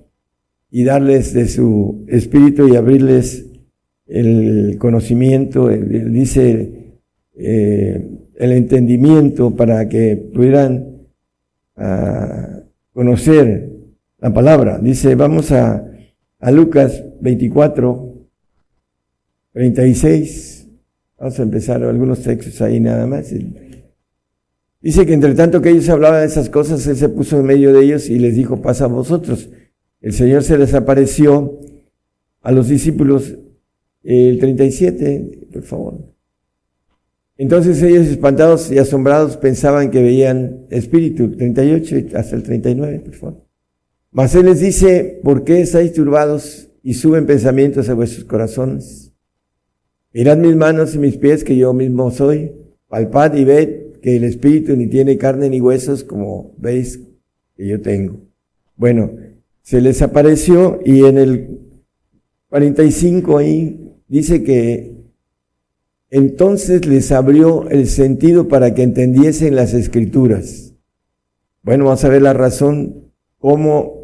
y 0.71 0.85
darles 0.85 1.33
de 1.33 1.49
su 1.49 2.05
espíritu 2.09 2.69
y 2.69 2.77
abrirles 2.77 3.47
el 4.07 4.77
conocimiento, 4.79 5.69
dice 5.69 6.99
eh, 7.37 8.20
el 8.41 8.53
entendimiento 8.53 9.55
para 9.55 9.87
que 9.87 10.17
pudieran 10.17 11.03
ah, 11.77 12.61
conocer 12.95 13.71
la 14.19 14.33
palabra. 14.33 14.79
Dice, 14.79 15.15
vamos 15.15 15.53
a, 15.53 15.85
a 16.39 16.51
Lucas 16.51 17.05
24, 17.21 18.15
36. 19.53 20.69
Vamos 21.19 21.39
a 21.39 21.43
empezar 21.43 21.83
algunos 21.85 22.23
textos 22.23 22.63
ahí 22.63 22.81
nada 22.81 23.07
más. 23.07 23.31
Dice 24.81 25.05
que 25.05 25.13
entre 25.13 25.35
tanto 25.35 25.61
que 25.61 25.69
ellos 25.69 25.91
hablaban 25.91 26.21
de 26.21 26.27
esas 26.27 26.49
cosas, 26.49 26.87
Él 26.87 26.97
se 26.97 27.11
puso 27.11 27.39
en 27.39 27.45
medio 27.45 27.75
de 27.75 27.85
ellos 27.85 28.09
y 28.09 28.19
les 28.19 28.37
dijo, 28.37 28.63
pasa 28.63 28.87
a 28.87 28.89
vosotros. 28.89 29.51
El 30.01 30.15
Señor 30.15 30.45
se 30.45 30.57
les 30.57 30.73
apareció 30.73 31.59
a 32.41 32.53
los 32.53 32.69
discípulos, 32.69 33.37
el 34.03 34.39
37, 34.39 35.49
por 35.53 35.63
favor. 35.63 36.11
Entonces 37.41 37.83
ellos 37.83 38.07
espantados 38.07 38.71
y 38.71 38.77
asombrados 38.77 39.39
pensaban 39.39 39.91
que 39.91 40.03
veían 40.03 40.67
espíritu, 40.69 41.31
38 41.31 42.15
hasta 42.15 42.37
el 42.37 42.43
39, 42.43 43.01
por 43.01 43.15
favor. 43.15 43.47
Mas 44.11 44.35
Él 44.35 44.45
les 44.45 44.61
dice, 44.61 45.23
¿por 45.25 45.43
qué 45.43 45.63
estáis 45.63 45.95
turbados 45.95 46.69
y 46.83 46.93
suben 46.93 47.25
pensamientos 47.25 47.89
a 47.89 47.95
vuestros 47.95 48.27
corazones? 48.27 49.15
Mirad 50.13 50.37
mis 50.37 50.55
manos 50.55 50.95
y 50.95 50.99
mis 50.99 51.17
pies 51.17 51.43
que 51.43 51.57
yo 51.57 51.73
mismo 51.73 52.11
soy, 52.11 52.53
palpad 52.89 53.33
y 53.33 53.45
ved 53.47 53.93
que 54.03 54.17
el 54.17 54.25
espíritu 54.25 54.77
ni 54.77 54.89
tiene 54.89 55.17
carne 55.17 55.49
ni 55.49 55.63
huesos 55.63 56.05
como 56.05 56.55
veis 56.59 57.01
que 57.57 57.67
yo 57.67 57.81
tengo. 57.81 58.21
Bueno, 58.77 59.13
se 59.63 59.81
les 59.81 60.03
apareció 60.03 60.79
y 60.85 61.07
en 61.07 61.17
el 61.17 61.59
45 62.51 63.39
ahí 63.39 63.95
dice 64.09 64.45
que 64.45 65.00
entonces 66.11 66.87
les 66.87 67.13
abrió 67.13 67.69
el 67.71 67.87
sentido 67.87 68.49
para 68.49 68.75
que 68.75 68.83
entendiesen 68.83 69.55
las 69.55 69.75
escrituras. 69.75 70.75
Bueno, 71.63 71.85
vamos 71.85 72.05
a 72.05 72.09
ver 72.09 72.23
la 72.23 72.33
razón, 72.33 73.13
cómo 73.39 74.01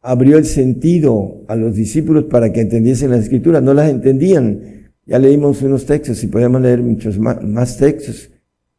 abrió 0.00 0.38
el 0.38 0.44
sentido 0.44 1.44
a 1.48 1.56
los 1.56 1.74
discípulos 1.74 2.24
para 2.24 2.52
que 2.52 2.60
entendiesen 2.60 3.10
las 3.10 3.24
escrituras. 3.24 3.62
No 3.62 3.74
las 3.74 3.90
entendían. 3.90 4.92
Ya 5.06 5.18
leímos 5.18 5.62
unos 5.62 5.86
textos 5.86 6.22
y 6.22 6.28
podemos 6.28 6.60
leer 6.60 6.82
muchos 6.82 7.18
más, 7.18 7.76
textos. 7.78 8.30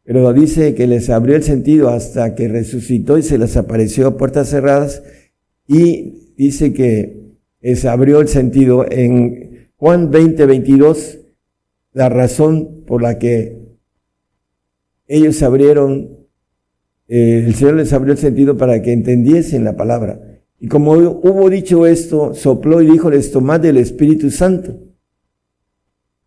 Pero 0.04 0.32
dice 0.34 0.74
que 0.76 0.88
les 0.88 1.10
abrió 1.10 1.36
el 1.36 1.44
sentido 1.44 1.90
hasta 1.90 2.36
que 2.36 2.48
resucitó 2.48 3.18
y 3.18 3.24
se 3.24 3.38
les 3.38 3.58
apareció 3.58 4.08
a 4.08 4.18
puertas 4.18 4.50
cerradas 4.50 5.04
y 5.68 6.34
dice 6.36 6.74
que 6.74 7.36
se 7.62 7.88
abrió 7.88 8.22
el 8.22 8.28
sentido 8.28 8.86
en 8.90 9.70
Juan 9.76 10.10
20, 10.10 10.46
22, 10.46 11.20
la 11.94 12.10
razón 12.10 12.84
por 12.86 13.02
la 13.02 13.18
que 13.18 13.60
ellos 15.08 15.42
abrieron, 15.42 16.20
eh, 17.08 17.44
el 17.48 17.56
Señor 17.56 17.76
les 17.76 17.92
abrió 17.94 18.14
el 18.14 18.20
sentido 18.20 18.58
para 18.58 18.82
que 18.82 18.94
entendiesen 18.94 19.64
la 19.64 19.76
palabra. 19.76 20.22
Y 20.60 20.68
como 20.68 20.92
hubo 20.94 21.50
dicho 21.50 21.88
esto, 21.88 22.34
sopló 22.34 22.82
y 22.82 22.92
dijo, 22.92 23.10
les 23.10 23.32
tomad 23.32 23.60
del 23.60 23.78
Espíritu 23.78 24.30
Santo. 24.30 24.78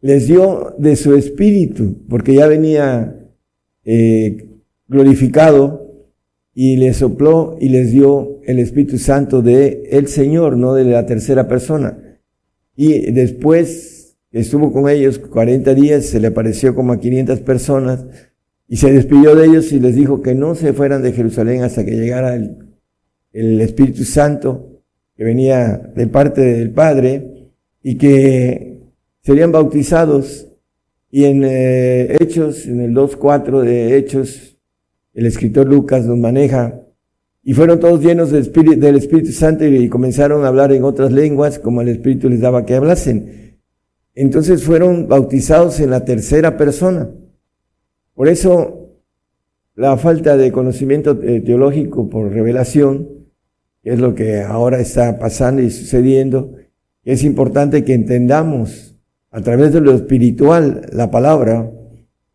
Les 0.00 0.26
dio 0.26 0.74
de 0.78 0.96
su 0.96 1.14
Espíritu, 1.14 2.04
porque 2.08 2.34
ya 2.34 2.48
venía 2.48 3.16
eh, 3.84 4.48
glorificado 4.88 5.82
y 6.54 6.76
les 6.76 6.96
sopló 6.96 7.56
y 7.60 7.68
les 7.68 7.92
dio 7.92 8.40
el 8.44 8.58
Espíritu 8.58 8.98
Santo 8.98 9.42
de 9.42 9.88
el 9.92 10.08
Señor, 10.08 10.56
no 10.56 10.74
de 10.74 10.84
la 10.84 11.06
tercera 11.06 11.46
persona. 11.46 12.18
Y 12.74 13.12
después 13.12 14.01
estuvo 14.32 14.72
con 14.72 14.88
ellos 14.88 15.18
40 15.18 15.74
días, 15.74 16.06
se 16.06 16.20
le 16.20 16.28
apareció 16.28 16.74
como 16.74 16.92
a 16.92 17.00
500 17.00 17.40
personas 17.40 18.04
y 18.68 18.76
se 18.76 18.92
despidió 18.92 19.34
de 19.34 19.46
ellos 19.46 19.72
y 19.72 19.80
les 19.80 19.94
dijo 19.94 20.22
que 20.22 20.34
no 20.34 20.54
se 20.54 20.72
fueran 20.72 21.02
de 21.02 21.12
Jerusalén 21.12 21.62
hasta 21.62 21.84
que 21.84 21.92
llegara 21.92 22.34
el, 22.34 22.56
el 23.32 23.60
Espíritu 23.60 24.04
Santo 24.04 24.72
que 25.16 25.24
venía 25.24 25.76
de 25.94 26.06
parte 26.06 26.40
del 26.40 26.70
Padre 26.70 27.50
y 27.82 27.96
que 27.96 28.80
serían 29.22 29.52
bautizados. 29.52 30.48
Y 31.10 31.24
en 31.24 31.42
eh, 31.44 32.16
Hechos, 32.20 32.66
en 32.66 32.80
el 32.80 32.94
2.4 32.94 33.60
de 33.60 33.98
Hechos, 33.98 34.56
el 35.12 35.26
escritor 35.26 35.66
Lucas 35.66 36.06
nos 36.06 36.16
maneja, 36.16 36.82
y 37.44 37.54
fueron 37.54 37.80
todos 37.80 38.00
llenos 38.00 38.30
del 38.30 38.42
Espíritu, 38.42 38.80
del 38.80 38.96
Espíritu 38.96 39.32
Santo 39.32 39.66
y 39.66 39.88
comenzaron 39.88 40.44
a 40.44 40.48
hablar 40.48 40.72
en 40.72 40.84
otras 40.84 41.10
lenguas 41.12 41.58
como 41.58 41.82
el 41.82 41.88
Espíritu 41.88 42.28
les 42.28 42.40
daba 42.40 42.64
que 42.64 42.76
hablasen. 42.76 43.51
Entonces 44.14 44.64
fueron 44.64 45.08
bautizados 45.08 45.80
en 45.80 45.90
la 45.90 46.04
tercera 46.04 46.56
persona. 46.56 47.10
Por 48.14 48.28
eso 48.28 48.82
la 49.74 49.96
falta 49.96 50.36
de 50.36 50.52
conocimiento 50.52 51.18
eh, 51.22 51.40
teológico 51.40 52.10
por 52.10 52.30
revelación, 52.30 53.08
que 53.82 53.90
es 53.94 53.98
lo 53.98 54.14
que 54.14 54.42
ahora 54.42 54.80
está 54.80 55.18
pasando 55.18 55.62
y 55.62 55.70
sucediendo, 55.70 56.52
es 57.04 57.24
importante 57.24 57.84
que 57.84 57.94
entendamos 57.94 58.96
a 59.30 59.40
través 59.40 59.72
de 59.72 59.80
lo 59.80 59.92
espiritual 59.92 60.86
la 60.92 61.10
palabra, 61.10 61.72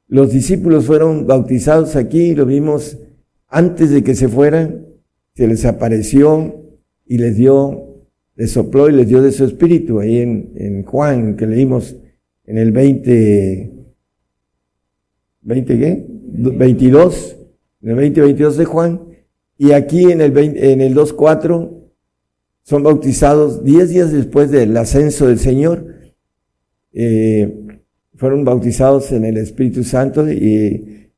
los 0.08 0.32
discípulos 0.32 0.86
fueron 0.86 1.28
bautizados 1.28 1.96
aquí, 1.96 2.34
lo 2.34 2.46
vimos 2.46 2.98
antes 3.48 3.92
de 3.92 4.04
que 4.04 4.16
se 4.16 4.28
fueran, 4.28 4.86
se 5.36 5.48
les 5.48 5.64
apareció 5.66 6.66
y 7.06 7.20
les 7.20 7.36
dio, 7.36 7.87
les 8.38 8.52
sopló 8.52 8.88
y 8.88 8.94
les 8.94 9.08
dio 9.08 9.22
de 9.22 9.32
su 9.32 9.44
espíritu, 9.44 10.00
ahí 10.00 10.20
en, 10.20 10.54
en 10.56 10.84
Juan, 10.84 11.36
que 11.36 11.48
leímos 11.48 11.98
en 12.46 12.58
el 12.60 12.72
20, 12.72 13.74
20 15.42 15.80
qué? 15.80 16.06
22, 16.08 17.38
en 17.82 17.90
el 17.90 17.96
20, 17.96 18.22
22 18.22 18.58
de 18.58 18.66
Juan, 18.66 19.02
y 19.58 19.72
aquí 19.72 20.12
en 20.12 20.22
el, 20.22 20.38
en 20.38 20.82
el 20.82 20.96
2.4 20.96 21.78
son 22.62 22.84
bautizados 22.84 23.64
10 23.64 23.90
días 23.90 24.12
después 24.12 24.52
del 24.52 24.78
ascenso 24.78 25.28
del 25.28 25.40
Señor. 25.40 25.96
Eh, 26.94 27.80
fueron 28.16 28.44
bautizados 28.44 29.12
en 29.14 29.26
el 29.26 29.38
Espíritu 29.38 29.84
Santo 29.84 30.30
y 30.30 31.12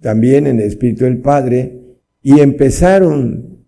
también 0.00 0.46
en 0.46 0.58
el 0.58 0.66
Espíritu 0.66 1.04
del 1.04 1.18
Padre 1.18 1.98
y 2.22 2.40
empezaron 2.40 3.66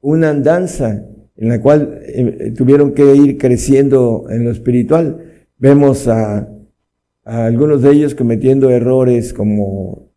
una 0.00 0.30
andanza 0.30 1.06
en 1.36 1.48
la 1.48 1.60
cual 1.60 2.00
eh, 2.06 2.52
tuvieron 2.56 2.92
que 2.92 3.14
ir 3.16 3.38
creciendo 3.38 4.26
en 4.30 4.44
lo 4.44 4.50
espiritual. 4.50 5.46
Vemos 5.58 6.08
a, 6.08 6.48
a 7.24 7.46
algunos 7.46 7.82
de 7.82 7.92
ellos 7.92 8.14
cometiendo 8.14 8.70
errores 8.70 9.32
como 9.32 10.10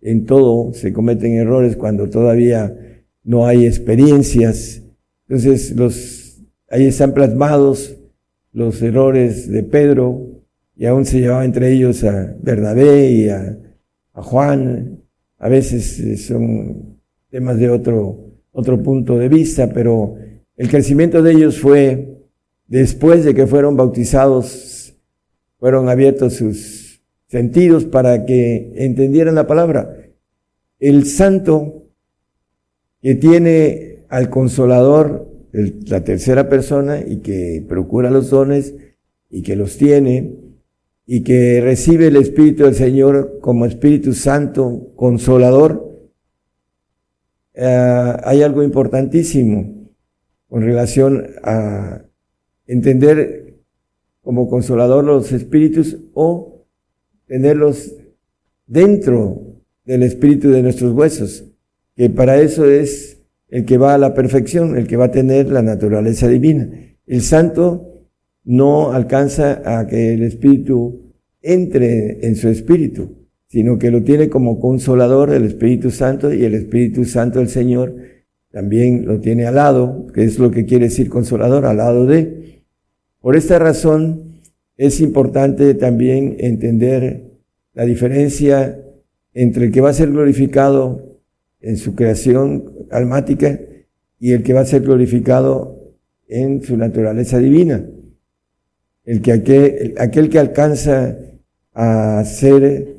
en 0.00 0.26
todo 0.26 0.72
se 0.74 0.92
cometen 0.92 1.34
errores 1.34 1.76
cuando 1.76 2.08
todavía 2.08 2.76
no 3.24 3.46
hay 3.46 3.66
experiencias. 3.66 4.82
Entonces 5.28 5.74
los, 5.76 6.42
ahí 6.70 6.86
están 6.86 7.14
plasmados 7.14 7.96
los 8.52 8.80
errores 8.82 9.50
de 9.50 9.62
Pedro, 9.62 10.38
y 10.78 10.86
aún 10.86 11.04
se 11.04 11.18
llevaba 11.18 11.44
entre 11.44 11.72
ellos 11.72 12.04
a 12.04 12.36
Bernabé 12.40 13.10
y 13.10 13.28
a, 13.28 13.58
Juan. 14.12 15.00
A 15.38 15.48
veces 15.48 15.98
eh, 16.00 16.16
son 16.16 16.98
temas 17.30 17.58
de 17.58 17.68
otro, 17.68 18.32
otro 18.52 18.80
punto 18.82 19.18
de 19.18 19.28
vista, 19.28 19.68
pero 19.72 20.16
el 20.58 20.68
crecimiento 20.68 21.22
de 21.22 21.32
ellos 21.32 21.60
fue 21.60 22.18
después 22.66 23.24
de 23.24 23.32
que 23.32 23.46
fueron 23.46 23.76
bautizados, 23.76 24.92
fueron 25.58 25.88
abiertos 25.88 26.34
sus 26.34 27.00
sentidos 27.28 27.84
para 27.84 28.26
que 28.26 28.72
entendieran 28.76 29.36
la 29.36 29.46
palabra. 29.46 29.94
el 30.80 31.06
santo 31.06 31.88
que 33.02 33.16
tiene 33.16 34.04
al 34.08 34.30
consolador, 34.30 35.28
la 35.52 36.04
tercera 36.04 36.48
persona, 36.48 37.00
y 37.00 37.18
que 37.18 37.64
procura 37.68 38.10
los 38.10 38.30
dones 38.30 38.74
y 39.30 39.42
que 39.42 39.56
los 39.56 39.76
tiene, 39.76 40.36
y 41.06 41.22
que 41.22 41.60
recibe 41.60 42.08
el 42.08 42.16
Espíritu 42.16 42.64
del 42.64 42.74
Señor 42.74 43.38
como 43.40 43.66
Espíritu 43.66 44.12
Santo, 44.12 44.92
consolador, 44.94 46.10
eh, 47.54 48.16
hay 48.24 48.42
algo 48.42 48.62
importantísimo 48.62 49.77
con 50.48 50.62
relación 50.62 51.26
a 51.42 52.02
entender 52.66 53.62
como 54.20 54.48
consolador 54.48 55.04
los 55.04 55.32
espíritus 55.32 55.96
o 56.14 56.66
tenerlos 57.26 57.94
dentro 58.66 59.62
del 59.84 60.02
espíritu 60.02 60.50
de 60.50 60.62
nuestros 60.62 60.92
huesos, 60.92 61.44
que 61.96 62.10
para 62.10 62.40
eso 62.40 62.66
es 62.68 63.22
el 63.48 63.64
que 63.64 63.78
va 63.78 63.94
a 63.94 63.98
la 63.98 64.14
perfección, 64.14 64.76
el 64.76 64.86
que 64.86 64.96
va 64.96 65.06
a 65.06 65.10
tener 65.10 65.50
la 65.50 65.62
naturaleza 65.62 66.28
divina. 66.28 66.68
El 67.06 67.22
santo 67.22 68.04
no 68.44 68.92
alcanza 68.92 69.62
a 69.64 69.86
que 69.86 70.12
el 70.14 70.22
espíritu 70.22 71.08
entre 71.42 72.26
en 72.26 72.36
su 72.36 72.48
espíritu, 72.48 73.16
sino 73.46 73.78
que 73.78 73.90
lo 73.90 74.02
tiene 74.02 74.28
como 74.28 74.60
consolador 74.60 75.32
el 75.32 75.44
Espíritu 75.44 75.90
Santo 75.90 76.32
y 76.32 76.44
el 76.44 76.54
Espíritu 76.54 77.04
Santo 77.04 77.38
del 77.38 77.48
Señor 77.48 77.94
también 78.58 79.06
lo 79.06 79.20
tiene 79.20 79.46
al 79.46 79.54
lado, 79.54 80.08
que 80.12 80.24
es 80.24 80.40
lo 80.40 80.50
que 80.50 80.66
quiere 80.66 80.86
decir 80.86 81.08
consolador, 81.08 81.64
al 81.64 81.76
lado 81.76 82.06
de. 82.06 82.64
Por 83.20 83.36
esta 83.36 83.56
razón 83.60 84.40
es 84.76 85.00
importante 85.00 85.74
también 85.74 86.34
entender 86.40 87.38
la 87.72 87.84
diferencia 87.84 88.76
entre 89.32 89.66
el 89.66 89.70
que 89.70 89.80
va 89.80 89.90
a 89.90 89.92
ser 89.92 90.10
glorificado 90.10 91.20
en 91.60 91.76
su 91.76 91.94
creación 91.94 92.64
almática 92.90 93.60
y 94.18 94.32
el 94.32 94.42
que 94.42 94.54
va 94.54 94.62
a 94.62 94.66
ser 94.66 94.82
glorificado 94.82 95.94
en 96.26 96.60
su 96.60 96.76
naturaleza 96.76 97.38
divina. 97.38 97.86
El 99.04 99.22
que 99.22 99.30
aquel, 99.34 99.94
aquel 99.98 100.30
que 100.30 100.40
alcanza 100.40 101.16
a 101.74 102.24
ser 102.24 102.96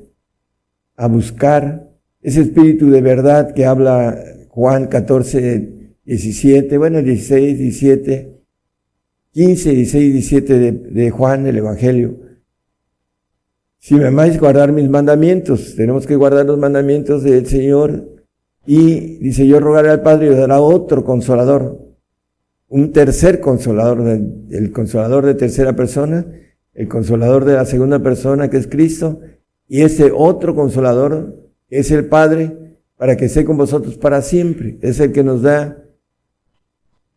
a 0.96 1.08
buscar 1.08 1.92
ese 2.22 2.44
espíritu 2.44 2.90
de 2.90 3.02
verdad 3.02 3.54
que 3.54 3.66
habla 3.66 4.24
Juan 4.50 4.88
14, 4.88 5.96
17, 6.06 6.78
bueno, 6.78 7.02
16, 7.02 7.58
17, 7.58 8.42
15, 9.32 9.70
16, 9.72 10.14
17 10.14 10.60
de, 10.60 10.72
de 10.72 11.12
Juan, 11.12 11.48
el 11.48 11.58
Evangelio. 11.58 12.18
Si 13.78 13.96
me 13.96 14.08
amáis, 14.08 14.40
guardar 14.40 14.74
mis 14.74 14.90
mandamientos. 14.90 15.76
Tenemos 15.76 16.06
que 16.06 16.16
guardar 16.16 16.46
los 16.46 16.58
mandamientos 16.58 17.24
del 17.24 17.48
Señor. 17.48 18.10
Y 18.66 19.18
dice, 19.20 19.48
yo 19.48 19.60
rogaré 19.60 19.90
al 19.90 20.02
Padre 20.02 20.28
y 20.28 20.36
dará 20.36 20.60
otro 20.60 21.06
consolador. 21.06 21.80
Un 22.68 22.92
tercer 22.92 23.40
consolador, 23.40 24.02
el 24.02 24.72
consolador 24.72 25.26
de 25.26 25.36
tercera 25.36 25.76
persona, 25.76 26.26
el 26.74 26.88
consolador 26.88 27.46
de 27.46 27.54
la 27.54 27.66
segunda 27.66 28.00
persona 28.00 28.50
que 28.50 28.58
es 28.58 28.68
Cristo, 28.68 29.22
y 29.68 29.82
ese 29.82 30.12
otro 30.14 30.56
consolador 30.56 31.36
es 31.70 31.92
el 31.92 32.06
Padre 32.08 32.58
para 33.00 33.16
que 33.16 33.26
esté 33.26 33.46
con 33.46 33.56
vosotros 33.56 33.98
para 33.98 34.22
siempre. 34.22 34.78
Es 34.82 35.00
el 35.00 35.14
que 35.14 35.24
nos 35.24 35.42
da 35.42 35.86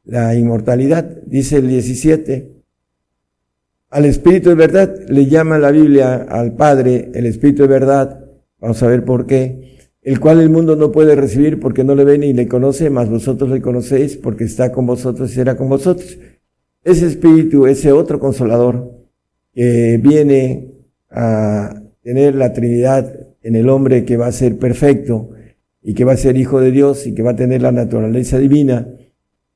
la 0.04 0.32
inmortalidad. 0.36 1.04
Dice 1.26 1.56
el 1.56 1.66
17. 1.66 2.52
Al 3.90 4.04
Espíritu 4.04 4.50
de 4.50 4.54
verdad 4.54 4.94
le 5.08 5.26
llama 5.26 5.58
la 5.58 5.72
Biblia 5.72 6.24
al 6.28 6.54
Padre 6.54 7.10
el 7.12 7.26
Espíritu 7.26 7.62
de 7.62 7.68
verdad. 7.68 8.24
Vamos 8.60 8.80
a 8.80 8.86
ver 8.86 9.04
por 9.04 9.26
qué. 9.26 9.90
El 10.02 10.20
cual 10.20 10.38
el 10.38 10.50
mundo 10.50 10.76
no 10.76 10.92
puede 10.92 11.16
recibir 11.16 11.58
porque 11.58 11.82
no 11.82 11.96
le 11.96 12.04
ve 12.04 12.16
ni 12.16 12.32
le 12.32 12.46
conoce, 12.46 12.88
mas 12.88 13.10
vosotros 13.10 13.50
le 13.50 13.60
conocéis 13.60 14.16
porque 14.16 14.44
está 14.44 14.70
con 14.70 14.86
vosotros 14.86 15.32
y 15.32 15.34
será 15.34 15.56
con 15.56 15.68
vosotros. 15.68 16.16
Ese 16.84 17.06
Espíritu, 17.08 17.66
ese 17.66 17.90
otro 17.90 18.20
consolador 18.20 18.88
que 19.52 19.98
viene 20.00 20.74
a 21.10 21.74
tener 22.04 22.36
la 22.36 22.52
Trinidad 22.52 23.12
en 23.42 23.56
el 23.56 23.68
hombre 23.68 24.04
que 24.04 24.16
va 24.16 24.28
a 24.28 24.32
ser 24.32 24.60
perfecto 24.60 25.30
y 25.82 25.94
que 25.94 26.04
va 26.04 26.12
a 26.12 26.16
ser 26.16 26.36
hijo 26.36 26.60
de 26.60 26.70
Dios 26.70 27.06
y 27.06 27.14
que 27.14 27.22
va 27.22 27.32
a 27.32 27.36
tener 27.36 27.62
la 27.62 27.72
naturaleza 27.72 28.38
divina, 28.38 28.86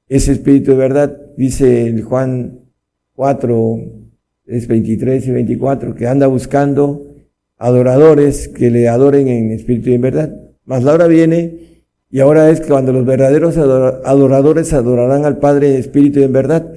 ese 0.08 0.32
espíritu 0.32 0.72
de 0.72 0.76
verdad, 0.76 1.16
dice 1.36 1.86
el 1.86 2.02
Juan 2.02 2.60
4, 3.14 3.76
es 4.46 4.68
23 4.68 5.26
y 5.26 5.30
24, 5.30 5.94
que 5.94 6.06
anda 6.06 6.26
buscando 6.26 7.06
adoradores 7.58 8.48
que 8.48 8.70
le 8.70 8.88
adoren 8.88 9.28
en 9.28 9.52
espíritu 9.52 9.90
y 9.90 9.94
en 9.94 10.00
verdad. 10.02 10.36
Mas 10.64 10.82
la 10.84 10.94
hora 10.94 11.06
viene 11.06 11.82
y 12.10 12.20
ahora 12.20 12.50
es 12.50 12.60
cuando 12.60 12.92
los 12.92 13.04
verdaderos 13.04 13.56
adoradores 13.56 14.72
adorarán 14.72 15.24
al 15.24 15.38
Padre 15.38 15.70
en 15.70 15.80
espíritu 15.80 16.20
y 16.20 16.24
en 16.24 16.32
verdad, 16.32 16.72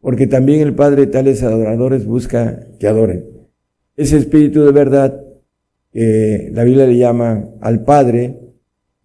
porque 0.00 0.26
también 0.26 0.60
el 0.60 0.74
Padre 0.74 1.06
tales 1.06 1.42
adoradores 1.42 2.04
busca 2.04 2.66
que 2.78 2.86
adoren 2.86 3.34
ese 3.96 4.16
espíritu 4.16 4.64
de 4.64 4.72
verdad 4.72 5.20
que 5.92 6.50
la 6.52 6.64
Biblia 6.64 6.86
le 6.86 6.96
llama 6.96 7.48
al 7.60 7.84
Padre 7.84 8.40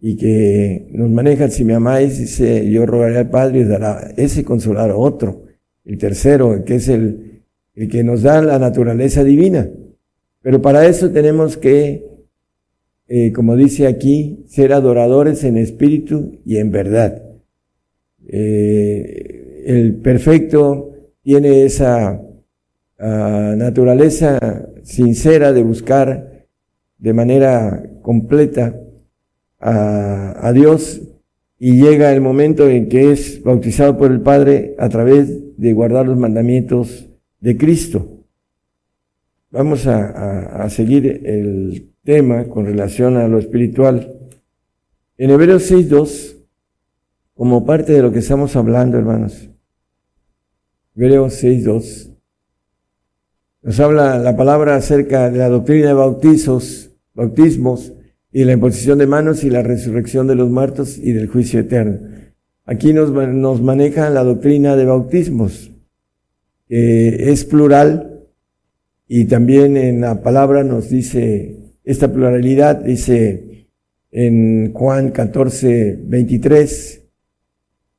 y 0.00 0.16
que 0.16 0.88
nos 0.92 1.10
maneja, 1.10 1.48
si 1.50 1.64
me 1.64 1.74
amáis, 1.74 2.18
dice, 2.18 2.68
yo 2.70 2.86
rogaré 2.86 3.18
al 3.18 3.28
Padre 3.28 3.60
y 3.60 3.64
dará 3.64 4.12
ese 4.16 4.44
consolar 4.44 4.92
otro, 4.92 5.44
el 5.84 5.98
tercero, 5.98 6.64
que 6.64 6.76
es 6.76 6.88
el, 6.88 7.42
el 7.74 7.88
que 7.88 8.02
nos 8.02 8.22
da 8.22 8.40
la 8.40 8.58
naturaleza 8.58 9.22
divina. 9.22 9.68
Pero 10.40 10.62
para 10.62 10.86
eso 10.86 11.10
tenemos 11.10 11.58
que, 11.58 12.06
eh, 13.08 13.32
como 13.32 13.56
dice 13.56 13.86
aquí, 13.86 14.44
ser 14.48 14.72
adoradores 14.72 15.44
en 15.44 15.58
espíritu 15.58 16.40
y 16.46 16.56
en 16.56 16.70
verdad. 16.70 17.22
Eh, 18.26 19.62
el 19.66 19.96
perfecto 19.96 20.92
tiene 21.22 21.64
esa 21.64 22.22
naturaleza 23.02 24.68
sincera 24.82 25.54
de 25.54 25.62
buscar 25.62 26.46
de 26.98 27.14
manera 27.14 27.82
completa 28.02 28.74
a, 29.60 30.46
a, 30.48 30.52
Dios 30.52 31.02
y 31.58 31.80
llega 31.80 32.12
el 32.12 32.20
momento 32.20 32.68
en 32.68 32.88
que 32.88 33.12
es 33.12 33.42
bautizado 33.42 33.98
por 33.98 34.10
el 34.10 34.20
Padre 34.20 34.74
a 34.78 34.88
través 34.88 35.56
de 35.58 35.72
guardar 35.74 36.06
los 36.06 36.16
mandamientos 36.16 37.06
de 37.40 37.56
Cristo. 37.56 38.24
Vamos 39.50 39.86
a, 39.86 40.64
a 40.64 40.70
seguir 40.70 41.20
el 41.24 41.92
tema 42.02 42.44
con 42.44 42.64
relación 42.64 43.16
a 43.16 43.28
lo 43.28 43.38
espiritual. 43.38 44.16
En 45.18 45.30
Hebreos 45.30 45.70
6.2, 45.70 46.36
como 47.34 47.66
parte 47.66 47.92
de 47.92 48.02
lo 48.02 48.12
que 48.12 48.20
estamos 48.20 48.56
hablando, 48.56 48.96
hermanos, 48.96 49.50
Hebreos 50.96 51.42
6.2, 51.42 52.10
nos 53.62 53.80
habla 53.80 54.18
la 54.18 54.36
palabra 54.36 54.76
acerca 54.76 55.30
de 55.30 55.38
la 55.38 55.50
doctrina 55.50 55.88
de 55.88 55.92
bautizos, 55.92 56.90
bautismos 57.12 57.92
y 58.32 58.44
la 58.44 58.52
imposición 58.52 58.98
de 58.98 59.06
manos 59.06 59.44
y 59.44 59.50
la 59.50 59.62
resurrección 59.62 60.26
de 60.26 60.34
los 60.34 60.50
muertos 60.50 60.98
y 60.98 61.12
del 61.12 61.28
juicio 61.28 61.60
eterno. 61.60 61.98
Aquí 62.64 62.92
nos, 62.92 63.10
nos 63.10 63.60
maneja 63.60 64.10
la 64.10 64.22
doctrina 64.22 64.76
de 64.76 64.84
bautismos. 64.84 65.72
es 66.68 67.44
plural 67.44 68.26
y 69.08 69.24
también 69.24 69.76
en 69.76 70.00
la 70.02 70.22
palabra 70.22 70.62
nos 70.62 70.88
dice 70.88 71.56
esta 71.82 72.12
pluralidad, 72.12 72.76
dice 72.76 73.66
en 74.12 74.72
Juan 74.72 75.10
14, 75.10 75.98
23, 76.04 77.02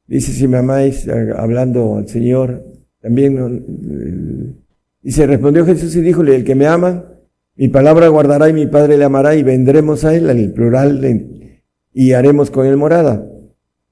dice 0.07 0.31
si 0.31 0.47
me 0.47 0.57
amáis, 0.57 1.07
hablando 1.35 1.97
al 1.97 2.07
Señor, 2.07 2.63
también 3.01 4.55
y 5.03 5.11
se 5.11 5.25
respondió 5.25 5.65
Jesús 5.65 5.95
y 5.95 6.01
díjole, 6.01 6.35
el 6.35 6.43
que 6.43 6.55
me 6.55 6.67
ama, 6.67 7.10
mi 7.61 7.67
palabra 7.67 8.07
guardará 8.07 8.49
y 8.49 8.53
mi 8.53 8.65
Padre 8.65 8.97
le 8.97 9.05
amará 9.05 9.35
y 9.35 9.43
vendremos 9.43 10.03
a 10.03 10.15
él, 10.15 10.27
el 10.31 10.51
plural, 10.51 10.99
y 11.93 12.13
haremos 12.13 12.49
con 12.49 12.65
él 12.65 12.75
morada. 12.75 13.23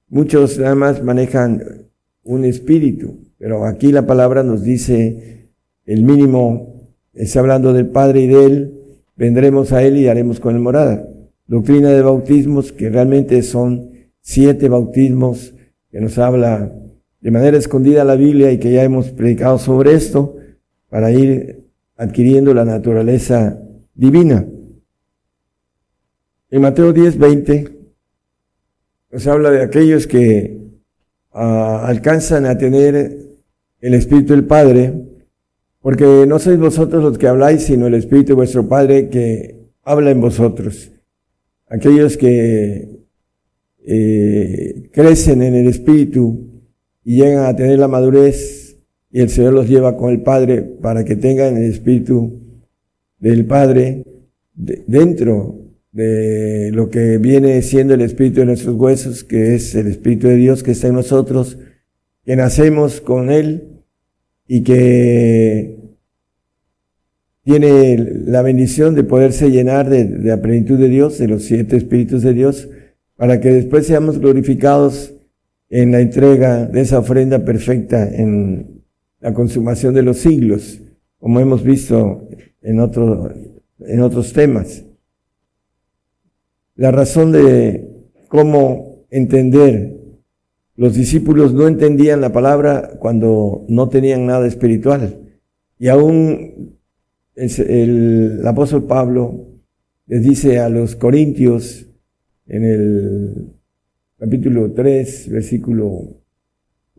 Muchos 0.07 0.57
nada 0.57 0.73
más 0.73 1.03
manejan 1.03 1.61
un 2.23 2.45
espíritu, 2.45 3.19
pero 3.37 3.65
aquí 3.65 3.91
la 3.91 4.07
palabra 4.07 4.41
nos 4.41 4.63
dice 4.63 5.51
el 5.85 6.01
mínimo, 6.01 6.89
está 7.13 7.41
hablando 7.41 7.71
del 7.71 7.85
Padre 7.89 8.21
y 8.21 8.27
de 8.27 8.43
él, 8.43 8.81
vendremos 9.15 9.71
a 9.71 9.83
él 9.83 9.97
y 9.97 10.07
haremos 10.07 10.39
con 10.39 10.55
él 10.55 10.61
morada. 10.61 11.07
Doctrina 11.45 11.91
de 11.91 12.01
bautismos, 12.01 12.71
que 12.71 12.89
realmente 12.89 13.43
son 13.43 13.91
siete 14.19 14.67
bautismos 14.67 15.53
que 15.91 16.01
nos 16.01 16.17
habla 16.17 16.73
de 17.21 17.29
manera 17.29 17.55
escondida 17.55 18.03
la 18.03 18.15
Biblia 18.15 18.51
y 18.51 18.57
que 18.57 18.71
ya 18.71 18.83
hemos 18.83 19.11
predicado 19.11 19.59
sobre 19.59 19.93
esto 19.93 20.37
para 20.89 21.11
ir 21.11 21.68
adquiriendo 21.99 22.53
la 22.53 22.63
naturaleza 22.63 23.61
divina. 23.93 24.47
En 26.49 26.61
Mateo 26.61 26.93
10, 26.93 27.17
20 27.17 27.77
nos 29.11 29.27
habla 29.27 29.51
de 29.51 29.61
aquellos 29.61 30.07
que 30.07 30.61
ah, 31.34 31.84
alcanzan 31.85 32.45
a 32.45 32.57
tener 32.57 33.17
el 33.81 33.93
Espíritu 33.93 34.34
del 34.34 34.45
Padre, 34.45 34.93
porque 35.81 36.26
no 36.26 36.39
sois 36.39 36.57
vosotros 36.57 37.03
los 37.03 37.17
que 37.17 37.27
habláis, 37.27 37.63
sino 37.63 37.88
el 37.88 37.95
Espíritu 37.95 38.30
de 38.30 38.35
vuestro 38.35 38.67
Padre 38.67 39.09
que 39.09 39.67
habla 39.84 40.11
en 40.11 40.21
vosotros. 40.21 40.91
aquellos 41.67 42.17
que 42.17 43.05
eh, 43.85 44.89
crecen 44.91 45.41
en 45.41 45.53
el 45.53 45.67
Espíritu 45.67 46.63
y 47.03 47.17
llegan 47.17 47.45
a 47.45 47.55
tener 47.55 47.77
la 47.77 47.88
madurez 47.88 48.68
y 49.11 49.22
el 49.22 49.30
Señor 49.30 49.53
los 49.53 49.68
lleva 49.68 49.98
con 49.98 50.11
el 50.11 50.22
Padre 50.22 50.61
para 50.61 51.03
que 51.03 51.15
tengan 51.15 51.57
el 51.57 51.72
Espíritu 51.72 52.40
del 53.18 53.45
Padre 53.45 54.06
dentro 54.53 55.56
de 55.91 56.72
lo 56.73 56.90
que 56.90 57.18
viene 57.18 57.61
siendo 57.61 57.95
el 57.95 58.02
Espíritu 58.02 58.41
de 58.41 58.48
nuestros 58.48 58.76
huesos, 58.76 59.23
que 59.23 59.56
es 59.56 59.73
el 59.76 59.88
Espíritu 59.88 60.27
de 60.27 60.36
Dios 60.36 60.61
que 60.61 60.72
está 60.72 60.88
en 60.88 60.95
nosotros, 60.95 61.57
que 62.23 62.36
nacemos 62.36 63.02
con 63.02 63.31
Él 63.31 63.84
y 64.48 64.64
que 64.64 65.80
tiene 67.44 67.98
la 68.26 68.44
bendición 68.44 68.94
de 68.94 69.03
poderse 69.03 69.49
llenar 69.49 69.90
de, 69.90 70.06
de 70.06 70.30
la 70.30 70.41
plenitud 70.41 70.77
de 70.77 70.90
Dios, 70.90 71.18
de 71.18 71.27
los 71.27 71.44
siete 71.44 71.77
Espíritus 71.77 72.22
de 72.22 72.34
Dios, 72.34 72.69
para 73.15 73.40
que 73.41 73.49
después 73.49 73.88
seamos 73.88 74.19
glorificados 74.19 75.15
en 75.69 75.91
la 75.91 76.02
entrega 76.02 76.65
de 76.65 76.81
esa 76.81 76.99
ofrenda 76.99 77.44
perfecta 77.44 78.07
en 78.07 78.78
la 79.19 79.33
consumación 79.33 79.93
de 79.93 80.03
los 80.03 80.19
siglos, 80.19 80.81
como 81.19 81.39
hemos 81.39 81.63
visto 81.63 82.27
en, 82.61 82.79
otro, 82.79 83.31
en 83.79 84.01
otros 84.01 84.33
temas. 84.33 84.85
La 86.75 86.91
razón 86.91 87.31
de 87.31 87.89
cómo 88.29 89.05
entender, 89.09 89.97
los 90.75 90.95
discípulos 90.95 91.53
no 91.53 91.67
entendían 91.67 92.21
la 92.21 92.31
palabra 92.31 92.91
cuando 92.99 93.65
no 93.67 93.89
tenían 93.89 94.25
nada 94.25 94.47
espiritual. 94.47 95.19
Y 95.77 95.89
aún 95.89 96.77
el, 97.35 97.59
el 97.69 98.47
apóstol 98.47 98.85
Pablo 98.85 99.47
les 100.07 100.23
dice 100.23 100.59
a 100.59 100.69
los 100.69 100.95
corintios 100.95 101.85
en 102.47 102.63
el 102.63 103.53
capítulo 104.17 104.71
3, 104.71 105.29
versículo 105.29 106.18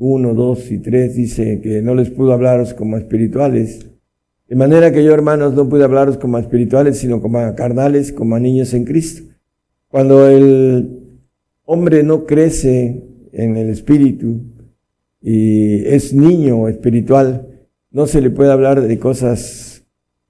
1, 0.00 0.34
2 0.34 0.72
y 0.72 0.78
3, 0.78 1.14
dice 1.14 1.60
que 1.60 1.82
no 1.82 1.94
les 1.94 2.08
pudo 2.08 2.32
hablaros 2.32 2.72
como 2.72 2.96
espirituales. 2.96 3.86
De 4.48 4.56
manera 4.56 4.92
que 4.92 5.04
yo, 5.04 5.12
hermanos, 5.12 5.52
no 5.52 5.68
pude 5.68 5.84
hablaros 5.84 6.16
como 6.16 6.38
espirituales, 6.38 6.96
sino 6.96 7.20
como 7.20 7.38
a 7.38 7.54
carnales, 7.54 8.10
como 8.10 8.34
a 8.34 8.40
niños 8.40 8.72
en 8.72 8.84
Cristo. 8.84 9.30
Cuando 9.88 10.26
el 10.26 11.18
hombre 11.64 12.02
no 12.02 12.24
crece 12.24 13.04
en 13.32 13.56
el 13.58 13.68
espíritu 13.68 14.40
y 15.20 15.84
es 15.84 16.14
niño 16.14 16.66
espiritual, 16.68 17.46
no 17.90 18.06
se 18.06 18.22
le 18.22 18.30
puede 18.30 18.50
hablar 18.50 18.80
de 18.80 18.98
cosas 18.98 19.84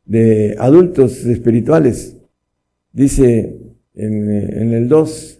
de 0.04 0.56
adultos 0.58 1.24
espirituales. 1.26 2.16
Dice 2.92 3.56
en, 3.94 4.72
el 4.72 4.88
2, 4.88 5.39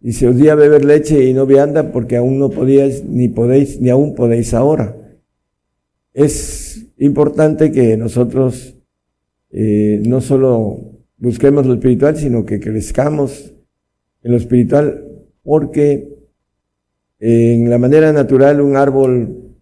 y 0.00 0.12
se 0.12 0.28
os 0.28 0.36
di 0.36 0.48
a 0.48 0.54
beber 0.54 0.84
leche 0.84 1.24
y 1.24 1.34
no 1.34 1.46
vianda 1.46 1.90
porque 1.92 2.16
aún 2.16 2.38
no 2.38 2.50
podíais, 2.50 3.04
ni 3.04 3.28
podéis, 3.28 3.80
ni 3.80 3.90
aún 3.90 4.14
podéis 4.14 4.54
ahora. 4.54 4.96
Es 6.12 6.86
importante 6.98 7.72
que 7.72 7.96
nosotros 7.96 8.76
eh, 9.50 10.00
no 10.06 10.20
solo 10.20 10.98
busquemos 11.16 11.66
lo 11.66 11.74
espiritual, 11.74 12.16
sino 12.16 12.44
que 12.44 12.60
crezcamos 12.60 13.52
en 14.22 14.32
lo 14.32 14.36
espiritual, 14.36 15.04
porque 15.42 16.16
en 17.18 17.68
la 17.68 17.78
manera 17.78 18.12
natural 18.12 18.60
un 18.60 18.76
árbol 18.76 19.56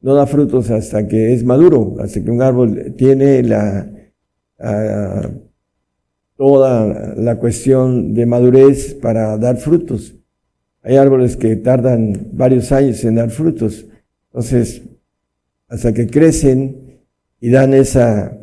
no 0.00 0.14
da 0.14 0.26
frutos 0.26 0.70
hasta 0.70 1.06
que 1.08 1.32
es 1.32 1.44
maduro, 1.44 1.96
hasta 2.00 2.22
que 2.22 2.30
un 2.30 2.42
árbol 2.42 2.94
tiene 2.96 3.42
la, 3.42 3.90
ah, 4.58 5.30
toda 6.42 7.14
la 7.16 7.36
cuestión 7.36 8.14
de 8.14 8.26
madurez 8.26 8.94
para 8.94 9.38
dar 9.38 9.58
frutos. 9.58 10.16
Hay 10.82 10.96
árboles 10.96 11.36
que 11.36 11.54
tardan 11.54 12.30
varios 12.32 12.72
años 12.72 13.04
en 13.04 13.14
dar 13.14 13.30
frutos. 13.30 13.86
Entonces, 14.26 14.82
hasta 15.68 15.92
que 15.94 16.08
crecen 16.08 16.98
y 17.40 17.48
dan 17.48 17.74
esa 17.74 18.36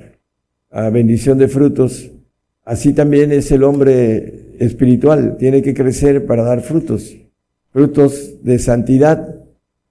ah, 0.72 0.90
bendición 0.92 1.38
de 1.40 1.50
frutos, 1.50 2.10
así 2.64 2.94
también 2.94 3.34
es 3.34 3.52
el 3.52 3.66
hombre 3.66 4.56
espiritual. 4.60 5.36
Tiene 5.38 5.62
que 5.62 5.74
crecer 5.74 6.26
para 6.26 6.44
dar 6.44 6.62
frutos, 6.62 7.18
frutos 7.74 8.42
de 8.42 8.60
santidad. 8.60 9.44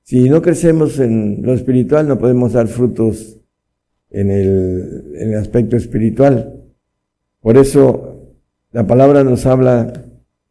Si 0.02 0.30
no 0.30 0.40
crecemos 0.40 0.98
en 0.98 1.43
lo 1.43 1.52
espiritual, 1.52 2.09
no 2.09 2.18
podemos 2.18 2.55
dar 2.55 2.68
frutos 2.68 3.39
en 4.09 4.30
el, 4.30 5.12
en 5.14 5.32
el 5.32 5.36
aspecto 5.36 5.76
espiritual. 5.76 6.57
Por 7.40 7.56
eso 7.56 8.35
la 8.73 8.86
palabra 8.86 9.24
nos 9.24 9.47
habla 9.47 9.93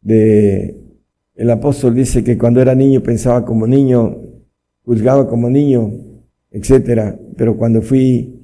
de, 0.00 0.76
el 1.34 1.50
apóstol 1.50 1.94
dice 1.94 2.24
que 2.24 2.36
cuando 2.36 2.60
era 2.60 2.74
niño 2.74 3.02
pensaba 3.02 3.44
como 3.44 3.66
niño, 3.66 4.16
juzgaba 4.84 5.28
como 5.28 5.48
niño, 5.50 5.92
etcétera, 6.50 7.16
pero 7.36 7.56
cuando 7.56 7.82
fui 7.82 8.38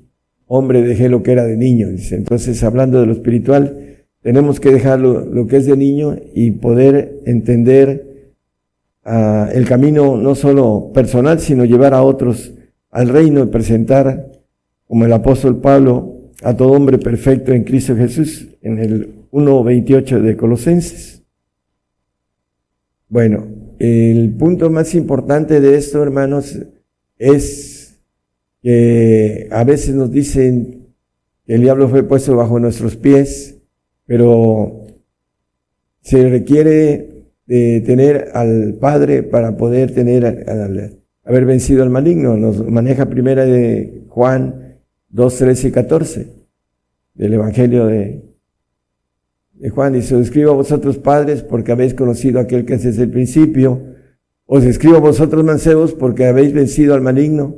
hombre 0.46 0.82
dejé 0.82 1.08
lo 1.08 1.22
que 1.22 1.32
era 1.32 1.44
de 1.44 1.56
niño, 1.56 1.88
dice. 1.88 2.16
Entonces, 2.16 2.62
hablando 2.62 3.00
de 3.00 3.06
lo 3.06 3.12
espiritual, 3.12 4.04
tenemos 4.22 4.60
que 4.60 4.70
dejar 4.70 5.00
lo, 5.00 5.46
que 5.46 5.56
es 5.56 5.66
de 5.66 5.76
niño 5.76 6.16
y 6.34 6.52
poder 6.52 7.20
entender 7.26 8.32
uh, 9.04 9.50
el 9.52 9.66
camino 9.66 10.16
no 10.16 10.34
solo 10.34 10.92
personal, 10.94 11.40
sino 11.40 11.64
llevar 11.64 11.94
a 11.94 12.02
otros 12.02 12.52
al 12.90 13.08
reino 13.08 13.42
y 13.42 13.46
presentar, 13.46 14.30
como 14.86 15.04
el 15.04 15.12
apóstol 15.12 15.60
Pablo, 15.60 16.13
a 16.42 16.56
todo 16.56 16.72
hombre 16.72 16.98
perfecto 16.98 17.52
en 17.52 17.64
Cristo 17.64 17.96
Jesús, 17.96 18.48
en 18.62 18.78
el 18.78 19.28
1.28 19.30 20.20
de 20.20 20.36
Colosenses. 20.36 21.22
Bueno, 23.08 23.46
el 23.78 24.34
punto 24.38 24.70
más 24.70 24.94
importante 24.94 25.60
de 25.60 25.76
esto, 25.76 26.02
hermanos, 26.02 26.58
es 27.18 28.00
que 28.62 29.48
a 29.50 29.62
veces 29.64 29.94
nos 29.94 30.10
dicen 30.10 30.88
que 31.46 31.54
el 31.54 31.60
diablo 31.60 31.88
fue 31.88 32.02
puesto 32.02 32.34
bajo 32.34 32.58
nuestros 32.58 32.96
pies, 32.96 33.56
pero 34.06 34.86
se 36.00 36.28
requiere 36.28 37.26
de 37.46 37.82
tener 37.82 38.30
al 38.34 38.74
Padre 38.80 39.22
para 39.22 39.56
poder 39.56 39.92
tener, 39.94 40.46
haber 41.24 41.44
vencido 41.44 41.82
al 41.82 41.90
maligno. 41.90 42.36
Nos 42.36 42.66
maneja 42.68 43.06
primera 43.06 43.44
de 43.44 44.04
Juan 44.08 44.63
2, 45.14 45.36
13 45.36 45.68
y 45.68 45.70
14 45.70 46.26
del 47.14 47.34
Evangelio 47.34 47.86
de, 47.86 48.34
Juan. 49.70 49.92
Dice, 49.92 50.16
os 50.16 50.22
escribo 50.22 50.50
a 50.50 50.54
vosotros 50.54 50.98
padres 50.98 51.44
porque 51.44 51.70
habéis 51.70 51.94
conocido 51.94 52.40
a 52.40 52.42
aquel 52.42 52.64
que 52.64 52.74
es 52.74 52.82
desde 52.82 53.04
el 53.04 53.10
principio. 53.10 53.80
Os 54.44 54.64
escribo 54.64 54.96
a 54.96 55.00
vosotros 55.00 55.44
mancebos 55.44 55.94
porque 55.94 56.26
habéis 56.26 56.52
vencido 56.52 56.94
al 56.94 57.00
maligno. 57.00 57.56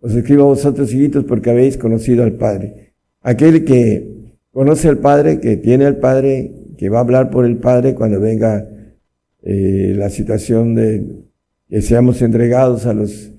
Os 0.00 0.12
escribo 0.12 0.42
a 0.42 0.46
vosotros 0.46 0.92
hijitos 0.92 1.22
porque 1.22 1.50
habéis 1.50 1.78
conocido 1.78 2.24
al 2.24 2.32
Padre. 2.32 2.94
Aquel 3.20 3.64
que 3.64 4.34
conoce 4.50 4.88
al 4.88 4.98
Padre, 4.98 5.38
que 5.38 5.56
tiene 5.56 5.86
al 5.86 5.98
Padre, 5.98 6.52
que 6.76 6.88
va 6.88 6.98
a 6.98 7.02
hablar 7.02 7.30
por 7.30 7.46
el 7.46 7.58
Padre 7.58 7.94
cuando 7.94 8.18
venga 8.18 8.68
eh, 9.42 9.94
la 9.96 10.10
situación 10.10 10.74
de 10.74 11.06
que 11.68 11.80
seamos 11.80 12.20
entregados 12.22 12.86
a 12.86 12.92
los 12.92 13.30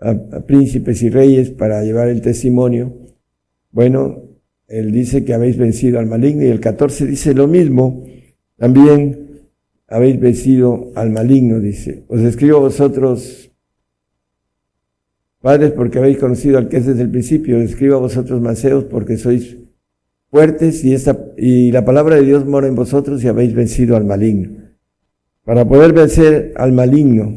a, 0.00 0.14
príncipes 0.46 1.02
y 1.02 1.10
reyes 1.10 1.50
para 1.50 1.82
llevar 1.82 2.08
el 2.08 2.20
testimonio. 2.20 2.94
Bueno, 3.70 4.22
él 4.68 4.92
dice 4.92 5.24
que 5.24 5.34
habéis 5.34 5.56
vencido 5.56 5.98
al 5.98 6.06
maligno 6.06 6.44
y 6.44 6.48
el 6.48 6.60
14 6.60 7.06
dice 7.06 7.34
lo 7.34 7.46
mismo. 7.46 8.04
También 8.56 9.26
habéis 9.88 10.18
vencido 10.18 10.90
al 10.94 11.10
maligno, 11.10 11.60
dice. 11.60 12.04
Os 12.08 12.20
escribo 12.20 12.60
vosotros, 12.60 13.50
padres, 15.40 15.72
porque 15.72 15.98
habéis 15.98 16.18
conocido 16.18 16.58
al 16.58 16.68
que 16.68 16.78
es 16.78 16.86
desde 16.86 17.02
el 17.02 17.10
principio. 17.10 17.58
Os 17.58 17.64
escribo 17.64 17.96
a 17.96 18.00
vosotros, 18.00 18.40
maceos, 18.40 18.84
porque 18.84 19.16
sois 19.16 19.56
fuertes 20.30 20.84
y, 20.84 20.92
esta, 20.92 21.18
y 21.36 21.70
la 21.70 21.84
palabra 21.84 22.16
de 22.16 22.22
Dios 22.22 22.44
mora 22.44 22.66
en 22.66 22.74
vosotros 22.74 23.22
y 23.22 23.28
habéis 23.28 23.54
vencido 23.54 23.96
al 23.96 24.04
maligno. 24.04 24.66
Para 25.44 25.64
poder 25.64 25.92
vencer 25.92 26.52
al 26.56 26.72
maligno, 26.72 27.32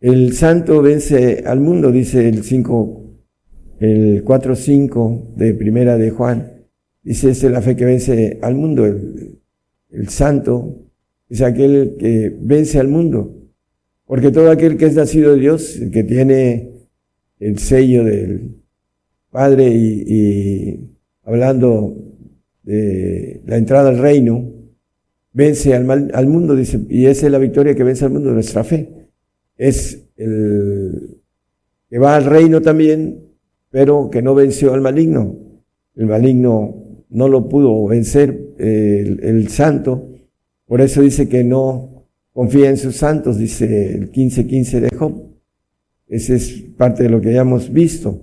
el 0.00 0.32
santo 0.32 0.80
vence 0.80 1.42
al 1.44 1.60
mundo, 1.60 1.92
dice 1.92 2.26
el 2.26 2.42
5, 2.42 3.04
el 3.80 4.24
4.5 4.24 5.34
de 5.34 5.52
primera 5.52 5.98
de 5.98 6.10
Juan. 6.10 6.52
Dice, 7.02 7.30
es 7.30 7.42
la 7.44 7.60
fe 7.60 7.76
que 7.76 7.84
vence 7.84 8.38
al 8.40 8.54
mundo. 8.54 8.86
El, 8.86 9.38
el 9.90 10.08
santo 10.08 10.86
es 11.28 11.42
aquel 11.42 11.96
que 11.98 12.34
vence 12.40 12.78
al 12.78 12.88
mundo. 12.88 13.36
Porque 14.06 14.30
todo 14.30 14.50
aquel 14.50 14.78
que 14.78 14.86
es 14.86 14.94
nacido 14.94 15.34
de 15.34 15.40
Dios, 15.40 15.78
que 15.92 16.02
tiene 16.02 16.70
el 17.38 17.58
sello 17.58 18.02
del 18.02 18.56
Padre 19.30 19.68
y, 19.68 20.04
y 20.06 20.90
hablando 21.24 21.94
de 22.62 23.42
la 23.46 23.58
entrada 23.58 23.90
al 23.90 23.98
reino, 23.98 24.50
vence 25.32 25.74
al, 25.74 25.84
mal, 25.84 26.10
al 26.14 26.26
mundo, 26.26 26.56
dice, 26.56 26.80
y 26.88 27.04
esa 27.04 27.26
es 27.26 27.32
la 27.32 27.38
victoria 27.38 27.74
que 27.74 27.84
vence 27.84 28.04
al 28.06 28.12
mundo, 28.12 28.32
nuestra 28.32 28.64
fe 28.64 28.99
es 29.60 30.06
el 30.16 31.18
que 31.90 31.98
va 31.98 32.16
al 32.16 32.24
reino 32.24 32.62
también, 32.62 33.26
pero 33.68 34.08
que 34.08 34.22
no 34.22 34.34
venció 34.34 34.72
al 34.72 34.80
maligno. 34.80 35.36
El 35.94 36.06
maligno 36.06 36.82
no 37.10 37.28
lo 37.28 37.46
pudo 37.46 37.86
vencer 37.86 38.54
el, 38.58 39.20
el, 39.22 39.48
santo, 39.48 40.08
por 40.64 40.80
eso 40.80 41.02
dice 41.02 41.28
que 41.28 41.44
no 41.44 42.06
confía 42.32 42.70
en 42.70 42.78
sus 42.78 42.96
santos, 42.96 43.36
dice 43.36 43.94
el 43.94 44.10
15:15 44.10 44.80
de 44.80 44.96
Job. 44.96 45.24
Ese 46.08 46.36
es 46.36 46.64
parte 46.78 47.02
de 47.02 47.10
lo 47.10 47.20
que 47.20 47.34
ya 47.34 47.42
hemos 47.42 47.70
visto. 47.70 48.18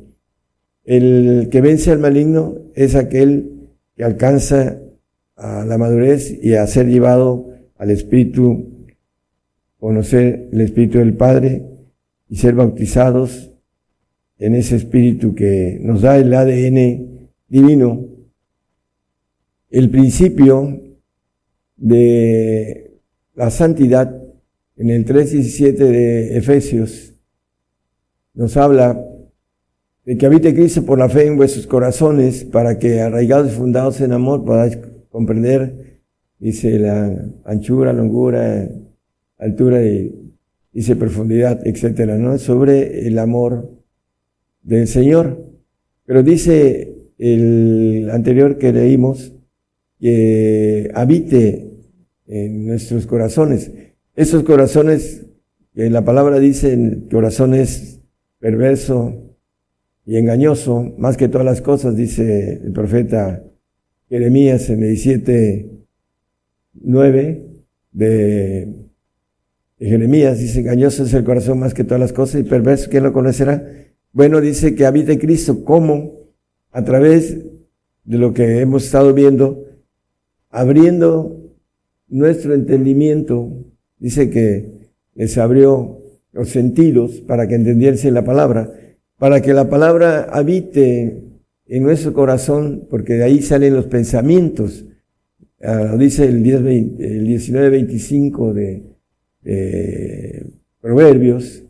El 0.85 1.49
que 1.51 1.61
vence 1.61 1.91
al 1.91 1.99
maligno 1.99 2.55
es 2.73 2.95
aquel 2.95 3.69
que 3.95 4.03
alcanza 4.03 4.79
a 5.35 5.63
la 5.65 5.77
madurez 5.77 6.35
y 6.41 6.55
a 6.55 6.65
ser 6.65 6.87
llevado 6.87 7.51
al 7.77 7.91
Espíritu, 7.91 8.76
conocer 9.87 10.49
el 10.51 10.59
Espíritu 10.59 10.97
del 10.97 11.15
Padre 11.15 11.63
y 12.27 12.35
ser 12.35 12.55
bautizados 12.55 13.53
en 14.37 14.53
ese 14.53 14.75
Espíritu 14.75 15.33
que 15.33 15.79
nos 15.81 16.01
da 16.01 16.17
el 16.17 16.33
ADN 16.33 17.29
divino. 17.47 18.05
El 19.69 19.89
principio 19.89 20.77
de 21.77 22.99
la 23.33 23.49
santidad 23.49 24.13
en 24.75 24.89
el 24.89 25.05
3.17 25.05 25.77
de 25.77 26.37
Efesios 26.37 27.13
nos 28.33 28.57
habla 28.57 29.01
de 30.03 30.17
que 30.17 30.25
habite 30.25 30.53
Cristo 30.53 30.85
por 30.85 30.99
la 30.99 31.07
fe 31.07 31.27
en 31.27 31.37
vuestros 31.37 31.65
corazones, 31.65 32.43
para 32.43 32.77
que 32.77 32.99
arraigados 32.99 33.53
y 33.53 33.55
fundados 33.55 34.01
en 34.01 34.11
amor 34.11 34.43
podáis 34.43 34.77
comprender, 35.09 36.01
dice 36.39 36.77
la 36.77 37.25
anchura, 37.45 37.93
longura, 37.93 38.69
altura 39.37 39.85
y 39.85 40.33
dice 40.71 40.95
profundidad, 40.95 41.65
etcétera, 41.65 42.17
¿no? 42.17 42.37
Sobre 42.37 43.07
el 43.07 43.19
amor 43.19 43.71
del 44.63 44.87
Señor. 44.87 45.45
Pero 46.05 46.23
dice 46.23 46.95
el 47.17 48.09
anterior 48.11 48.57
que 48.57 48.73
leímos 48.73 49.33
que 49.99 50.89
habite 50.93 51.71
en 52.27 52.67
nuestros 52.67 53.07
corazones. 53.07 53.71
Esos 54.15 54.43
corazones, 54.43 55.25
que 55.73 55.89
la 55.89 56.05
palabra 56.05 56.39
dice, 56.39 57.03
corazones 57.09 58.01
perverso, 58.39 59.27
y 60.07 60.15
engañoso, 60.15 60.93
más 60.97 61.17
que 61.17 61.27
todas 61.27 61.45
las 61.45 61.61
cosas, 61.61 61.97
dice 61.97 62.61
el 62.63 62.71
profeta 62.71 63.43
Jeremías 64.09 64.69
en 64.69 64.79
17, 64.79 65.69
9 66.75 67.45
de, 67.91 68.86
Jeremías, 69.79 70.39
dice, 70.39 70.61
engañoso 70.61 71.03
es 71.03 71.13
el 71.13 71.23
corazón 71.23 71.59
más 71.59 71.73
que 71.73 71.83
todas 71.83 71.99
las 71.99 72.13
cosas 72.13 72.41
y 72.41 72.43
perverso, 72.43 72.89
¿quién 72.89 73.03
lo 73.03 73.13
conocerá? 73.13 73.63
Bueno, 74.11 74.41
dice 74.41 74.73
que 74.73 74.85
habita 74.85 75.17
Cristo, 75.17 75.63
¿cómo? 75.63 76.13
A 76.71 76.83
través 76.83 77.37
de 78.03 78.17
lo 78.17 78.33
que 78.33 78.61
hemos 78.61 78.85
estado 78.85 79.13
viendo, 79.13 79.65
abriendo 80.49 81.53
nuestro 82.07 82.53
entendimiento, 82.53 83.65
dice 83.99 84.29
que 84.29 84.89
les 85.13 85.37
abrió 85.37 85.99
los 86.31 86.49
sentidos 86.49 87.21
para 87.21 87.47
que 87.47 87.55
entendiesen 87.55 88.13
la 88.13 88.23
palabra 88.23 88.71
para 89.17 89.41
que 89.41 89.53
la 89.53 89.69
palabra 89.69 90.29
habite 90.31 91.23
en 91.65 91.83
nuestro 91.83 92.13
corazón, 92.13 92.87
porque 92.89 93.15
de 93.15 93.23
ahí 93.23 93.41
salen 93.41 93.73
los 93.73 93.87
pensamientos. 93.87 94.85
Ah, 95.61 95.95
dice 95.97 96.23
el, 96.25 96.43
19-25 96.43 98.53
de, 98.53 98.83
Proverbios, 100.81 101.63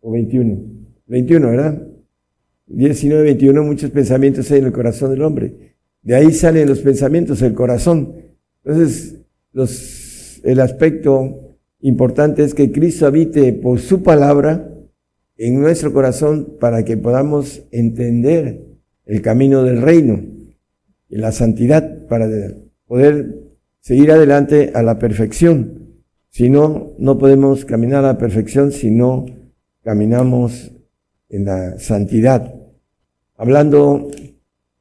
o 0.00 0.10
21, 0.10 0.58
21, 1.06 1.50
¿verdad? 1.50 1.86
19-21, 2.68 3.64
muchos 3.64 3.90
pensamientos 3.90 4.50
hay 4.50 4.58
en 4.58 4.66
el 4.66 4.72
corazón 4.72 5.10
del 5.10 5.22
hombre. 5.22 5.76
De 6.02 6.14
ahí 6.14 6.32
salen 6.32 6.68
los 6.68 6.80
pensamientos, 6.80 7.42
el 7.42 7.54
corazón. 7.54 8.14
Entonces, 8.64 9.20
los, 9.52 10.40
el 10.44 10.60
aspecto 10.60 11.56
importante 11.80 12.42
es 12.42 12.54
que 12.54 12.72
Cristo 12.72 13.06
habite 13.06 13.52
por 13.52 13.78
su 13.78 14.02
palabra, 14.02 14.72
en 15.38 15.60
nuestro 15.60 15.92
corazón 15.92 16.56
para 16.58 16.84
que 16.84 16.96
podamos 16.96 17.62
entender 17.70 18.62
el 19.04 19.22
camino 19.22 19.62
del 19.62 19.82
reino 19.82 20.20
y 21.08 21.16
la 21.16 21.32
santidad 21.32 22.06
para 22.06 22.28
poder 22.86 23.45
seguir 23.86 24.10
adelante 24.10 24.72
a 24.74 24.82
la 24.82 24.98
perfección. 24.98 26.02
Si 26.28 26.50
no, 26.50 26.94
no 26.98 27.18
podemos 27.18 27.64
caminar 27.64 28.04
a 28.04 28.08
la 28.08 28.18
perfección 28.18 28.72
si 28.72 28.90
no 28.90 29.26
caminamos 29.84 30.72
en 31.28 31.44
la 31.44 31.78
santidad. 31.78 32.52
Hablando 33.36 34.10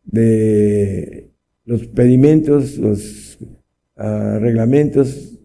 de 0.06 1.30
los 1.65 1.86
pedimentos, 1.86 2.80
los 2.80 3.38
uh, 3.98 4.40
reglamentos, 4.40 5.38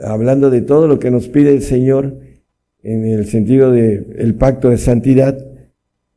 hablando 0.00 0.48
de 0.48 0.62
todo 0.62 0.88
lo 0.88 0.98
que 0.98 1.10
nos 1.10 1.28
pide 1.28 1.50
el 1.50 1.60
Señor, 1.60 2.20
en 2.82 3.04
el 3.04 3.26
sentido 3.26 3.70
de 3.70 4.14
el 4.16 4.34
pacto 4.34 4.70
de 4.70 4.78
santidad, 4.78 5.36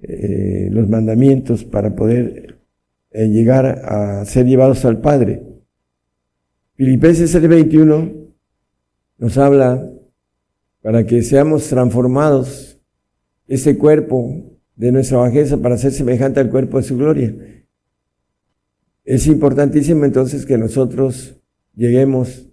eh, 0.02 0.70
los 0.72 0.88
mandamientos 0.88 1.66
para 1.66 1.98
poder 1.98 2.60
eh, 3.11 3.28
llegar 3.28 3.66
a 3.84 4.24
ser 4.24 4.45
llevados 4.45 4.86
al 4.86 5.02
Padre. 5.02 5.49
Filipenses 6.80 7.34
21 7.34 8.10
nos 9.18 9.38
habla 9.38 9.92
para 10.82 11.06
que 11.06 11.22
seamos 11.24 11.68
transformados 11.68 12.80
ese 13.50 13.78
cuerpo 13.78 14.58
de 14.78 14.94
nuestra 14.94 15.18
bajeza 15.18 15.58
para 15.58 15.78
ser 15.78 15.92
semejante 15.92 16.40
al 16.40 16.50
cuerpo 16.50 16.78
de 16.78 16.84
su 16.84 16.96
gloria. 16.96 17.36
Es 19.04 19.28
importantísimo 19.28 20.06
entonces 20.06 20.46
que 20.46 20.58
nosotros 20.58 21.36
lleguemos 21.76 22.48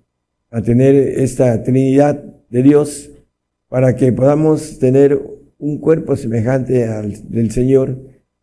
a 0.50 0.60
tener 0.60 0.96
esta 0.96 1.62
Trinidad 1.62 2.20
de 2.50 2.64
Dios 2.64 3.08
para 3.68 3.94
que 3.94 4.10
podamos 4.10 4.80
tener 4.80 5.22
un 5.56 5.78
cuerpo 5.78 6.16
semejante 6.16 6.84
al 6.88 7.30
del 7.30 7.52
Señor, 7.52 7.96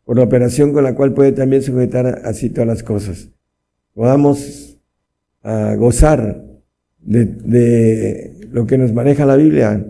por 0.05 0.15
la 0.15 0.23
operación 0.23 0.71
con 0.71 0.85
la 0.85 0.95
cual 0.95 1.13
puede 1.13 1.33
también 1.33 1.61
sujetar 1.61 2.21
así 2.23 2.49
todas 2.49 2.67
las 2.67 2.83
cosas. 2.83 3.31
Podamos 3.93 4.72
ah, 5.43 5.75
gozar 5.77 6.43
de, 6.99 8.47
lo 8.51 8.65
que 8.65 8.77
nos 8.77 8.93
maneja 8.93 9.25
la 9.25 9.35
Biblia. 9.35 9.85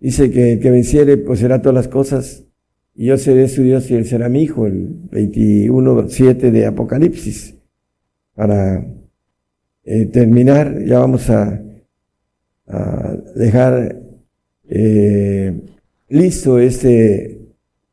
Dice 0.00 0.30
que 0.30 0.52
el 0.52 0.60
que 0.60 0.70
venciere 0.70 1.16
pues 1.16 1.40
será 1.40 1.60
todas 1.60 1.74
las 1.74 1.88
cosas 1.88 2.44
y 2.94 3.06
yo 3.06 3.16
seré 3.16 3.48
su 3.48 3.62
Dios 3.62 3.90
y 3.90 3.94
él 3.94 4.04
será 4.04 4.28
mi 4.28 4.42
hijo, 4.42 4.66
el 4.66 5.08
21.7 5.10 6.50
de 6.50 6.66
Apocalipsis. 6.66 7.54
Para 8.34 8.86
eh, 9.84 10.06
terminar, 10.06 10.84
ya 10.84 10.98
vamos 11.00 11.28
a, 11.30 11.62
a 12.66 13.16
dejar 13.34 14.00
eh, 14.68 15.60
listo 16.08 16.58
este 16.58 17.40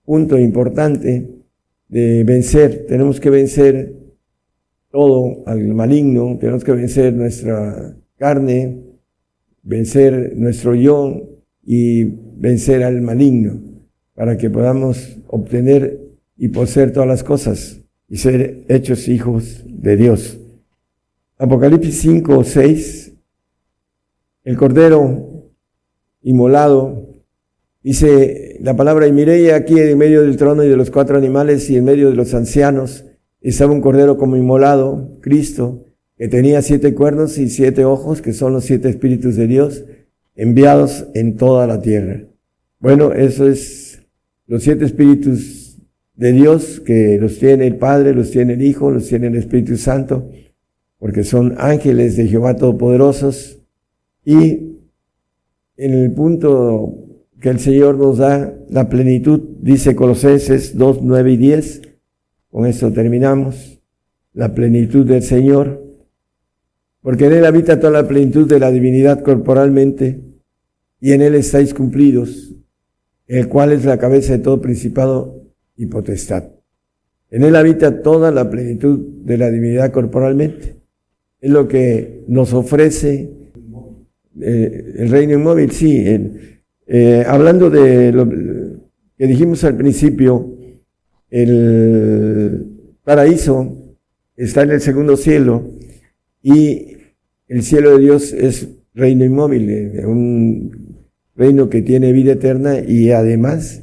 punto 0.03 0.37
importante 0.37 1.29
de 1.87 2.23
vencer. 2.23 2.85
Tenemos 2.87 3.19
que 3.19 3.29
vencer 3.29 4.04
todo 4.95 5.43
al 5.45 5.73
maligno, 5.73 6.37
tenemos 6.39 6.63
que 6.63 6.71
vencer 6.71 7.13
nuestra 7.13 7.97
carne, 8.17 8.81
vencer 9.61 10.31
nuestro 10.37 10.73
yo 10.73 11.21
y 11.65 12.05
vencer 12.37 12.81
al 12.81 13.01
maligno 13.01 13.59
para 14.13 14.37
que 14.37 14.49
podamos 14.49 15.17
obtener 15.27 15.99
y 16.37 16.47
poseer 16.47 16.93
todas 16.93 17.09
las 17.09 17.25
cosas 17.25 17.81
y 18.07 18.15
ser 18.15 18.63
hechos 18.69 19.09
hijos 19.09 19.65
de 19.67 19.97
Dios. 19.97 20.39
Apocalipsis 21.39 21.99
5, 21.99 22.45
6. 22.45 23.11
El 24.45 24.55
Cordero 24.55 25.51
inmolado. 26.21 27.09
Dice 27.83 28.59
la 28.61 28.77
palabra, 28.77 29.07
y 29.07 29.11
miré 29.11 29.53
aquí 29.53 29.77
en 29.77 29.97
medio 29.97 30.21
del 30.21 30.37
trono 30.37 30.63
y 30.63 30.69
de 30.69 30.77
los 30.77 30.89
cuatro 30.89 31.17
animales 31.17 31.69
y 31.69 31.75
en 31.75 31.83
medio 31.83 32.09
de 32.09 32.15
los 32.15 32.33
ancianos 32.33 33.04
estaba 33.49 33.73
un 33.73 33.81
cordero 33.81 34.17
como 34.17 34.37
inmolado, 34.37 35.19
Cristo, 35.21 35.85
que 36.17 36.27
tenía 36.27 36.61
siete 36.61 36.93
cuernos 36.93 37.37
y 37.37 37.49
siete 37.49 37.85
ojos, 37.85 38.21
que 38.21 38.33
son 38.33 38.53
los 38.53 38.65
siete 38.65 38.89
espíritus 38.89 39.35
de 39.35 39.47
Dios, 39.47 39.85
enviados 40.35 41.07
en 41.13 41.35
toda 41.35 41.67
la 41.67 41.81
tierra. 41.81 42.23
Bueno, 42.79 43.13
eso 43.13 43.47
es 43.47 44.01
los 44.47 44.63
siete 44.63 44.85
espíritus 44.85 45.77
de 46.15 46.31
Dios, 46.31 46.79
que 46.79 47.17
los 47.19 47.37
tiene 47.39 47.67
el 47.67 47.75
Padre, 47.77 48.13
los 48.13 48.31
tiene 48.31 48.53
el 48.53 48.61
Hijo, 48.61 48.91
los 48.91 49.07
tiene 49.07 49.27
el 49.27 49.35
Espíritu 49.35 49.75
Santo, 49.77 50.29
porque 50.97 51.23
son 51.23 51.55
ángeles 51.57 52.15
de 52.15 52.27
Jehová 52.27 52.55
Todopoderosos, 52.55 53.59
y 54.23 54.77
en 55.77 55.93
el 55.93 56.11
punto 56.13 57.05
que 57.39 57.49
el 57.49 57.59
Señor 57.59 57.97
nos 57.97 58.17
da 58.17 58.55
la 58.69 58.89
plenitud, 58.89 59.41
dice 59.61 59.95
Colosenses 59.95 60.77
2, 60.77 60.99
9 61.03 61.31
y 61.33 61.37
10. 61.37 61.81
Con 62.55 62.65
esto 62.67 62.89
terminamos. 62.93 63.81
La 64.31 64.55
plenitud 64.55 65.05
del 65.05 65.23
Señor. 65.23 65.83
Porque 67.01 67.25
en 67.25 67.33
Él 67.33 67.45
habita 67.45 67.81
toda 67.81 67.91
la 68.01 68.07
plenitud 68.07 68.47
de 68.47 68.61
la 68.61 68.71
divinidad 68.71 69.21
corporalmente 69.23 70.21
y 71.01 71.11
en 71.11 71.21
Él 71.21 71.35
estáis 71.35 71.73
cumplidos, 71.73 72.55
el 73.27 73.49
cual 73.49 73.73
es 73.73 73.83
la 73.83 73.97
cabeza 73.97 74.37
de 74.37 74.39
todo 74.39 74.61
principado 74.61 75.43
y 75.75 75.87
potestad. 75.87 76.45
En 77.29 77.43
Él 77.43 77.57
habita 77.57 78.01
toda 78.01 78.31
la 78.31 78.49
plenitud 78.49 78.99
de 79.25 79.37
la 79.37 79.51
divinidad 79.51 79.91
corporalmente. 79.91 80.77
Es 81.41 81.51
lo 81.51 81.67
que 81.67 82.23
nos 82.29 82.53
ofrece 82.53 83.33
eh, 84.39 84.93
el 84.95 85.09
reino 85.09 85.33
inmóvil, 85.33 85.71
sí. 85.71 86.05
Eh, 86.87 87.25
hablando 87.27 87.69
de 87.69 88.13
lo 88.13 88.25
que 88.29 89.27
dijimos 89.27 89.61
al 89.65 89.75
principio, 89.75 90.54
el 91.35 92.65
paraíso 93.03 93.97
está 94.37 94.61
en 94.61 94.71
el 94.71 94.79
segundo 94.79 95.17
cielo 95.17 95.69
y 96.41 96.95
el 97.49 97.61
cielo 97.61 97.97
de 97.97 98.03
Dios 98.03 98.31
es 98.31 98.69
reino 98.93 99.25
inmóvil, 99.25 99.69
eh, 99.69 100.05
un 100.05 101.03
reino 101.35 101.69
que 101.69 101.81
tiene 101.81 102.13
vida 102.13 102.33
eterna 102.33 102.79
y 102.79 103.11
además 103.11 103.81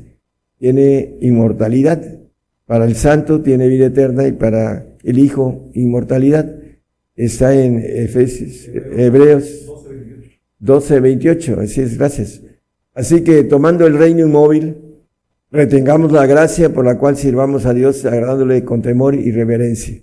tiene 0.59 1.19
inmortalidad. 1.21 2.21
Para 2.65 2.87
el 2.87 2.97
santo 2.97 3.43
tiene 3.43 3.69
vida 3.69 3.87
eterna 3.87 4.27
y 4.27 4.33
para 4.33 4.87
el 5.03 5.19
Hijo 5.19 5.69
inmortalidad. 5.75 6.57
Está 7.15 7.55
en 7.55 7.83
Efesios, 7.85 8.71
Hebreos 8.97 9.67
12, 10.59 11.01
28. 11.01 11.61
Así 11.61 11.83
es, 11.83 11.99
gracias. 11.99 12.41
Así 12.95 13.23
que 13.23 13.45
tomando 13.45 13.87
el 13.87 13.99
reino 13.99 14.25
inmóvil, 14.25 14.92
retengamos 15.53 16.11
la 16.11 16.27
gracia 16.27 16.73
por 16.73 16.85
la 16.85 16.99
cual 16.99 17.17
sirvamos 17.17 17.67
a 17.67 17.75
Dios 17.75 18.05
agradándole 18.05 18.65
con 18.65 18.83
temor 18.83 19.15
y 19.15 19.31
reverencia. 19.31 20.03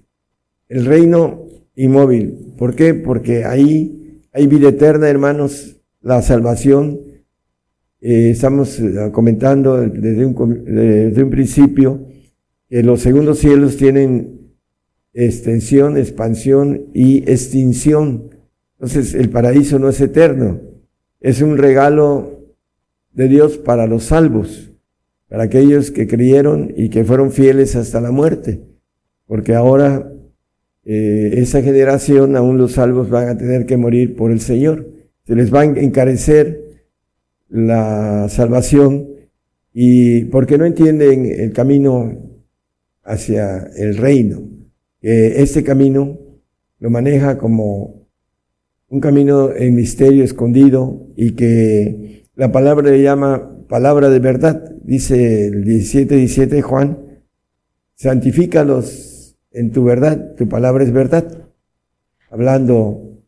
El 0.67 0.85
reino 0.85 1.47
inmóvil. 1.75 2.53
¿Por 2.57 2.75
qué? 2.75 2.93
Porque 2.93 3.43
ahí 3.43 4.21
hay 4.31 4.47
vida 4.47 4.69
eterna, 4.69 5.09
hermanos, 5.09 5.81
la 6.01 6.21
salvación. 6.21 6.99
Eh, 7.99 8.29
estamos 8.29 8.79
eh, 8.79 9.09
comentando 9.11 9.77
desde 9.77 10.25
un, 10.25 10.63
desde 10.63 11.23
un 11.23 11.29
principio 11.29 12.05
que 12.69 12.83
los 12.83 13.01
segundos 13.01 13.39
cielos 13.39 13.75
tienen 13.75 14.53
extensión, 15.13 15.97
expansión 15.97 16.85
y 16.93 17.29
extinción. 17.29 18.29
Entonces 18.77 19.15
el 19.15 19.29
paraíso 19.29 19.79
no 19.79 19.89
es 19.89 19.99
eterno, 19.99 20.61
es 21.19 21.41
un 21.41 21.57
regalo 21.57 22.55
de 23.11 23.27
Dios 23.27 23.57
para 23.57 23.87
los 23.87 24.03
salvos, 24.03 24.68
para 25.29 25.43
aquellos 25.43 25.91
que 25.91 26.07
creyeron 26.07 26.73
y 26.75 26.89
que 26.89 27.05
fueron 27.05 27.31
fieles 27.31 27.75
hasta 27.75 28.01
la 28.01 28.11
muerte, 28.11 28.61
porque 29.27 29.53
ahora 29.53 30.11
eh, 30.83 31.35
esa 31.37 31.61
generación, 31.61 32.35
aún 32.35 32.57
los 32.57 32.73
salvos 32.73 33.09
van 33.09 33.29
a 33.29 33.37
tener 33.37 33.67
que 33.67 33.77
morir 33.77 34.15
por 34.15 34.31
el 34.31 34.41
Señor, 34.41 34.89
se 35.25 35.35
les 35.35 35.53
va 35.53 35.61
a 35.61 35.65
encarecer 35.65 36.83
la 37.47 38.27
salvación 38.29 39.07
y 39.71 40.25
porque 40.25 40.57
no 40.57 40.65
entienden 40.65 41.27
el 41.27 41.53
camino 41.53 42.39
hacia 43.03 43.67
el 43.77 43.97
reino. 43.97 44.41
este 45.01 45.63
camino 45.63 46.19
lo 46.79 46.89
maneja 46.89 47.37
como 47.37 48.07
un 48.87 48.99
camino 48.99 49.53
en 49.53 49.75
misterio 49.75 50.23
escondido 50.23 51.07
y 51.15 51.31
que 51.31 52.25
la 52.35 52.51
palabra 52.51 52.89
le 52.89 53.01
llama 53.03 53.58
palabra 53.69 54.09
de 54.09 54.19
verdad. 54.19 54.75
Dice 54.83 55.47
el 55.47 55.63
17, 55.63 56.15
17 56.15 56.61
Juan, 56.61 56.97
santifícalos 57.95 59.37
en 59.51 59.71
tu 59.71 59.85
verdad, 59.85 60.35
tu 60.35 60.49
palabra 60.49 60.83
es 60.83 60.91
verdad. 60.91 61.47
Hablando 62.29 63.23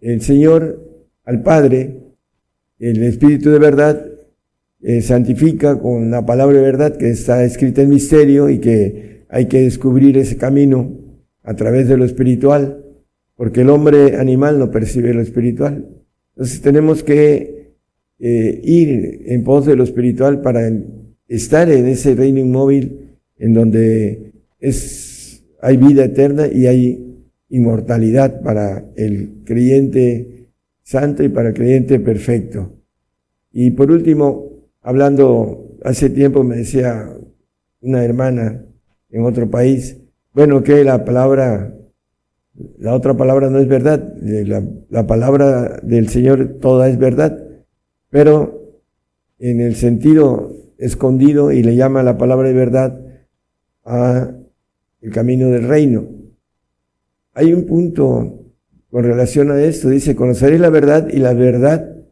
el 0.00 0.22
Señor 0.22 0.80
al 1.24 1.42
Padre, 1.42 2.00
el 2.78 3.02
Espíritu 3.02 3.50
de 3.50 3.58
verdad, 3.58 4.06
eh, 4.82 5.00
santifica 5.00 5.78
con 5.78 6.10
la 6.10 6.26
palabra 6.26 6.58
de 6.58 6.62
verdad 6.62 6.96
que 6.96 7.10
está 7.10 7.44
escrita 7.44 7.82
en 7.82 7.90
misterio 7.90 8.50
y 8.50 8.58
que 8.58 9.24
hay 9.30 9.46
que 9.46 9.62
descubrir 9.62 10.18
ese 10.18 10.36
camino 10.36 11.00
a 11.42 11.54
través 11.54 11.88
de 11.88 11.96
lo 11.96 12.04
espiritual, 12.04 12.84
porque 13.34 13.62
el 13.62 13.70
hombre 13.70 14.18
animal 14.18 14.58
no 14.58 14.70
percibe 14.70 15.14
lo 15.14 15.22
espiritual. 15.22 15.88
Entonces 16.34 16.60
tenemos 16.60 17.02
que 17.02 17.63
eh, 18.18 18.60
ir 18.62 19.22
en 19.26 19.44
pos 19.44 19.66
de 19.66 19.76
lo 19.76 19.84
espiritual 19.84 20.40
para 20.40 20.70
estar 21.28 21.70
en 21.70 21.86
ese 21.86 22.14
reino 22.14 22.40
inmóvil 22.40 23.18
en 23.38 23.54
donde 23.54 24.32
es, 24.60 25.44
hay 25.60 25.76
vida 25.76 26.04
eterna 26.04 26.46
y 26.46 26.66
hay 26.66 27.04
inmortalidad 27.48 28.40
para 28.42 28.84
el 28.96 29.42
creyente 29.44 30.48
santo 30.82 31.22
y 31.22 31.28
para 31.28 31.48
el 31.48 31.54
creyente 31.54 31.98
perfecto. 32.00 32.72
Y 33.52 33.70
por 33.72 33.90
último, 33.90 34.68
hablando 34.82 35.78
hace 35.82 36.10
tiempo 36.10 36.42
me 36.44 36.56
decía 36.56 37.08
una 37.80 38.04
hermana 38.04 38.64
en 39.10 39.22
otro 39.24 39.48
país, 39.50 39.98
bueno, 40.32 40.62
que 40.62 40.82
la 40.82 41.04
palabra, 41.04 41.74
la 42.78 42.94
otra 42.94 43.14
palabra 43.16 43.50
no 43.50 43.58
es 43.58 43.68
verdad, 43.68 44.14
la, 44.20 44.62
la 44.88 45.06
palabra 45.06 45.80
del 45.82 46.08
Señor 46.08 46.58
toda 46.60 46.88
es 46.88 46.98
verdad, 46.98 47.43
pero 48.14 48.78
en 49.40 49.60
el 49.60 49.74
sentido 49.74 50.54
escondido 50.78 51.50
y 51.50 51.64
le 51.64 51.74
llama 51.74 52.04
la 52.04 52.16
palabra 52.16 52.46
de 52.46 52.54
verdad 52.54 53.00
a 53.84 54.30
el 55.00 55.10
camino 55.10 55.48
del 55.48 55.66
reino. 55.66 56.06
Hay 57.32 57.52
un 57.52 57.64
punto 57.64 58.52
con 58.88 59.02
relación 59.02 59.50
a 59.50 59.60
esto, 59.60 59.88
dice, 59.88 60.14
conoceréis 60.14 60.60
la 60.60 60.70
verdad 60.70 61.08
y 61.12 61.16
la 61.16 61.34
verdad 61.34 62.04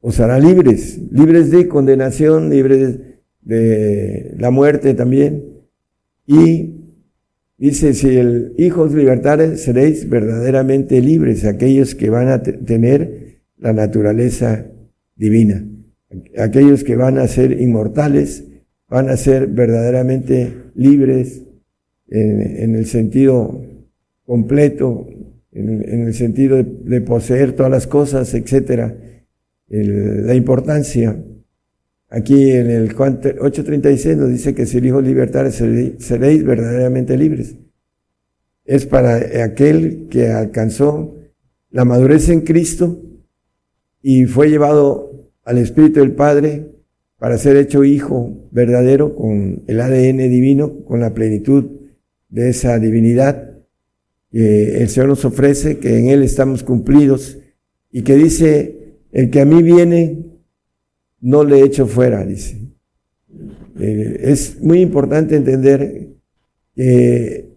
os 0.00 0.18
hará 0.18 0.40
libres, 0.40 0.98
libres 1.12 1.52
de 1.52 1.68
condenación, 1.68 2.50
libres 2.50 2.98
de 3.42 4.34
la 4.38 4.50
muerte 4.50 4.94
también. 4.94 5.44
Y 6.26 6.80
dice, 7.58 7.94
si 7.94 8.16
el 8.16 8.54
Hijo 8.58 8.82
os 8.82 8.92
libertare, 8.92 9.56
seréis 9.56 10.08
verdaderamente 10.08 11.00
libres, 11.00 11.44
aquellos 11.44 11.94
que 11.94 12.10
van 12.10 12.26
a 12.26 12.42
tener 12.42 13.42
la 13.56 13.72
naturaleza 13.72 14.66
divina, 15.16 15.66
aquellos 16.38 16.84
que 16.84 16.96
van 16.96 17.18
a 17.18 17.26
ser 17.26 17.60
inmortales, 17.60 18.44
van 18.88 19.08
a 19.08 19.16
ser 19.16 19.48
verdaderamente 19.48 20.52
libres 20.74 21.42
en, 22.08 22.76
el 22.76 22.86
sentido 22.86 23.60
completo, 24.24 25.08
en, 25.52 26.06
el 26.06 26.14
sentido 26.14 26.62
de, 26.62 27.00
poseer 27.00 27.52
todas 27.52 27.72
las 27.72 27.86
cosas, 27.86 28.32
etcétera 28.34 28.94
la 29.68 30.34
importancia. 30.34 31.20
Aquí 32.08 32.52
en 32.52 32.70
el 32.70 32.94
8.36 32.94 34.16
nos 34.16 34.30
dice 34.30 34.54
que 34.54 34.66
si 34.66 34.78
el 34.78 34.86
Hijo 34.86 35.02
seréis 35.50 36.44
verdaderamente 36.44 37.16
libres. 37.16 37.56
Es 38.64 38.86
para 38.86 39.44
aquel 39.44 40.06
que 40.08 40.28
alcanzó 40.28 41.16
la 41.70 41.84
madurez 41.84 42.28
en 42.28 42.42
Cristo 42.42 43.00
y 44.08 44.26
fue 44.26 44.50
llevado 44.50 45.32
al 45.42 45.58
Espíritu 45.58 45.98
del 45.98 46.12
Padre 46.12 46.70
para 47.18 47.38
ser 47.38 47.56
hecho 47.56 47.82
hijo 47.82 48.48
verdadero 48.52 49.16
con 49.16 49.64
el 49.66 49.80
ADN 49.80 50.18
divino, 50.30 50.84
con 50.84 51.00
la 51.00 51.12
plenitud 51.12 51.64
de 52.28 52.50
esa 52.50 52.78
divinidad 52.78 53.56
que 54.30 54.80
el 54.80 54.88
Señor 54.90 55.08
nos 55.08 55.24
ofrece, 55.24 55.78
que 55.78 55.98
en 55.98 56.06
Él 56.06 56.22
estamos 56.22 56.62
cumplidos 56.62 57.38
y 57.90 58.02
que 58.02 58.14
dice 58.14 59.00
el 59.10 59.28
que 59.28 59.40
a 59.40 59.44
mí 59.44 59.60
viene, 59.64 60.24
no 61.20 61.42
le 61.42 61.62
echo 61.62 61.88
fuera, 61.88 62.24
dice. 62.24 62.60
Eh, 63.80 64.20
es 64.20 64.62
muy 64.62 64.82
importante 64.82 65.34
entender 65.34 66.10
que 66.76 67.48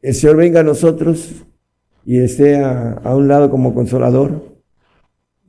el 0.00 0.14
Señor 0.14 0.36
venga 0.36 0.60
a 0.60 0.62
nosotros 0.62 1.44
y 2.04 2.20
esté 2.20 2.54
a, 2.54 3.02
un 3.16 3.26
lado 3.26 3.50
como 3.50 3.74
consolador, 3.74 4.47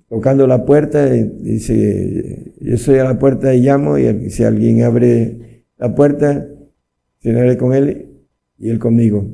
tocando 0.10 0.48
la 0.48 0.65
puerta, 0.65 1.06
dice, 1.06 2.53
yo 2.60 2.77
soy 2.77 2.98
a 2.99 3.03
la 3.03 3.19
puerta 3.19 3.53
y 3.53 3.61
llamo, 3.61 3.98
y 3.98 4.30
si 4.30 4.44
alguien 4.44 4.84
abre 4.84 5.65
la 5.77 5.94
puerta, 5.95 6.48
cenaré 7.22 7.57
con 7.57 7.73
él 7.73 8.07
y 8.57 8.69
él 8.69 8.80
conmigo. 8.80 9.26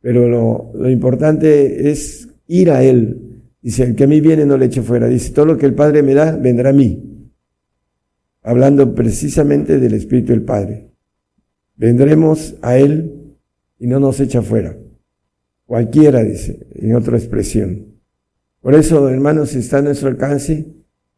Pero 0.00 0.28
lo, 0.28 0.72
lo 0.74 0.90
importante 0.90 1.90
es 1.90 2.28
ir 2.46 2.70
a 2.70 2.82
él, 2.82 3.32
Dice, 3.62 3.84
el 3.84 3.94
que 3.94 4.04
a 4.04 4.08
mí 4.08 4.20
viene 4.20 4.44
no 4.44 4.58
le 4.58 4.66
echo 4.66 4.82
fuera. 4.82 5.06
Dice, 5.06 5.32
todo 5.32 5.46
lo 5.46 5.56
que 5.56 5.66
el 5.66 5.74
Padre 5.74 6.02
me 6.02 6.14
da, 6.14 6.36
vendrá 6.36 6.70
a 6.70 6.72
mí. 6.72 7.30
Hablando 8.42 8.92
precisamente 8.92 9.78
del 9.78 9.94
Espíritu 9.94 10.32
del 10.32 10.42
Padre. 10.42 10.90
Vendremos 11.76 12.56
a 12.60 12.76
Él 12.76 13.36
y 13.78 13.86
no 13.86 14.00
nos 14.00 14.18
echa 14.18 14.42
fuera. 14.42 14.76
Cualquiera, 15.64 16.24
dice, 16.24 16.66
en 16.74 16.96
otra 16.96 17.16
expresión. 17.16 17.91
Por 18.62 18.76
eso, 18.76 19.08
hermanos, 19.08 19.54
está 19.56 19.78
a 19.78 19.82
nuestro 19.82 20.08
alcance 20.08 20.66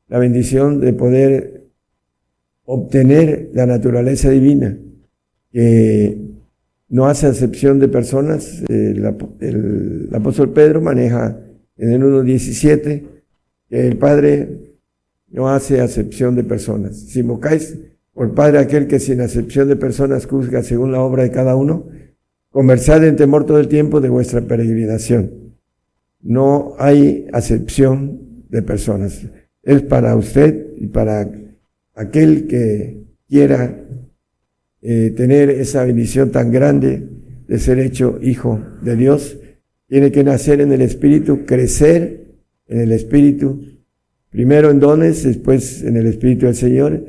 la 0.08 0.18
bendición 0.18 0.80
de 0.80 0.94
poder 0.94 1.66
obtener 2.64 3.50
la 3.52 3.66
naturaleza 3.66 4.30
divina, 4.30 4.78
que 5.52 6.18
no 6.88 7.06
hace 7.06 7.26
acepción 7.26 7.78
de 7.78 7.88
personas. 7.88 8.62
El, 8.68 9.04
apóstol 10.12 10.52
Pedro 10.54 10.80
maneja 10.80 11.38
en 11.76 11.92
el 11.92 12.02
1.17, 12.02 13.02
que 13.68 13.88
el 13.88 13.98
Padre 13.98 14.76
no 15.28 15.50
hace 15.50 15.82
acepción 15.82 16.34
de 16.36 16.44
personas. 16.44 16.96
Si 16.96 17.20
invocáis 17.20 17.76
Por 18.14 18.32
Padre 18.32 18.58
aquel 18.58 18.86
que 18.86 19.00
sin 19.00 19.20
acepción 19.20 19.68
de 19.68 19.76
personas 19.76 20.26
juzga 20.26 20.62
según 20.62 20.92
la 20.92 21.00
obra 21.00 21.24
de 21.24 21.30
cada 21.30 21.56
uno, 21.56 21.88
conversad 22.50 23.04
en 23.04 23.16
temor 23.16 23.44
todo 23.44 23.58
el 23.58 23.68
tiempo 23.68 24.00
de 24.00 24.08
vuestra 24.08 24.40
peregrinación. 24.40 25.43
No 26.24 26.74
hay 26.78 27.26
acepción 27.32 28.46
de 28.48 28.62
personas. 28.62 29.22
Es 29.62 29.82
para 29.82 30.16
usted 30.16 30.72
y 30.78 30.86
para 30.86 31.30
aquel 31.94 32.46
que 32.46 33.04
quiera 33.28 33.78
eh, 34.82 35.12
tener 35.16 35.50
esa 35.50 35.84
bendición 35.84 36.30
tan 36.30 36.50
grande 36.50 37.08
de 37.46 37.58
ser 37.58 37.78
hecho 37.78 38.18
hijo 38.22 38.60
de 38.82 38.96
Dios, 38.96 39.38
tiene 39.86 40.10
que 40.10 40.24
nacer 40.24 40.60
en 40.60 40.72
el 40.72 40.80
Espíritu, 40.80 41.44
crecer 41.44 42.24
en 42.68 42.80
el 42.80 42.92
Espíritu, 42.92 43.62
primero 44.30 44.70
en 44.70 44.80
dones, 44.80 45.24
después 45.24 45.82
en 45.82 45.96
el 45.96 46.06
Espíritu 46.06 46.46
del 46.46 46.54
Señor, 46.54 47.04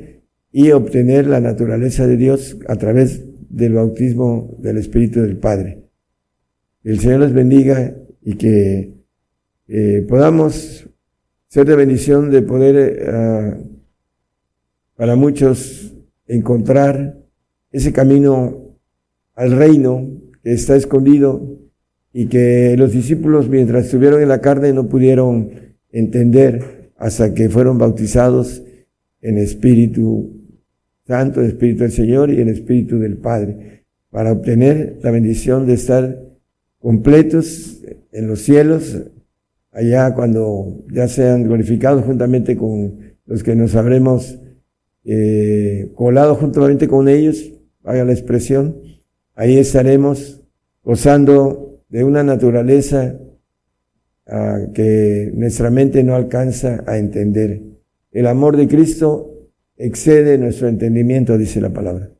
y 0.52 0.70
obtener 0.70 1.26
la 1.26 1.40
naturaleza 1.40 2.06
de 2.06 2.16
Dios 2.16 2.58
a 2.68 2.76
través 2.76 3.22
del 3.48 3.72
bautismo 3.72 4.56
del 4.60 4.76
Espíritu 4.76 5.22
del 5.22 5.38
Padre. 5.38 5.84
El 6.84 7.00
Señor 7.00 7.20
les 7.20 7.32
bendiga 7.32 7.94
y 8.22 8.34
que 8.34 8.95
eh, 9.68 10.04
podamos 10.08 10.88
ser 11.48 11.66
de 11.66 11.76
bendición 11.76 12.30
de 12.30 12.42
poder 12.42 12.98
eh, 13.00 13.54
para 14.94 15.16
muchos 15.16 15.92
encontrar 16.26 17.18
ese 17.72 17.92
camino 17.92 18.76
al 19.34 19.52
reino 19.52 20.08
que 20.42 20.52
está 20.52 20.76
escondido 20.76 21.58
y 22.12 22.26
que 22.26 22.76
los 22.78 22.92
discípulos 22.92 23.48
mientras 23.48 23.86
estuvieron 23.86 24.22
en 24.22 24.28
la 24.28 24.40
carne 24.40 24.72
no 24.72 24.88
pudieron 24.88 25.50
entender 25.90 26.90
hasta 26.96 27.34
que 27.34 27.48
fueron 27.50 27.78
bautizados 27.78 28.62
en 29.20 29.38
Espíritu 29.38 30.32
Santo, 31.06 31.40
en 31.40 31.48
Espíritu 31.48 31.82
del 31.82 31.92
Señor 31.92 32.30
y 32.30 32.40
en 32.40 32.48
Espíritu 32.48 32.98
del 32.98 33.18
Padre, 33.18 33.84
para 34.10 34.32
obtener 34.32 34.98
la 35.02 35.10
bendición 35.10 35.66
de 35.66 35.74
estar 35.74 36.22
completos 36.78 37.82
en 38.12 38.28
los 38.28 38.40
cielos, 38.40 39.02
allá 39.76 40.14
cuando 40.14 40.84
ya 40.90 41.06
sean 41.06 41.44
glorificados 41.44 42.04
juntamente 42.04 42.56
con 42.56 42.98
los 43.26 43.42
que 43.42 43.54
nos 43.54 43.74
habremos 43.76 44.38
eh, 45.04 45.92
colado 45.94 46.34
juntamente 46.34 46.88
con 46.88 47.08
ellos, 47.08 47.52
vaya 47.82 48.04
la 48.06 48.12
expresión, 48.12 48.80
ahí 49.34 49.58
estaremos 49.58 50.42
gozando 50.82 51.82
de 51.90 52.04
una 52.04 52.22
naturaleza 52.22 53.18
ah, 54.26 54.60
que 54.72 55.30
nuestra 55.34 55.70
mente 55.70 56.02
no 56.02 56.14
alcanza 56.14 56.82
a 56.86 56.96
entender. 56.96 57.60
El 58.12 58.26
amor 58.28 58.56
de 58.56 58.68
Cristo 58.68 59.50
excede 59.76 60.38
nuestro 60.38 60.68
entendimiento, 60.68 61.36
dice 61.36 61.60
la 61.60 61.74
palabra. 61.74 62.10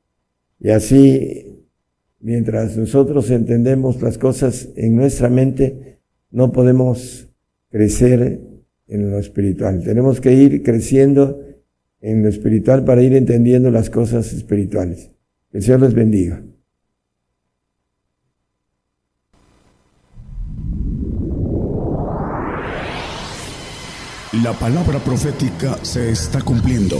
Y 0.60 0.70
así, 0.70 1.64
mientras 2.20 2.76
nosotros 2.76 3.30
entendemos 3.30 4.02
las 4.02 4.18
cosas 4.18 4.68
en 4.76 4.94
nuestra 4.94 5.30
mente, 5.30 6.00
no 6.30 6.52
podemos 6.52 7.25
crecer 7.76 8.40
en 8.88 9.10
lo 9.10 9.18
espiritual. 9.18 9.82
Tenemos 9.84 10.18
que 10.18 10.32
ir 10.32 10.62
creciendo 10.62 11.42
en 12.00 12.22
lo 12.22 12.30
espiritual 12.30 12.86
para 12.86 13.02
ir 13.02 13.14
entendiendo 13.14 13.70
las 13.70 13.90
cosas 13.90 14.32
espirituales. 14.32 15.10
Que 15.50 15.58
el 15.58 15.62
Señor 15.62 15.80
les 15.82 15.92
bendiga. 15.92 16.42
La 24.42 24.54
palabra 24.54 24.98
profética 25.00 25.76
se 25.82 26.10
está 26.10 26.40
cumpliendo. 26.40 26.96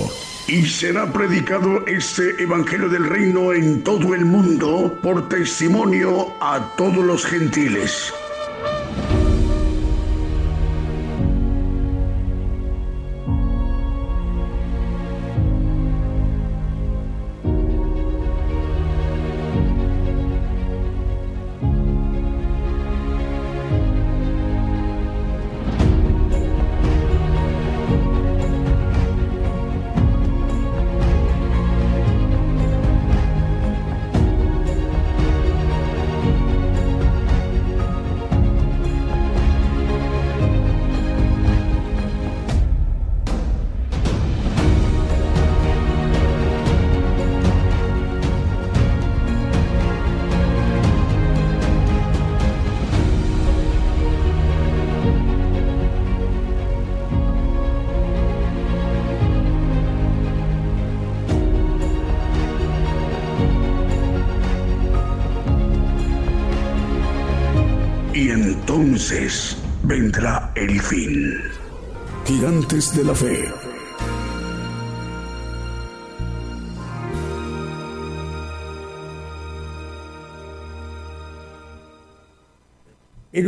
Y 0.46 0.62
será 0.62 1.10
predicado 1.10 1.86
este 1.86 2.42
Evangelio 2.42 2.90
del 2.90 3.08
Reino 3.08 3.54
en 3.54 3.82
todo 3.82 4.14
el 4.14 4.26
mundo 4.26 4.98
por 5.02 5.26
testimonio 5.30 6.34
a 6.40 6.74
todos 6.76 7.04
los 7.04 7.24
gentiles. 7.24 8.12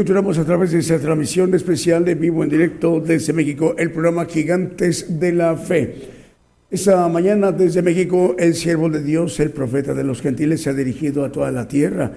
Continuamos 0.08 0.38
a 0.38 0.44
través 0.46 0.72
de 0.72 0.78
esta 0.78 0.98
transmisión 0.98 1.54
especial 1.54 2.02
de 2.02 2.14
vivo 2.14 2.42
en 2.42 2.48
directo 2.48 2.98
desde 2.98 3.34
México, 3.34 3.74
el 3.76 3.90
programa 3.90 4.24
Gigantes 4.24 5.20
de 5.20 5.32
la 5.32 5.54
Fe. 5.54 5.96
Esta 6.70 7.06
mañana 7.08 7.52
desde 7.52 7.82
México, 7.82 8.34
el 8.38 8.54
siervo 8.54 8.88
de 8.88 9.02
Dios, 9.02 9.38
el 9.38 9.50
profeta 9.50 9.92
de 9.92 10.04
los 10.04 10.22
gentiles, 10.22 10.62
se 10.62 10.70
ha 10.70 10.72
dirigido 10.72 11.26
a 11.26 11.30
toda 11.30 11.52
la 11.52 11.68
tierra 11.68 12.10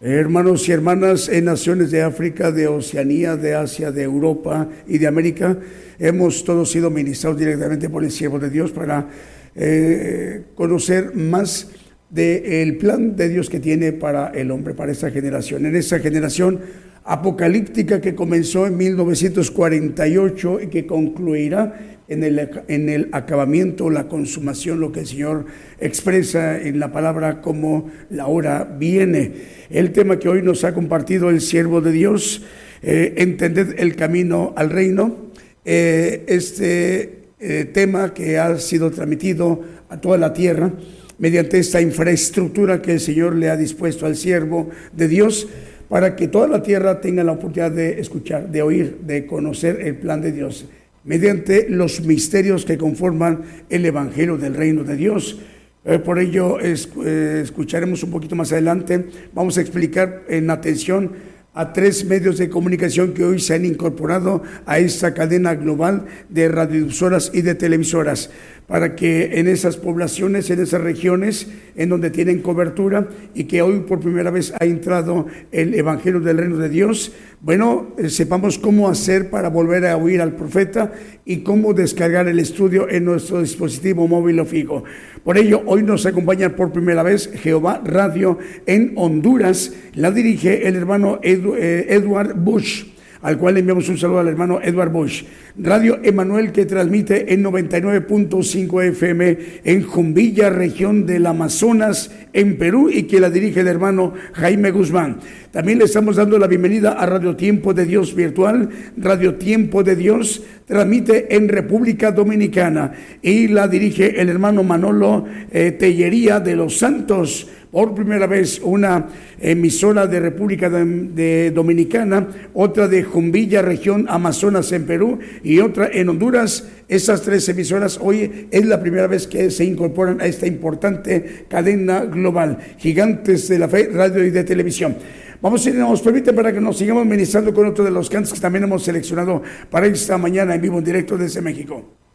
Hermanos 0.00 0.68
y 0.68 0.72
hermanas 0.72 1.28
en 1.28 1.44
naciones 1.44 1.92
de 1.92 2.02
África, 2.02 2.50
de 2.50 2.66
Oceanía, 2.66 3.36
de 3.36 3.54
Asia, 3.54 3.92
de 3.92 4.02
Europa 4.02 4.68
y 4.88 4.98
de 4.98 5.06
América, 5.06 5.56
hemos 6.00 6.42
todos 6.42 6.72
sido 6.72 6.90
ministrados 6.90 7.38
directamente 7.38 7.88
por 7.88 8.02
el 8.02 8.10
siervo 8.10 8.40
de 8.40 8.50
Dios 8.50 8.72
para 8.72 9.06
eh, 9.54 10.42
conocer 10.56 11.14
más 11.14 11.68
del 12.10 12.78
plan 12.78 13.14
de 13.14 13.28
Dios 13.28 13.48
que 13.48 13.60
tiene 13.60 13.92
para 13.92 14.28
el 14.30 14.50
hombre, 14.50 14.74
para 14.74 14.90
esta 14.90 15.10
generación. 15.12 15.66
En 15.66 15.76
esta 15.76 16.00
generación 16.00 16.87
apocalíptica 17.08 18.02
que 18.02 18.14
comenzó 18.14 18.66
en 18.66 18.76
1948 18.76 20.60
y 20.60 20.66
que 20.66 20.86
concluirá 20.86 21.98
en 22.06 22.22
el, 22.22 22.50
en 22.68 22.90
el 22.90 23.08
acabamiento, 23.12 23.88
la 23.88 24.08
consumación, 24.08 24.78
lo 24.78 24.92
que 24.92 25.00
el 25.00 25.06
Señor 25.06 25.46
expresa 25.80 26.60
en 26.60 26.78
la 26.78 26.92
palabra 26.92 27.40
como 27.40 27.90
la 28.10 28.26
hora 28.26 28.64
viene. 28.64 29.32
El 29.70 29.92
tema 29.92 30.18
que 30.18 30.28
hoy 30.28 30.42
nos 30.42 30.64
ha 30.64 30.74
compartido 30.74 31.30
el 31.30 31.40
siervo 31.40 31.80
de 31.80 31.92
Dios, 31.92 32.42
eh, 32.82 33.14
entender 33.16 33.76
el 33.78 33.96
camino 33.96 34.52
al 34.54 34.68
reino, 34.68 35.16
eh, 35.64 36.24
este 36.28 37.30
eh, 37.40 37.70
tema 37.72 38.12
que 38.12 38.38
ha 38.38 38.58
sido 38.58 38.90
transmitido 38.90 39.62
a 39.88 39.98
toda 39.98 40.18
la 40.18 40.34
tierra 40.34 40.72
mediante 41.18 41.58
esta 41.58 41.80
infraestructura 41.80 42.82
que 42.82 42.92
el 42.92 43.00
Señor 43.00 43.34
le 43.34 43.48
ha 43.48 43.56
dispuesto 43.56 44.04
al 44.04 44.14
siervo 44.14 44.68
de 44.92 45.08
Dios 45.08 45.48
para 45.88 46.16
que 46.16 46.28
toda 46.28 46.48
la 46.48 46.62
tierra 46.62 47.00
tenga 47.00 47.24
la 47.24 47.32
oportunidad 47.32 47.70
de 47.70 48.00
escuchar, 48.00 48.48
de 48.48 48.62
oír, 48.62 48.98
de 49.06 49.26
conocer 49.26 49.80
el 49.80 49.96
plan 49.96 50.20
de 50.20 50.32
Dios 50.32 50.66
mediante 51.04 51.68
los 51.70 52.02
misterios 52.02 52.66
que 52.66 52.76
conforman 52.76 53.42
el 53.70 53.86
Evangelio 53.86 54.36
del 54.36 54.54
Reino 54.54 54.84
de 54.84 54.94
Dios. 54.94 55.38
Eh, 55.84 55.98
por 55.98 56.18
ello, 56.18 56.58
eh, 56.60 57.40
escucharemos 57.42 58.02
un 58.02 58.10
poquito 58.10 58.36
más 58.36 58.52
adelante, 58.52 59.06
vamos 59.32 59.56
a 59.56 59.62
explicar 59.62 60.24
en 60.28 60.50
atención 60.50 61.12
a 61.58 61.72
tres 61.72 62.04
medios 62.04 62.38
de 62.38 62.48
comunicación 62.48 63.14
que 63.14 63.24
hoy 63.24 63.40
se 63.40 63.52
han 63.52 63.64
incorporado 63.64 64.44
a 64.64 64.78
esta 64.78 65.12
cadena 65.12 65.56
global 65.56 66.06
de 66.28 66.48
radiodifusoras 66.48 67.32
y 67.34 67.42
de 67.42 67.56
televisoras, 67.56 68.30
para 68.68 68.94
que 68.94 69.40
en 69.40 69.48
esas 69.48 69.76
poblaciones, 69.76 70.50
en 70.50 70.60
esas 70.60 70.80
regiones 70.80 71.48
en 71.74 71.88
donde 71.88 72.10
tienen 72.10 72.42
cobertura 72.42 73.08
y 73.34 73.44
que 73.44 73.60
hoy 73.62 73.80
por 73.80 73.98
primera 73.98 74.30
vez 74.30 74.52
ha 74.60 74.66
entrado 74.66 75.26
el 75.50 75.74
Evangelio 75.74 76.20
del 76.20 76.38
Reino 76.38 76.58
de 76.58 76.68
Dios, 76.68 77.10
bueno, 77.40 77.94
eh, 77.98 78.10
sepamos 78.10 78.58
cómo 78.58 78.88
hacer 78.88 79.30
para 79.30 79.48
volver 79.48 79.86
a 79.86 79.96
oír 79.96 80.20
al 80.20 80.34
profeta 80.34 80.92
y 81.24 81.38
cómo 81.38 81.72
descargar 81.72 82.26
el 82.26 82.40
estudio 82.40 82.88
en 82.88 83.04
nuestro 83.04 83.40
dispositivo 83.40 84.08
móvil 84.08 84.40
o 84.40 84.44
fijo. 84.44 84.82
Por 85.22 85.38
ello, 85.38 85.62
hoy 85.66 85.84
nos 85.84 86.04
acompaña 86.04 86.56
por 86.56 86.72
primera 86.72 87.04
vez 87.04 87.30
Jehová 87.32 87.80
Radio 87.84 88.38
en 88.66 88.92
Honduras. 88.96 89.72
La 89.94 90.10
dirige 90.10 90.66
el 90.66 90.74
hermano 90.74 91.20
eh, 91.22 91.86
Edward 91.88 92.34
Bush 92.34 92.97
al 93.22 93.38
cual 93.38 93.54
le 93.54 93.60
enviamos 93.60 93.88
un 93.88 93.98
saludo 93.98 94.20
al 94.20 94.28
hermano 94.28 94.60
Edward 94.62 94.90
Bush. 94.90 95.24
Radio 95.58 95.98
Emanuel 96.02 96.52
que 96.52 96.66
transmite 96.66 97.32
en 97.32 97.44
99.5 97.44 98.82
FM 98.84 99.38
en 99.64 99.82
Jumbilla, 99.82 100.50
región 100.50 101.06
del 101.06 101.26
Amazonas, 101.26 102.12
en 102.32 102.58
Perú, 102.58 102.90
y 102.92 103.04
que 103.04 103.20
la 103.20 103.30
dirige 103.30 103.60
el 103.60 103.68
hermano 103.68 104.14
Jaime 104.34 104.70
Guzmán. 104.70 105.18
También 105.50 105.78
le 105.78 105.86
estamos 105.86 106.16
dando 106.16 106.38
la 106.38 106.46
bienvenida 106.46 106.92
a 106.92 107.06
Radio 107.06 107.34
Tiempo 107.34 107.74
de 107.74 107.86
Dios 107.86 108.14
Virtual. 108.14 108.68
Radio 108.96 109.36
Tiempo 109.36 109.82
de 109.82 109.96
Dios 109.96 110.44
transmite 110.66 111.34
en 111.34 111.48
República 111.48 112.12
Dominicana 112.12 112.92
y 113.22 113.48
la 113.48 113.66
dirige 113.66 114.20
el 114.20 114.28
hermano 114.28 114.62
Manolo 114.62 115.24
eh, 115.50 115.72
Tellería 115.72 116.38
de 116.40 116.54
los 116.54 116.78
Santos 116.78 117.48
por 117.70 117.94
primera 117.94 118.26
vez 118.26 118.60
una 118.62 119.06
emisora 119.40 120.06
de 120.06 120.20
República 120.20 120.70
de 120.70 121.50
Dominicana, 121.50 122.28
otra 122.54 122.88
de 122.88 123.02
Jumbilla, 123.02 123.62
región 123.62 124.06
Amazonas 124.08 124.72
en 124.72 124.86
Perú 124.86 125.18
y 125.42 125.60
otra 125.60 125.88
en 125.92 126.08
Honduras. 126.08 126.68
Esas 126.88 127.22
tres 127.22 127.48
emisoras 127.48 127.98
hoy 128.00 128.48
es 128.50 128.64
la 128.64 128.80
primera 128.80 129.06
vez 129.06 129.26
que 129.26 129.50
se 129.50 129.64
incorporan 129.64 130.20
a 130.20 130.26
esta 130.26 130.46
importante 130.46 131.46
cadena 131.48 132.04
global, 132.04 132.58
gigantes 132.78 133.48
de 133.48 133.58
la 133.58 133.68
fe, 133.68 133.90
radio 133.92 134.24
y 134.24 134.30
de 134.30 134.44
televisión. 134.44 134.96
Vamos 135.40 135.64
a 135.64 135.70
ir, 135.70 135.76
nos 135.76 136.00
permite 136.00 136.32
para 136.32 136.52
que 136.52 136.60
nos 136.60 136.78
sigamos 136.78 137.06
ministrando 137.06 137.54
con 137.54 137.66
otro 137.66 137.84
de 137.84 137.92
los 137.92 138.10
cantos 138.10 138.32
que 138.32 138.40
también 138.40 138.64
hemos 138.64 138.82
seleccionado 138.82 139.42
para 139.70 139.86
esta 139.86 140.18
mañana 140.18 140.54
en 140.54 140.60
vivo 140.60 140.78
en 140.78 140.84
directo 140.84 141.16
desde 141.16 141.40
México. 141.40 142.07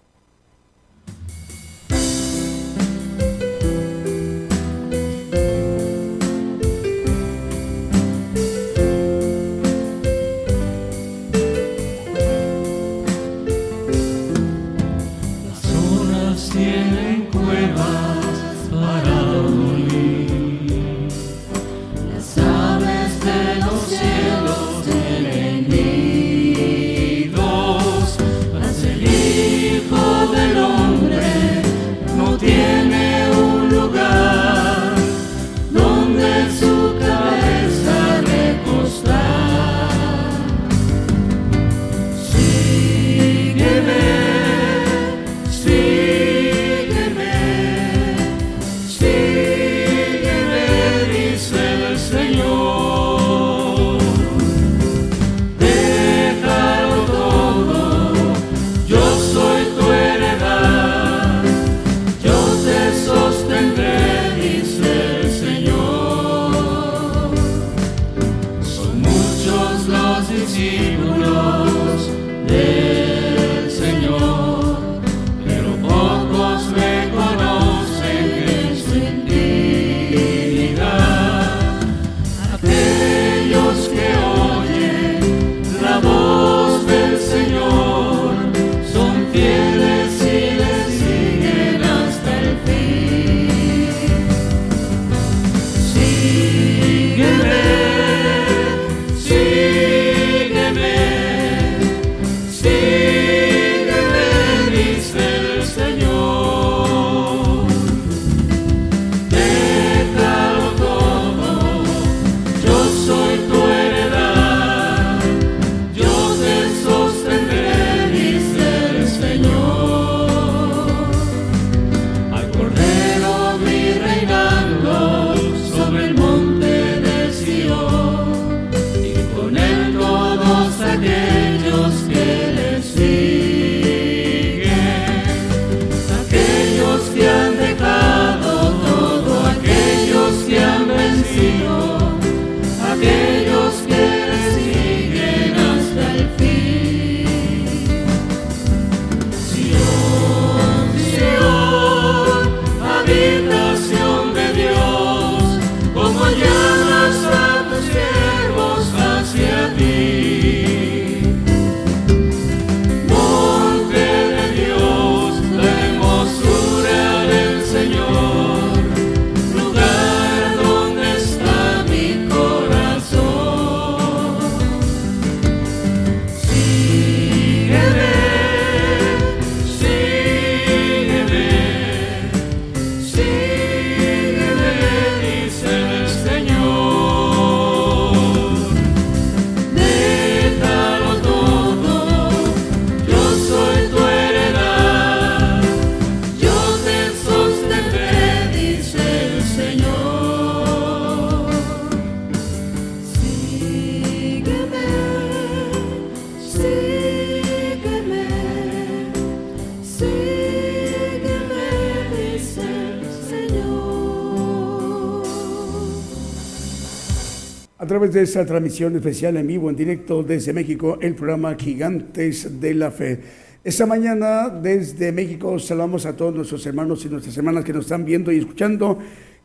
Esta 218.23 218.45
transmisión 218.45 218.95
especial 218.95 219.37
en 219.37 219.47
vivo, 219.47 219.69
en 219.69 219.75
directo 219.75 220.23
desde 220.23 220.53
México, 220.53 220.97
el 221.01 221.13
programa 221.13 221.55
Gigantes 221.55 222.59
de 222.59 222.73
la 222.73 222.89
Fe. 222.89 223.19
Esta 223.63 223.85
mañana 223.85 224.49
desde 224.49 225.11
México 225.11 225.59
saludamos 225.59 226.05
a 226.05 226.15
todos 226.15 226.33
nuestros 226.33 226.65
hermanos 226.65 227.05
y 227.05 227.09
nuestras 227.09 227.37
hermanas 227.37 227.63
que 227.63 227.73
nos 227.73 227.85
están 227.85 228.05
viendo 228.05 228.31
y 228.31 228.39
escuchando 228.39 228.97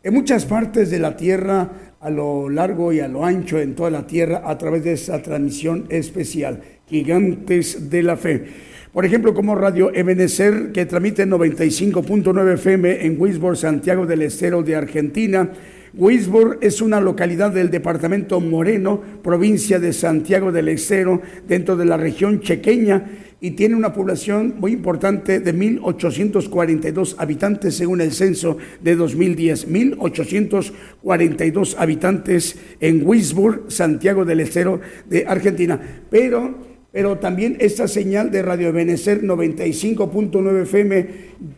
en 0.02 0.14
muchas 0.14 0.44
partes 0.44 0.90
de 0.90 1.00
la 1.00 1.16
tierra, 1.16 1.70
a 2.00 2.10
lo 2.10 2.48
largo 2.48 2.92
y 2.92 3.00
a 3.00 3.08
lo 3.08 3.24
ancho 3.24 3.58
en 3.58 3.74
toda 3.74 3.90
la 3.90 4.06
tierra, 4.06 4.42
a 4.44 4.56
través 4.56 4.84
de 4.84 4.92
esta 4.92 5.20
transmisión 5.20 5.86
especial, 5.88 6.62
Gigantes 6.86 7.90
de 7.90 8.02
la 8.04 8.16
Fe. 8.16 8.44
Por 8.92 9.04
ejemplo, 9.04 9.34
como 9.34 9.54
Radio 9.54 9.92
Ebenecer, 9.92 10.72
que 10.72 10.86
transmite 10.86 11.26
95.9 11.26 12.54
FM 12.54 13.04
en 13.06 13.20
Wisborne, 13.20 13.56
Santiago 13.56 14.06
del 14.06 14.22
Estero 14.22 14.62
de 14.62 14.76
Argentina. 14.76 15.50
Wisborne 15.94 16.58
es 16.60 16.80
una 16.80 17.00
localidad 17.00 17.50
del 17.50 17.70
departamento 17.70 18.40
Moreno, 18.40 19.00
provincia 19.22 19.78
de 19.78 19.92
Santiago 19.92 20.52
del 20.52 20.68
Estero, 20.68 21.20
dentro 21.46 21.76
de 21.76 21.84
la 21.84 21.96
región 21.96 22.40
chequeña 22.40 23.06
y 23.40 23.52
tiene 23.52 23.76
una 23.76 23.92
población 23.92 24.54
muy 24.58 24.72
importante 24.72 25.38
de 25.40 25.54
1.842 25.54 27.14
habitantes 27.18 27.76
según 27.76 28.00
el 28.00 28.12
censo 28.12 28.56
de 28.82 28.96
2010. 28.96 29.68
1.842 29.68 31.76
habitantes 31.78 32.58
en 32.80 33.06
Wisburg, 33.06 33.66
Santiago 33.68 34.24
del 34.24 34.40
Estero 34.40 34.80
de 35.08 35.24
Argentina. 35.26 35.80
Pero, 36.10 36.56
pero 36.90 37.18
también 37.18 37.56
esta 37.60 37.86
señal 37.86 38.32
de 38.32 38.42
Radio 38.42 38.72
Benecer 38.72 39.22
95.9 39.22 40.62
FM 40.62 41.06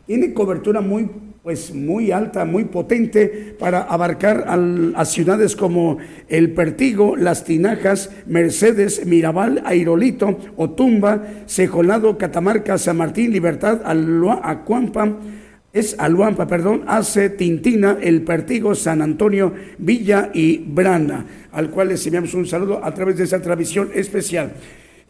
tiene 0.06 0.34
cobertura 0.34 0.82
muy 0.82 1.08
pues 1.42 1.74
muy 1.74 2.12
alta, 2.12 2.44
muy 2.44 2.66
potente 2.66 3.56
para 3.58 3.80
abarcar 3.80 4.44
a 4.46 5.04
ciudades 5.06 5.56
como 5.56 5.96
El 6.28 6.52
Pertigo, 6.52 7.16
Las 7.16 7.44
Tinajas, 7.44 8.10
Mercedes, 8.26 9.06
Mirabal, 9.06 9.62
Airolito, 9.64 10.38
Otumba, 10.56 11.22
Cejolado, 11.46 12.18
Catamarca, 12.18 12.76
San 12.76 12.98
Martín, 12.98 13.32
Libertad, 13.32 13.80
Acuampa, 14.42 15.16
es 15.72 15.96
Aluampa, 15.98 16.46
perdón, 16.46 16.82
Ace, 16.86 17.30
Tintina, 17.30 17.96
El 18.02 18.22
Pertigo, 18.22 18.74
San 18.74 19.00
Antonio, 19.00 19.54
Villa 19.78 20.30
y 20.34 20.58
Brana, 20.58 21.24
al 21.52 21.70
cual 21.70 21.88
les 21.88 22.04
enviamos 22.04 22.34
un 22.34 22.46
saludo 22.46 22.84
a 22.84 22.92
través 22.92 23.16
de 23.16 23.24
esa 23.24 23.40
transmisión 23.40 23.90
especial. 23.94 24.52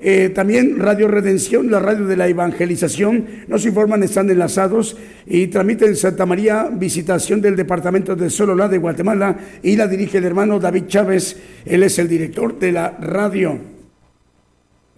Eh, 0.03 0.31
también 0.31 0.79
Radio 0.79 1.09
Redención, 1.09 1.71
la 1.71 1.79
radio 1.79 2.07
de 2.07 2.17
la 2.17 2.27
evangelización, 2.27 3.27
nos 3.49 3.67
informan, 3.67 4.03
están 4.03 4.31
enlazados 4.31 4.97
y 5.27 5.49
transmiten 5.49 5.95
Santa 5.95 6.25
María, 6.25 6.71
visitación 6.73 7.43
del 7.43 7.55
departamento 7.55 8.17
de 8.17 8.31
Sololá 8.31 8.67
de 8.69 8.79
Guatemala 8.79 9.37
y 9.63 9.77
la 9.77 9.87
dirige 9.87 10.17
el 10.17 10.25
hermano 10.25 10.59
David 10.59 10.87
Chávez, 10.87 11.37
él 11.67 11.83
es 11.83 11.99
el 11.99 12.09
director 12.09 12.59
de 12.59 12.73
la 12.73 12.91
radio. 12.99 13.80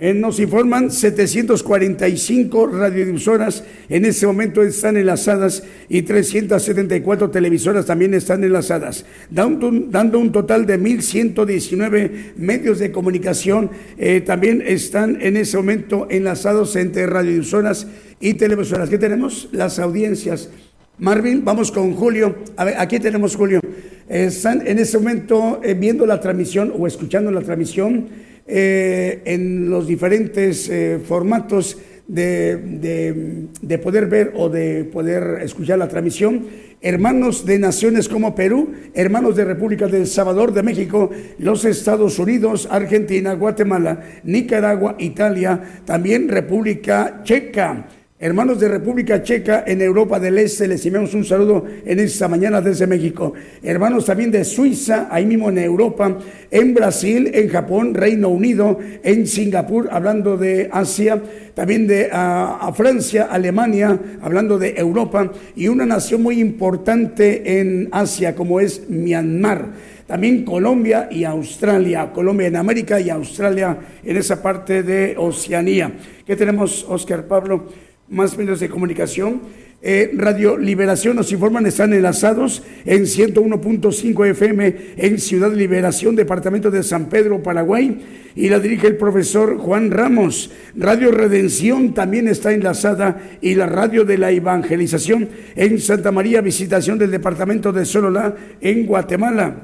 Eh, 0.05 0.15
nos 0.15 0.41
informan 0.41 0.91
745 0.91 2.67
radiodifusoras 2.67 3.63
en 3.89 4.05
este 4.05 4.27
momento 4.27 4.61
están 4.61 4.97
enlazadas 4.97 5.63
y 5.89 6.03
374 6.03 7.31
televisoras 7.31 7.87
también 7.87 8.13
están 8.13 8.43
enlazadas, 8.43 9.05
dando 9.31 9.69
un, 9.69 10.33
total 10.33 10.67
de 10.67 10.81
1.119 10.81 12.35
medios 12.35 12.81
de 12.81 12.91
comunicación. 12.91 13.71
Eh, 13.97 14.21
también 14.23 14.65
están 14.67 15.23
en 15.23 15.37
ese 15.37 15.57
momento 15.57 16.09
enlazados 16.11 16.75
entre 16.75 17.07
radiodifusoras 17.07 17.87
y 18.19 18.35
televisoras. 18.35 18.91
¿Qué 18.91 18.99
tenemos? 18.99 19.51
Las 19.53 19.79
audiencias. 19.79 20.51
Marvin, 20.99 21.45
vamos 21.45 21.71
con 21.71 21.95
Julio. 21.95 22.39
A 22.57 22.65
ver, 22.65 22.75
aquí 22.77 22.99
tenemos 22.99 23.37
Julio. 23.37 23.61
están 24.09 24.67
en 24.67 24.81
ese 24.81 24.99
momento 24.99 25.61
eh, 25.63 25.75
viendo 25.75 26.07
la 26.07 26.19
transmisión 26.19 26.73
o 26.77 26.89
escuchando 26.89 27.31
la 27.31 27.43
transmisión 27.43 28.32
eh, 28.47 29.23
en 29.25 29.71
los 29.71 29.87
diferentes 29.87 30.69
eh, 30.69 30.99
formatos 31.05 31.79
de, 32.09 33.49
de, 33.61 33.79
poder 33.79 34.07
ver 34.07 34.33
o 34.37 34.49
de 34.49 34.85
poder 34.85 35.41
escuchar 35.43 35.79
la 35.79 35.89
transmisión. 35.89 36.47
Hermanos 36.81 37.47
de 37.47 37.59
naciones 37.59 38.09
como 38.09 38.35
Perú, 38.35 38.73
hermanos 38.93 39.37
de 39.37 39.45
República 39.45 39.87
del 39.87 40.07
Salvador, 40.07 40.53
de 40.53 40.63
México, 40.65 41.11
los 41.39 41.65
Estados 41.65 42.19
Unidos, 42.19 42.69
Argentina, 42.71 43.35
Guatemala, 43.35 44.03
Nicaragua, 44.25 44.97
Italia, 44.99 45.83
también 45.85 46.29
República 46.29 47.21
Checa 47.23 47.87
Hermanos 48.23 48.61
de 48.61 48.69
República 48.69 49.21
Checa 49.21 49.65
en 49.67 49.83
Europa 49.83 50.21
del 50.21 50.39
Este, 50.39 50.69
les 50.69 50.87
enviamos 50.87 51.13
un 51.13 51.25
saludo 51.25 51.67
en 51.85 51.99
esta 51.99 52.29
mañana 52.29 52.61
desde 52.61 52.87
México. 52.87 53.33
Hermanos 53.61 54.05
también 54.05 54.31
de 54.31 54.45
Suiza, 54.45 55.09
ahí 55.11 55.27
mismo 55.27 55.49
en 55.49 55.59
Europa, 55.59 56.19
en 56.49 56.73
Brasil, 56.73 57.33
en 57.35 57.49
Japón, 57.49 57.95
Reino 57.95 58.29
Unido, 58.29 58.79
en 59.03 59.27
Singapur, 59.27 59.89
hablando 59.91 60.37
de 60.37 60.69
Asia, 60.71 61.21
también 61.55 61.89
de 61.89 62.11
a 62.13 62.73
Francia, 62.77 63.27
Alemania, 63.29 63.99
hablando 64.21 64.57
de 64.57 64.75
Europa, 64.77 65.33
y 65.57 65.67
una 65.67 65.85
nación 65.85 66.23
muy 66.23 66.39
importante 66.39 67.59
en 67.59 67.89
Asia 67.91 68.37
como 68.37 68.61
es 68.61 68.89
Myanmar. 68.89 69.67
También 70.07 70.45
Colombia 70.45 71.09
y 71.11 71.25
Australia, 71.25 72.13
Colombia 72.13 72.47
en 72.47 72.55
América 72.55 73.01
y 73.01 73.11
Australia 73.11 73.77
en 74.05 74.17
esa 74.17 74.41
parte 74.41 74.85
de 74.85 75.17
Oceanía. 75.19 75.93
¿Qué 76.25 76.37
tenemos, 76.37 76.87
Oscar 76.89 77.27
Pablo? 77.27 77.67
Más 78.13 78.37
medios 78.37 78.61
de 78.61 78.69
comunicación. 78.69 79.41
Eh, 79.85 80.13
Radio 80.15 80.57
Liberación 80.57 81.17
nos 81.17 81.33
informan, 81.33 81.67
están 81.67 81.93
enlazados 81.93 82.63
en 82.85 83.03
101.5 83.03 84.27
FM 84.31 84.77
en 84.97 85.19
Ciudad 85.19 85.53
Liberación, 85.53 86.15
Departamento 86.15 86.71
de 86.71 86.85
San 86.85 87.09
Pedro, 87.09 87.43
Paraguay, 87.43 88.01
y 88.37 88.49
la 88.49 88.61
dirige 88.61 88.87
el 88.87 88.97
profesor 88.97 89.57
Juan 89.59 89.91
Ramos. 89.91 90.53
Radio 90.77 91.11
Redención 91.11 91.95
también 91.95 92.29
está 92.29 92.53
enlazada 92.53 93.21
y 93.41 93.57
la 93.57 93.67
Radio 93.67 94.05
de 94.05 94.19
la 94.19 94.31
Evangelización 94.31 95.29
en 95.57 95.81
Santa 95.81 96.13
María, 96.13 96.43
visitación 96.43 96.99
del 96.99 97.11
Departamento 97.11 97.73
de 97.73 97.85
Sololá 97.85 98.37
en 98.61 98.87
Guatemala. 98.87 99.57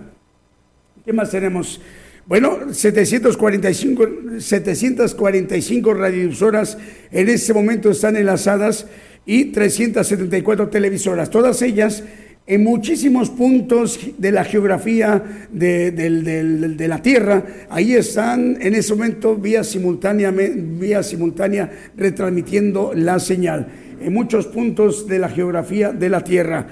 ¿Qué 1.05 1.13
más 1.13 1.31
tenemos? 1.31 1.81
Bueno, 2.29 2.75
745, 2.75 4.07
745 4.39 5.95
radiodifusoras 5.95 6.77
en 7.11 7.27
este 7.31 7.55
momento 7.55 7.91
están 7.91 8.17
enlazadas 8.17 8.87
y 9.25 9.47
374 9.47 10.69
televisoras, 10.69 11.31
todas 11.31 11.63
ellas 11.63 12.05
en 12.47 12.65
muchísimos 12.65 13.31
puntos 13.31 13.99
de 14.19 14.31
la 14.31 14.45
geografía 14.45 15.49
de, 15.51 16.87
la 16.87 17.01
Tierra. 17.01 17.47
Ahí 17.71 17.95
están 17.95 18.59
en 18.61 18.75
ese 18.75 18.95
momento 18.95 19.35
vía 19.35 19.65
simultánea, 19.65 20.31
vía 20.31 21.03
simultánea 21.03 21.71
retransmitiendo 21.97 22.93
la 22.95 23.21
señal 23.21 23.69
en 24.03 24.13
muchos 24.13 24.47
puntos 24.49 25.09
de 25.09 25.19
la 25.19 25.31
geografía 25.31 25.93
de 25.93 26.11
la 26.11 26.23
Tierra 26.23 26.67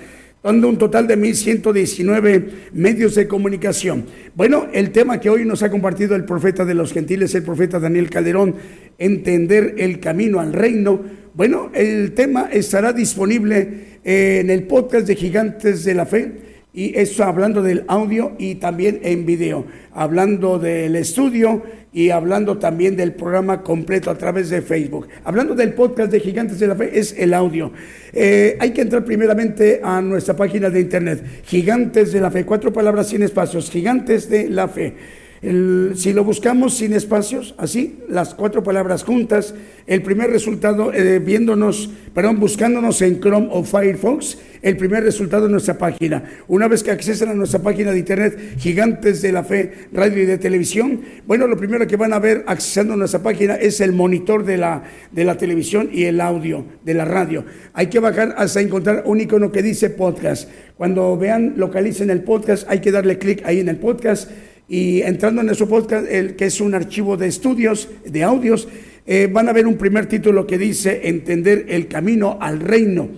dando 0.46 0.68
un 0.68 0.78
total 0.78 1.08
de 1.08 1.18
1.119 1.18 2.44
medios 2.72 3.16
de 3.16 3.26
comunicación. 3.26 4.06
Bueno, 4.36 4.68
el 4.72 4.92
tema 4.92 5.18
que 5.18 5.28
hoy 5.28 5.44
nos 5.44 5.64
ha 5.64 5.70
compartido 5.72 6.14
el 6.14 6.24
profeta 6.24 6.64
de 6.64 6.74
los 6.74 6.92
gentiles, 6.92 7.34
el 7.34 7.42
profeta 7.42 7.80
Daniel 7.80 8.08
Calderón, 8.08 8.54
entender 8.96 9.74
el 9.78 9.98
camino 9.98 10.38
al 10.38 10.52
reino. 10.52 11.00
Bueno, 11.34 11.72
el 11.74 12.12
tema 12.12 12.48
estará 12.52 12.92
disponible 12.92 13.98
en 14.04 14.48
el 14.48 14.62
podcast 14.68 15.08
de 15.08 15.16
Gigantes 15.16 15.82
de 15.84 15.94
la 15.94 16.06
Fe 16.06 16.32
y 16.76 16.92
eso 16.98 17.24
hablando 17.24 17.62
del 17.62 17.84
audio 17.88 18.36
y 18.38 18.56
también 18.56 19.00
en 19.02 19.24
video, 19.24 19.64
hablando 19.94 20.58
del 20.58 20.94
estudio 20.94 21.62
y 21.90 22.10
hablando 22.10 22.58
también 22.58 22.96
del 22.96 23.14
programa 23.14 23.62
completo 23.62 24.10
a 24.10 24.18
través 24.18 24.50
de 24.50 24.60
Facebook. 24.60 25.08
Hablando 25.24 25.54
del 25.54 25.72
podcast 25.72 26.12
de 26.12 26.20
Gigantes 26.20 26.60
de 26.60 26.66
la 26.66 26.76
Fe, 26.76 26.98
es 26.98 27.14
el 27.18 27.32
audio. 27.32 27.72
Eh, 28.12 28.58
hay 28.60 28.72
que 28.72 28.82
entrar 28.82 29.06
primeramente 29.06 29.80
a 29.82 30.02
nuestra 30.02 30.36
página 30.36 30.68
de 30.68 30.80
internet, 30.80 31.24
Gigantes 31.46 32.12
de 32.12 32.20
la 32.20 32.30
Fe, 32.30 32.44
cuatro 32.44 32.70
palabras 32.70 33.08
sin 33.08 33.22
espacios, 33.22 33.70
Gigantes 33.70 34.28
de 34.28 34.50
la 34.50 34.68
Fe 34.68 34.94
si 35.42 36.12
lo 36.12 36.24
buscamos 36.24 36.74
sin 36.74 36.92
espacios, 36.92 37.54
así, 37.58 37.98
las 38.08 38.34
cuatro 38.34 38.62
palabras 38.62 39.04
juntas, 39.04 39.54
el 39.86 40.02
primer 40.02 40.30
resultado, 40.30 40.92
eh, 40.92 41.18
viéndonos, 41.18 41.90
perdón, 42.14 42.40
buscándonos 42.40 43.02
en 43.02 43.20
Chrome 43.20 43.48
o 43.50 43.62
Firefox, 43.62 44.38
el 44.62 44.76
primer 44.76 45.04
resultado 45.04 45.46
en 45.46 45.52
nuestra 45.52 45.78
página. 45.78 46.24
Una 46.48 46.68
vez 46.68 46.82
que 46.82 46.90
accesen 46.90 47.28
a 47.28 47.34
nuestra 47.34 47.60
página 47.60 47.92
de 47.92 47.98
internet, 47.98 48.56
Gigantes 48.58 49.22
de 49.22 49.32
la 49.32 49.44
Fe, 49.44 49.88
Radio 49.92 50.22
y 50.22 50.26
de 50.26 50.38
Televisión, 50.38 51.02
bueno, 51.26 51.46
lo 51.46 51.56
primero 51.56 51.86
que 51.86 51.96
van 51.96 52.12
a 52.12 52.18
ver 52.18 52.42
accesando 52.46 52.94
a 52.94 52.96
nuestra 52.96 53.22
página 53.22 53.54
es 53.54 53.80
el 53.80 53.92
monitor 53.92 54.44
de 54.44 54.56
la, 54.56 54.84
de 55.12 55.24
la 55.24 55.36
televisión 55.36 55.90
y 55.92 56.04
el 56.04 56.20
audio 56.20 56.64
de 56.84 56.94
la 56.94 57.04
radio. 57.04 57.44
Hay 57.74 57.88
que 57.88 57.98
bajar 57.98 58.34
hasta 58.38 58.60
encontrar 58.60 59.02
un 59.06 59.20
icono 59.20 59.52
que 59.52 59.62
dice 59.62 59.90
podcast. 59.90 60.48
Cuando 60.76 61.16
vean, 61.16 61.54
localicen 61.56 62.10
el 62.10 62.22
podcast, 62.22 62.68
hay 62.68 62.80
que 62.80 62.90
darle 62.90 63.18
clic 63.18 63.42
ahí 63.44 63.60
en 63.60 63.68
el 63.68 63.76
podcast 63.76 64.30
y 64.68 65.02
entrando 65.02 65.40
en 65.40 65.46
nuestro 65.46 65.68
podcast, 65.68 66.06
el, 66.10 66.34
que 66.34 66.46
es 66.46 66.60
un 66.60 66.74
archivo 66.74 67.16
de 67.16 67.28
estudios, 67.28 67.88
de 68.04 68.24
audios, 68.24 68.68
eh, 69.06 69.28
van 69.32 69.48
a 69.48 69.52
ver 69.52 69.66
un 69.66 69.76
primer 69.76 70.06
título 70.06 70.46
que 70.46 70.58
dice 70.58 71.02
Entender 71.04 71.66
el 71.68 71.86
camino 71.86 72.38
al 72.40 72.60
reino. 72.60 73.08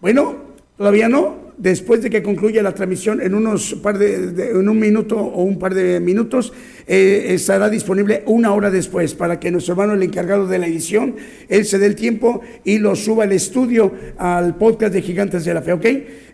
Bueno, 0.00 0.36
todavía 0.78 1.08
no. 1.08 1.44
después 1.58 2.02
de 2.02 2.10
que 2.10 2.22
concluya 2.22 2.62
la 2.62 2.74
transmisión 2.74 3.20
en 3.20 3.34
unos 3.34 3.74
par 3.74 3.98
de, 3.98 4.50
en 4.50 4.68
un 4.68 4.78
minuto 4.78 5.16
o 5.16 5.42
un 5.42 5.58
par 5.58 5.74
de 5.74 6.00
minutos, 6.00 6.52
eh, 6.88 7.34
estará 7.34 7.68
disponible 7.68 8.22
una 8.26 8.52
hora 8.52 8.70
después 8.70 9.14
para 9.14 9.40
que 9.40 9.50
nuestro 9.50 9.72
hermano, 9.72 9.94
el 9.94 10.02
encargado 10.02 10.46
de 10.46 10.58
la 10.58 10.66
edición, 10.66 11.16
él 11.48 11.64
se 11.64 11.78
dé 11.78 11.86
el 11.86 11.96
tiempo 11.96 12.42
y 12.64 12.78
lo 12.78 12.94
suba 12.94 13.24
al 13.24 13.32
estudio 13.32 13.92
al 14.18 14.56
podcast 14.56 14.92
de 14.92 15.02
Gigantes 15.02 15.44
de 15.44 15.54
la 15.54 15.62
Fe, 15.62 15.72
¿ok? 15.72 15.86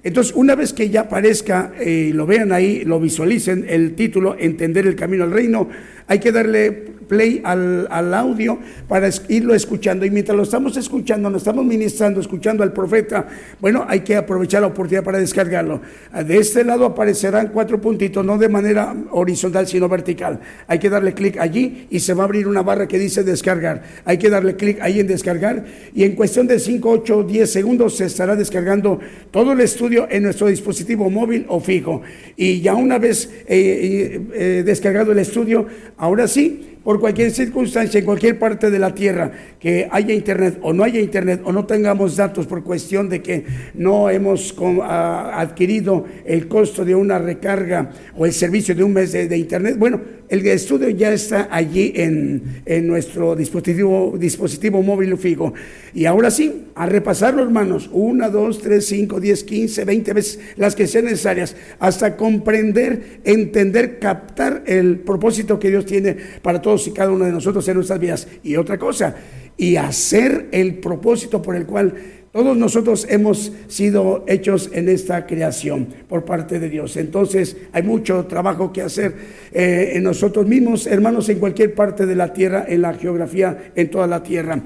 Entonces, 0.05 0.35
una 0.35 0.55
vez 0.55 0.73
que 0.73 0.91
ya 0.91 1.03
aparezca 1.03 1.73
y 1.81 2.11
eh, 2.11 2.11
lo 2.13 2.27
vean 2.27 2.53
ahí, 2.53 2.85
lo 2.85 3.01
visualicen, 3.01 3.65
el 3.69 3.95
título, 3.95 4.37
Entender 4.39 4.87
el 4.87 4.97
Camino 4.97 5.25
al 5.25 5.31
Reino, 5.31 5.69
hay 6.07 6.19
que 6.19 6.33
darle 6.33 6.93
play 7.09 7.41
al, 7.45 7.87
al, 7.91 8.15
audio 8.15 8.59
para 8.89 9.09
irlo 9.29 9.55
escuchando. 9.55 10.05
Y 10.05 10.11
mientras 10.11 10.37
lo 10.37 10.43
estamos 10.43 10.77
escuchando, 10.77 11.31
nos 11.31 11.43
estamos 11.43 11.65
ministrando, 11.65 12.21
escuchando 12.21 12.63
al 12.63 12.73
profeta, 12.73 13.27
bueno, 13.61 13.85
hay 13.87 14.01
que 14.01 14.17
aprovechar 14.17 14.63
la 14.63 14.69
oportunidad 14.69 15.05
para 15.05 15.19
descargarlo. 15.19 15.81
De 16.27 16.39
este 16.39 16.65
lado 16.65 16.85
aparecerán 16.85 17.49
cuatro 17.49 17.81
puntitos, 17.81 18.25
no 18.25 18.39
de 18.39 18.49
manera 18.49 18.95
horizontal, 19.11 19.67
sino 19.67 19.89
vertical. 19.89 20.41
Hay 20.67 20.79
que 20.79 20.91
darle 20.91 21.15
clic 21.15 21.39
allí 21.39 21.87
y 21.91 22.01
se 22.01 22.15
va 22.15 22.23
a 22.23 22.27
abrir 22.27 22.47
una 22.47 22.63
barra 22.63 22.89
que 22.89 22.99
dice 22.99 23.23
descargar. 23.23 23.83
Hay 24.05 24.19
que 24.19 24.31
darle 24.31 24.57
clic 24.57 24.81
ahí 24.81 25.01
en 25.01 25.07
descargar 25.07 25.65
y 25.95 26.05
en 26.05 26.15
cuestión 26.15 26.47
de 26.47 26.59
5, 26.59 26.91
8, 26.91 27.23
10 27.25 27.51
segundos 27.51 27.97
se 27.97 28.07
estará 28.07 28.37
descargando 28.37 29.01
todo 29.31 29.53
el 29.53 29.61
estudio 29.61 30.07
en 30.11 30.25
nuestro 30.25 30.49
dispositivo 30.49 31.11
móvil 31.11 31.47
o 31.49 31.61
fijo. 31.61 32.03
Y 32.37 32.61
ya 32.61 32.75
una 32.75 32.99
vez 32.99 33.31
eh, 33.47 33.47
eh, 33.49 34.21
eh, 34.35 34.63
descargado 34.65 35.13
el 35.13 35.19
estudio, 35.19 35.67
ahora 35.97 36.27
sí, 36.27 36.72
por 36.85 37.01
cualquier 37.01 37.31
circunstancia 37.31 37.99
en 37.99 38.05
cualquier 38.05 38.39
parte 38.39 38.71
de 38.71 38.79
la 38.79 38.95
tierra 38.95 39.31
que 39.61 39.89
haya 39.91 40.15
internet 40.15 40.59
o 40.63 40.73
no 40.73 40.85
haya 40.85 41.01
internet 41.01 41.43
o 41.45 41.53
no 41.53 41.65
tengamos 41.67 42.17
datos 42.17 42.47
por 42.47 42.65
cuestión 42.65 43.09
de 43.09 43.23
que 43.23 43.45
no 43.75 44.11
hemos 44.11 44.55
adquirido 44.83 46.05
el 46.25 46.49
costo 46.49 46.85
de 46.85 46.95
una 46.95 47.19
recarga 47.19 47.91
o 48.17 48.27
el 48.27 48.33
servicio 48.33 48.75
de 48.75 48.83
un 48.83 48.93
mes 48.93 49.13
de, 49.13 49.37
internet, 49.37 49.77
bueno, 49.79 50.01
el 50.29 50.47
estudio 50.47 50.89
ya 50.89 51.13
está 51.13 51.49
allí 51.51 51.93
en, 51.95 52.63
nuestro 52.87 53.37
dispositivo, 53.37 54.17
dispositivo 54.19 54.83
móvil 54.83 55.17
fijo. 55.19 55.53
Y 55.95 56.07
ahora 56.07 56.31
sí, 56.31 56.69
a 56.75 56.87
repasarlo, 56.87 57.43
hermanos, 57.43 57.91
una, 57.93 58.29
dos, 58.31 58.61
tres, 58.61 58.87
cinco, 58.87 59.21
diez, 59.21 59.45
quince, 59.45 59.85
veinte 59.85 60.13
veces 60.13 60.41
las 60.57 60.75
que 60.75 60.87
sean 60.87 61.05
necesarias, 61.05 61.55
hasta 61.79 62.17
comprender, 62.17 63.21
entender, 63.25 63.99
captar 63.99 64.63
el 64.67 65.01
propósito 65.01 65.59
que 65.59 65.69
Dios 65.69 65.85
tiene 65.85 66.17
para 66.41 66.63
todos 66.63 66.72
y 66.87 66.93
cada 66.93 67.11
uno 67.11 67.25
de 67.25 67.33
nosotros 67.33 67.67
en 67.69 67.75
nuestras 67.75 67.99
vidas. 67.99 68.29
Y 68.43 68.57
otra 68.57 68.79
cosa, 68.79 69.15
y 69.57 69.77
hacer 69.77 70.49
el 70.53 70.77
propósito 70.77 71.43
por 71.43 71.57
el 71.57 71.67
cual 71.67 71.95
todos 72.33 72.57
nosotros 72.57 73.07
hemos 73.11 73.53
sido 73.69 74.25
hechos 74.27 74.71
en 74.73 74.89
esta 74.89 75.27
creación 75.27 75.89
por 76.09 76.25
parte 76.25 76.59
de 76.59 76.71
Dios. 76.71 76.97
Entonces 76.97 77.59
hay 77.73 77.83
mucho 77.83 78.25
trabajo 78.25 78.73
que 78.73 78.81
hacer 78.81 79.15
eh, 79.53 79.93
en 79.95 80.03
nosotros 80.03 80.47
mismos, 80.47 80.87
hermanos, 80.87 81.29
en 81.29 81.39
cualquier 81.39 81.75
parte 81.75 82.07
de 82.07 82.17
la 82.17 82.33
tierra, 82.33 82.65
en 82.67 82.81
la 82.81 82.95
geografía, 82.95 83.73
en 83.77 83.91
toda 83.91 84.07
la 84.07 84.23
tierra. 84.23 84.63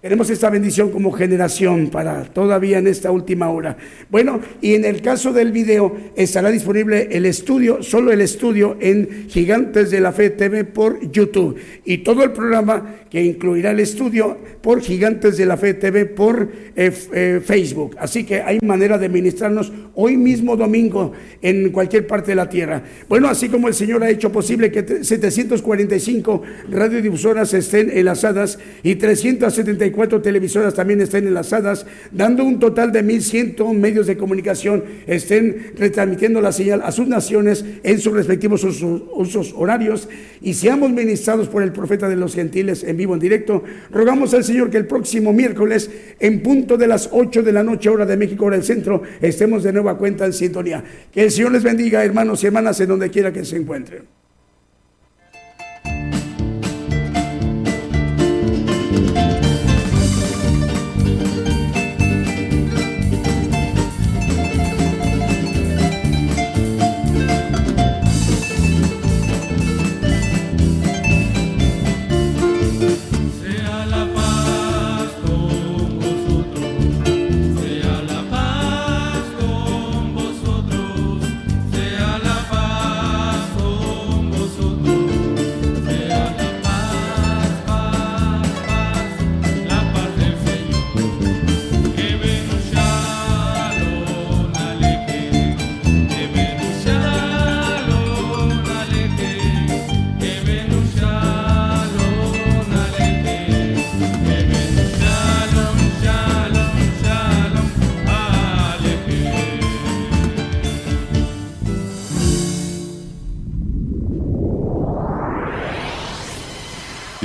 Tenemos 0.00 0.30
esta 0.30 0.48
bendición 0.48 0.90
como 0.90 1.12
generación 1.12 1.90
para 1.90 2.24
todavía 2.24 2.78
en 2.78 2.86
esta 2.86 3.10
última 3.10 3.50
hora. 3.50 3.76
Bueno, 4.08 4.40
y 4.62 4.72
en 4.72 4.86
el 4.86 5.02
caso 5.02 5.30
del 5.30 5.52
video 5.52 5.94
estará 6.16 6.50
disponible 6.50 7.08
el 7.10 7.26
estudio, 7.26 7.82
solo 7.82 8.10
el 8.10 8.22
estudio 8.22 8.78
en 8.80 9.28
Gigantes 9.28 9.90
de 9.90 10.00
la 10.00 10.12
Fe 10.12 10.30
TV 10.30 10.64
por 10.64 10.98
YouTube 11.10 11.58
y 11.84 11.98
todo 11.98 12.24
el 12.24 12.32
programa 12.32 12.94
que 13.10 13.22
incluirá 13.22 13.72
el 13.72 13.80
estudio 13.80 14.38
por 14.62 14.80
Gigantes 14.80 15.36
de 15.36 15.44
la 15.44 15.58
Fe 15.58 15.74
TV 15.74 16.06
por 16.06 16.50
eh, 16.76 16.90
eh, 17.12 17.40
Facebook. 17.44 17.96
Así 17.98 18.24
que 18.24 18.40
hay 18.40 18.58
manera 18.62 18.96
de 18.96 19.10
ministrarnos 19.10 19.70
hoy 19.94 20.16
mismo 20.16 20.56
domingo 20.56 21.12
en 21.42 21.72
cualquier 21.72 22.06
parte 22.06 22.30
de 22.30 22.36
la 22.36 22.48
tierra. 22.48 22.82
Bueno, 23.06 23.28
así 23.28 23.50
como 23.50 23.68
el 23.68 23.74
Señor 23.74 24.02
ha 24.02 24.08
hecho 24.08 24.32
posible 24.32 24.72
que 24.72 25.04
745 25.04 26.42
radiodifusoras 26.70 27.52
estén 27.52 27.90
enlazadas 27.92 28.58
y 28.82 28.94
374 28.94 29.89
cuatro 29.90 30.22
televisoras 30.22 30.74
también 30.74 31.00
estén 31.00 31.26
enlazadas, 31.26 31.86
dando 32.12 32.44
un 32.44 32.58
total 32.58 32.92
de 32.92 33.04
1.100 33.04 33.74
medios 33.74 34.06
de 34.06 34.16
comunicación 34.16 34.84
estén 35.06 35.72
retransmitiendo 35.76 36.40
la 36.40 36.52
señal 36.52 36.82
a 36.84 36.92
sus 36.92 37.08
naciones 37.08 37.64
en 37.82 37.98
sus 37.98 38.12
respectivos 38.12 38.64
usos, 38.64 39.54
horarios 39.56 40.08
y 40.40 40.54
seamos 40.54 40.90
ministrados 40.90 41.48
por 41.48 41.62
el 41.62 41.72
profeta 41.72 42.08
de 42.08 42.16
los 42.16 42.34
gentiles 42.34 42.84
en 42.84 42.96
vivo, 42.96 43.14
en 43.14 43.20
directo. 43.20 43.62
Rogamos 43.90 44.34
al 44.34 44.44
Señor 44.44 44.70
que 44.70 44.78
el 44.78 44.86
próximo 44.86 45.32
miércoles, 45.32 45.90
en 46.18 46.42
punto 46.42 46.76
de 46.76 46.86
las 46.86 47.08
8 47.12 47.42
de 47.42 47.52
la 47.52 47.62
noche, 47.62 47.88
hora 47.88 48.06
de 48.06 48.16
México, 48.16 48.46
hora 48.46 48.56
del 48.56 48.64
centro, 48.64 49.02
estemos 49.20 49.62
de 49.62 49.72
nueva 49.72 49.98
cuenta 49.98 50.26
en 50.26 50.32
sintonía. 50.32 50.82
Que 51.12 51.24
el 51.24 51.30
Señor 51.30 51.52
les 51.52 51.62
bendiga, 51.62 52.04
hermanos 52.04 52.42
y 52.42 52.46
hermanas, 52.46 52.80
en 52.80 52.88
donde 52.88 53.10
quiera 53.10 53.32
que 53.32 53.44
se 53.44 53.56
encuentren. 53.56 54.19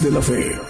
De 0.00 0.10
la 0.10 0.22
Fe 0.22 0.67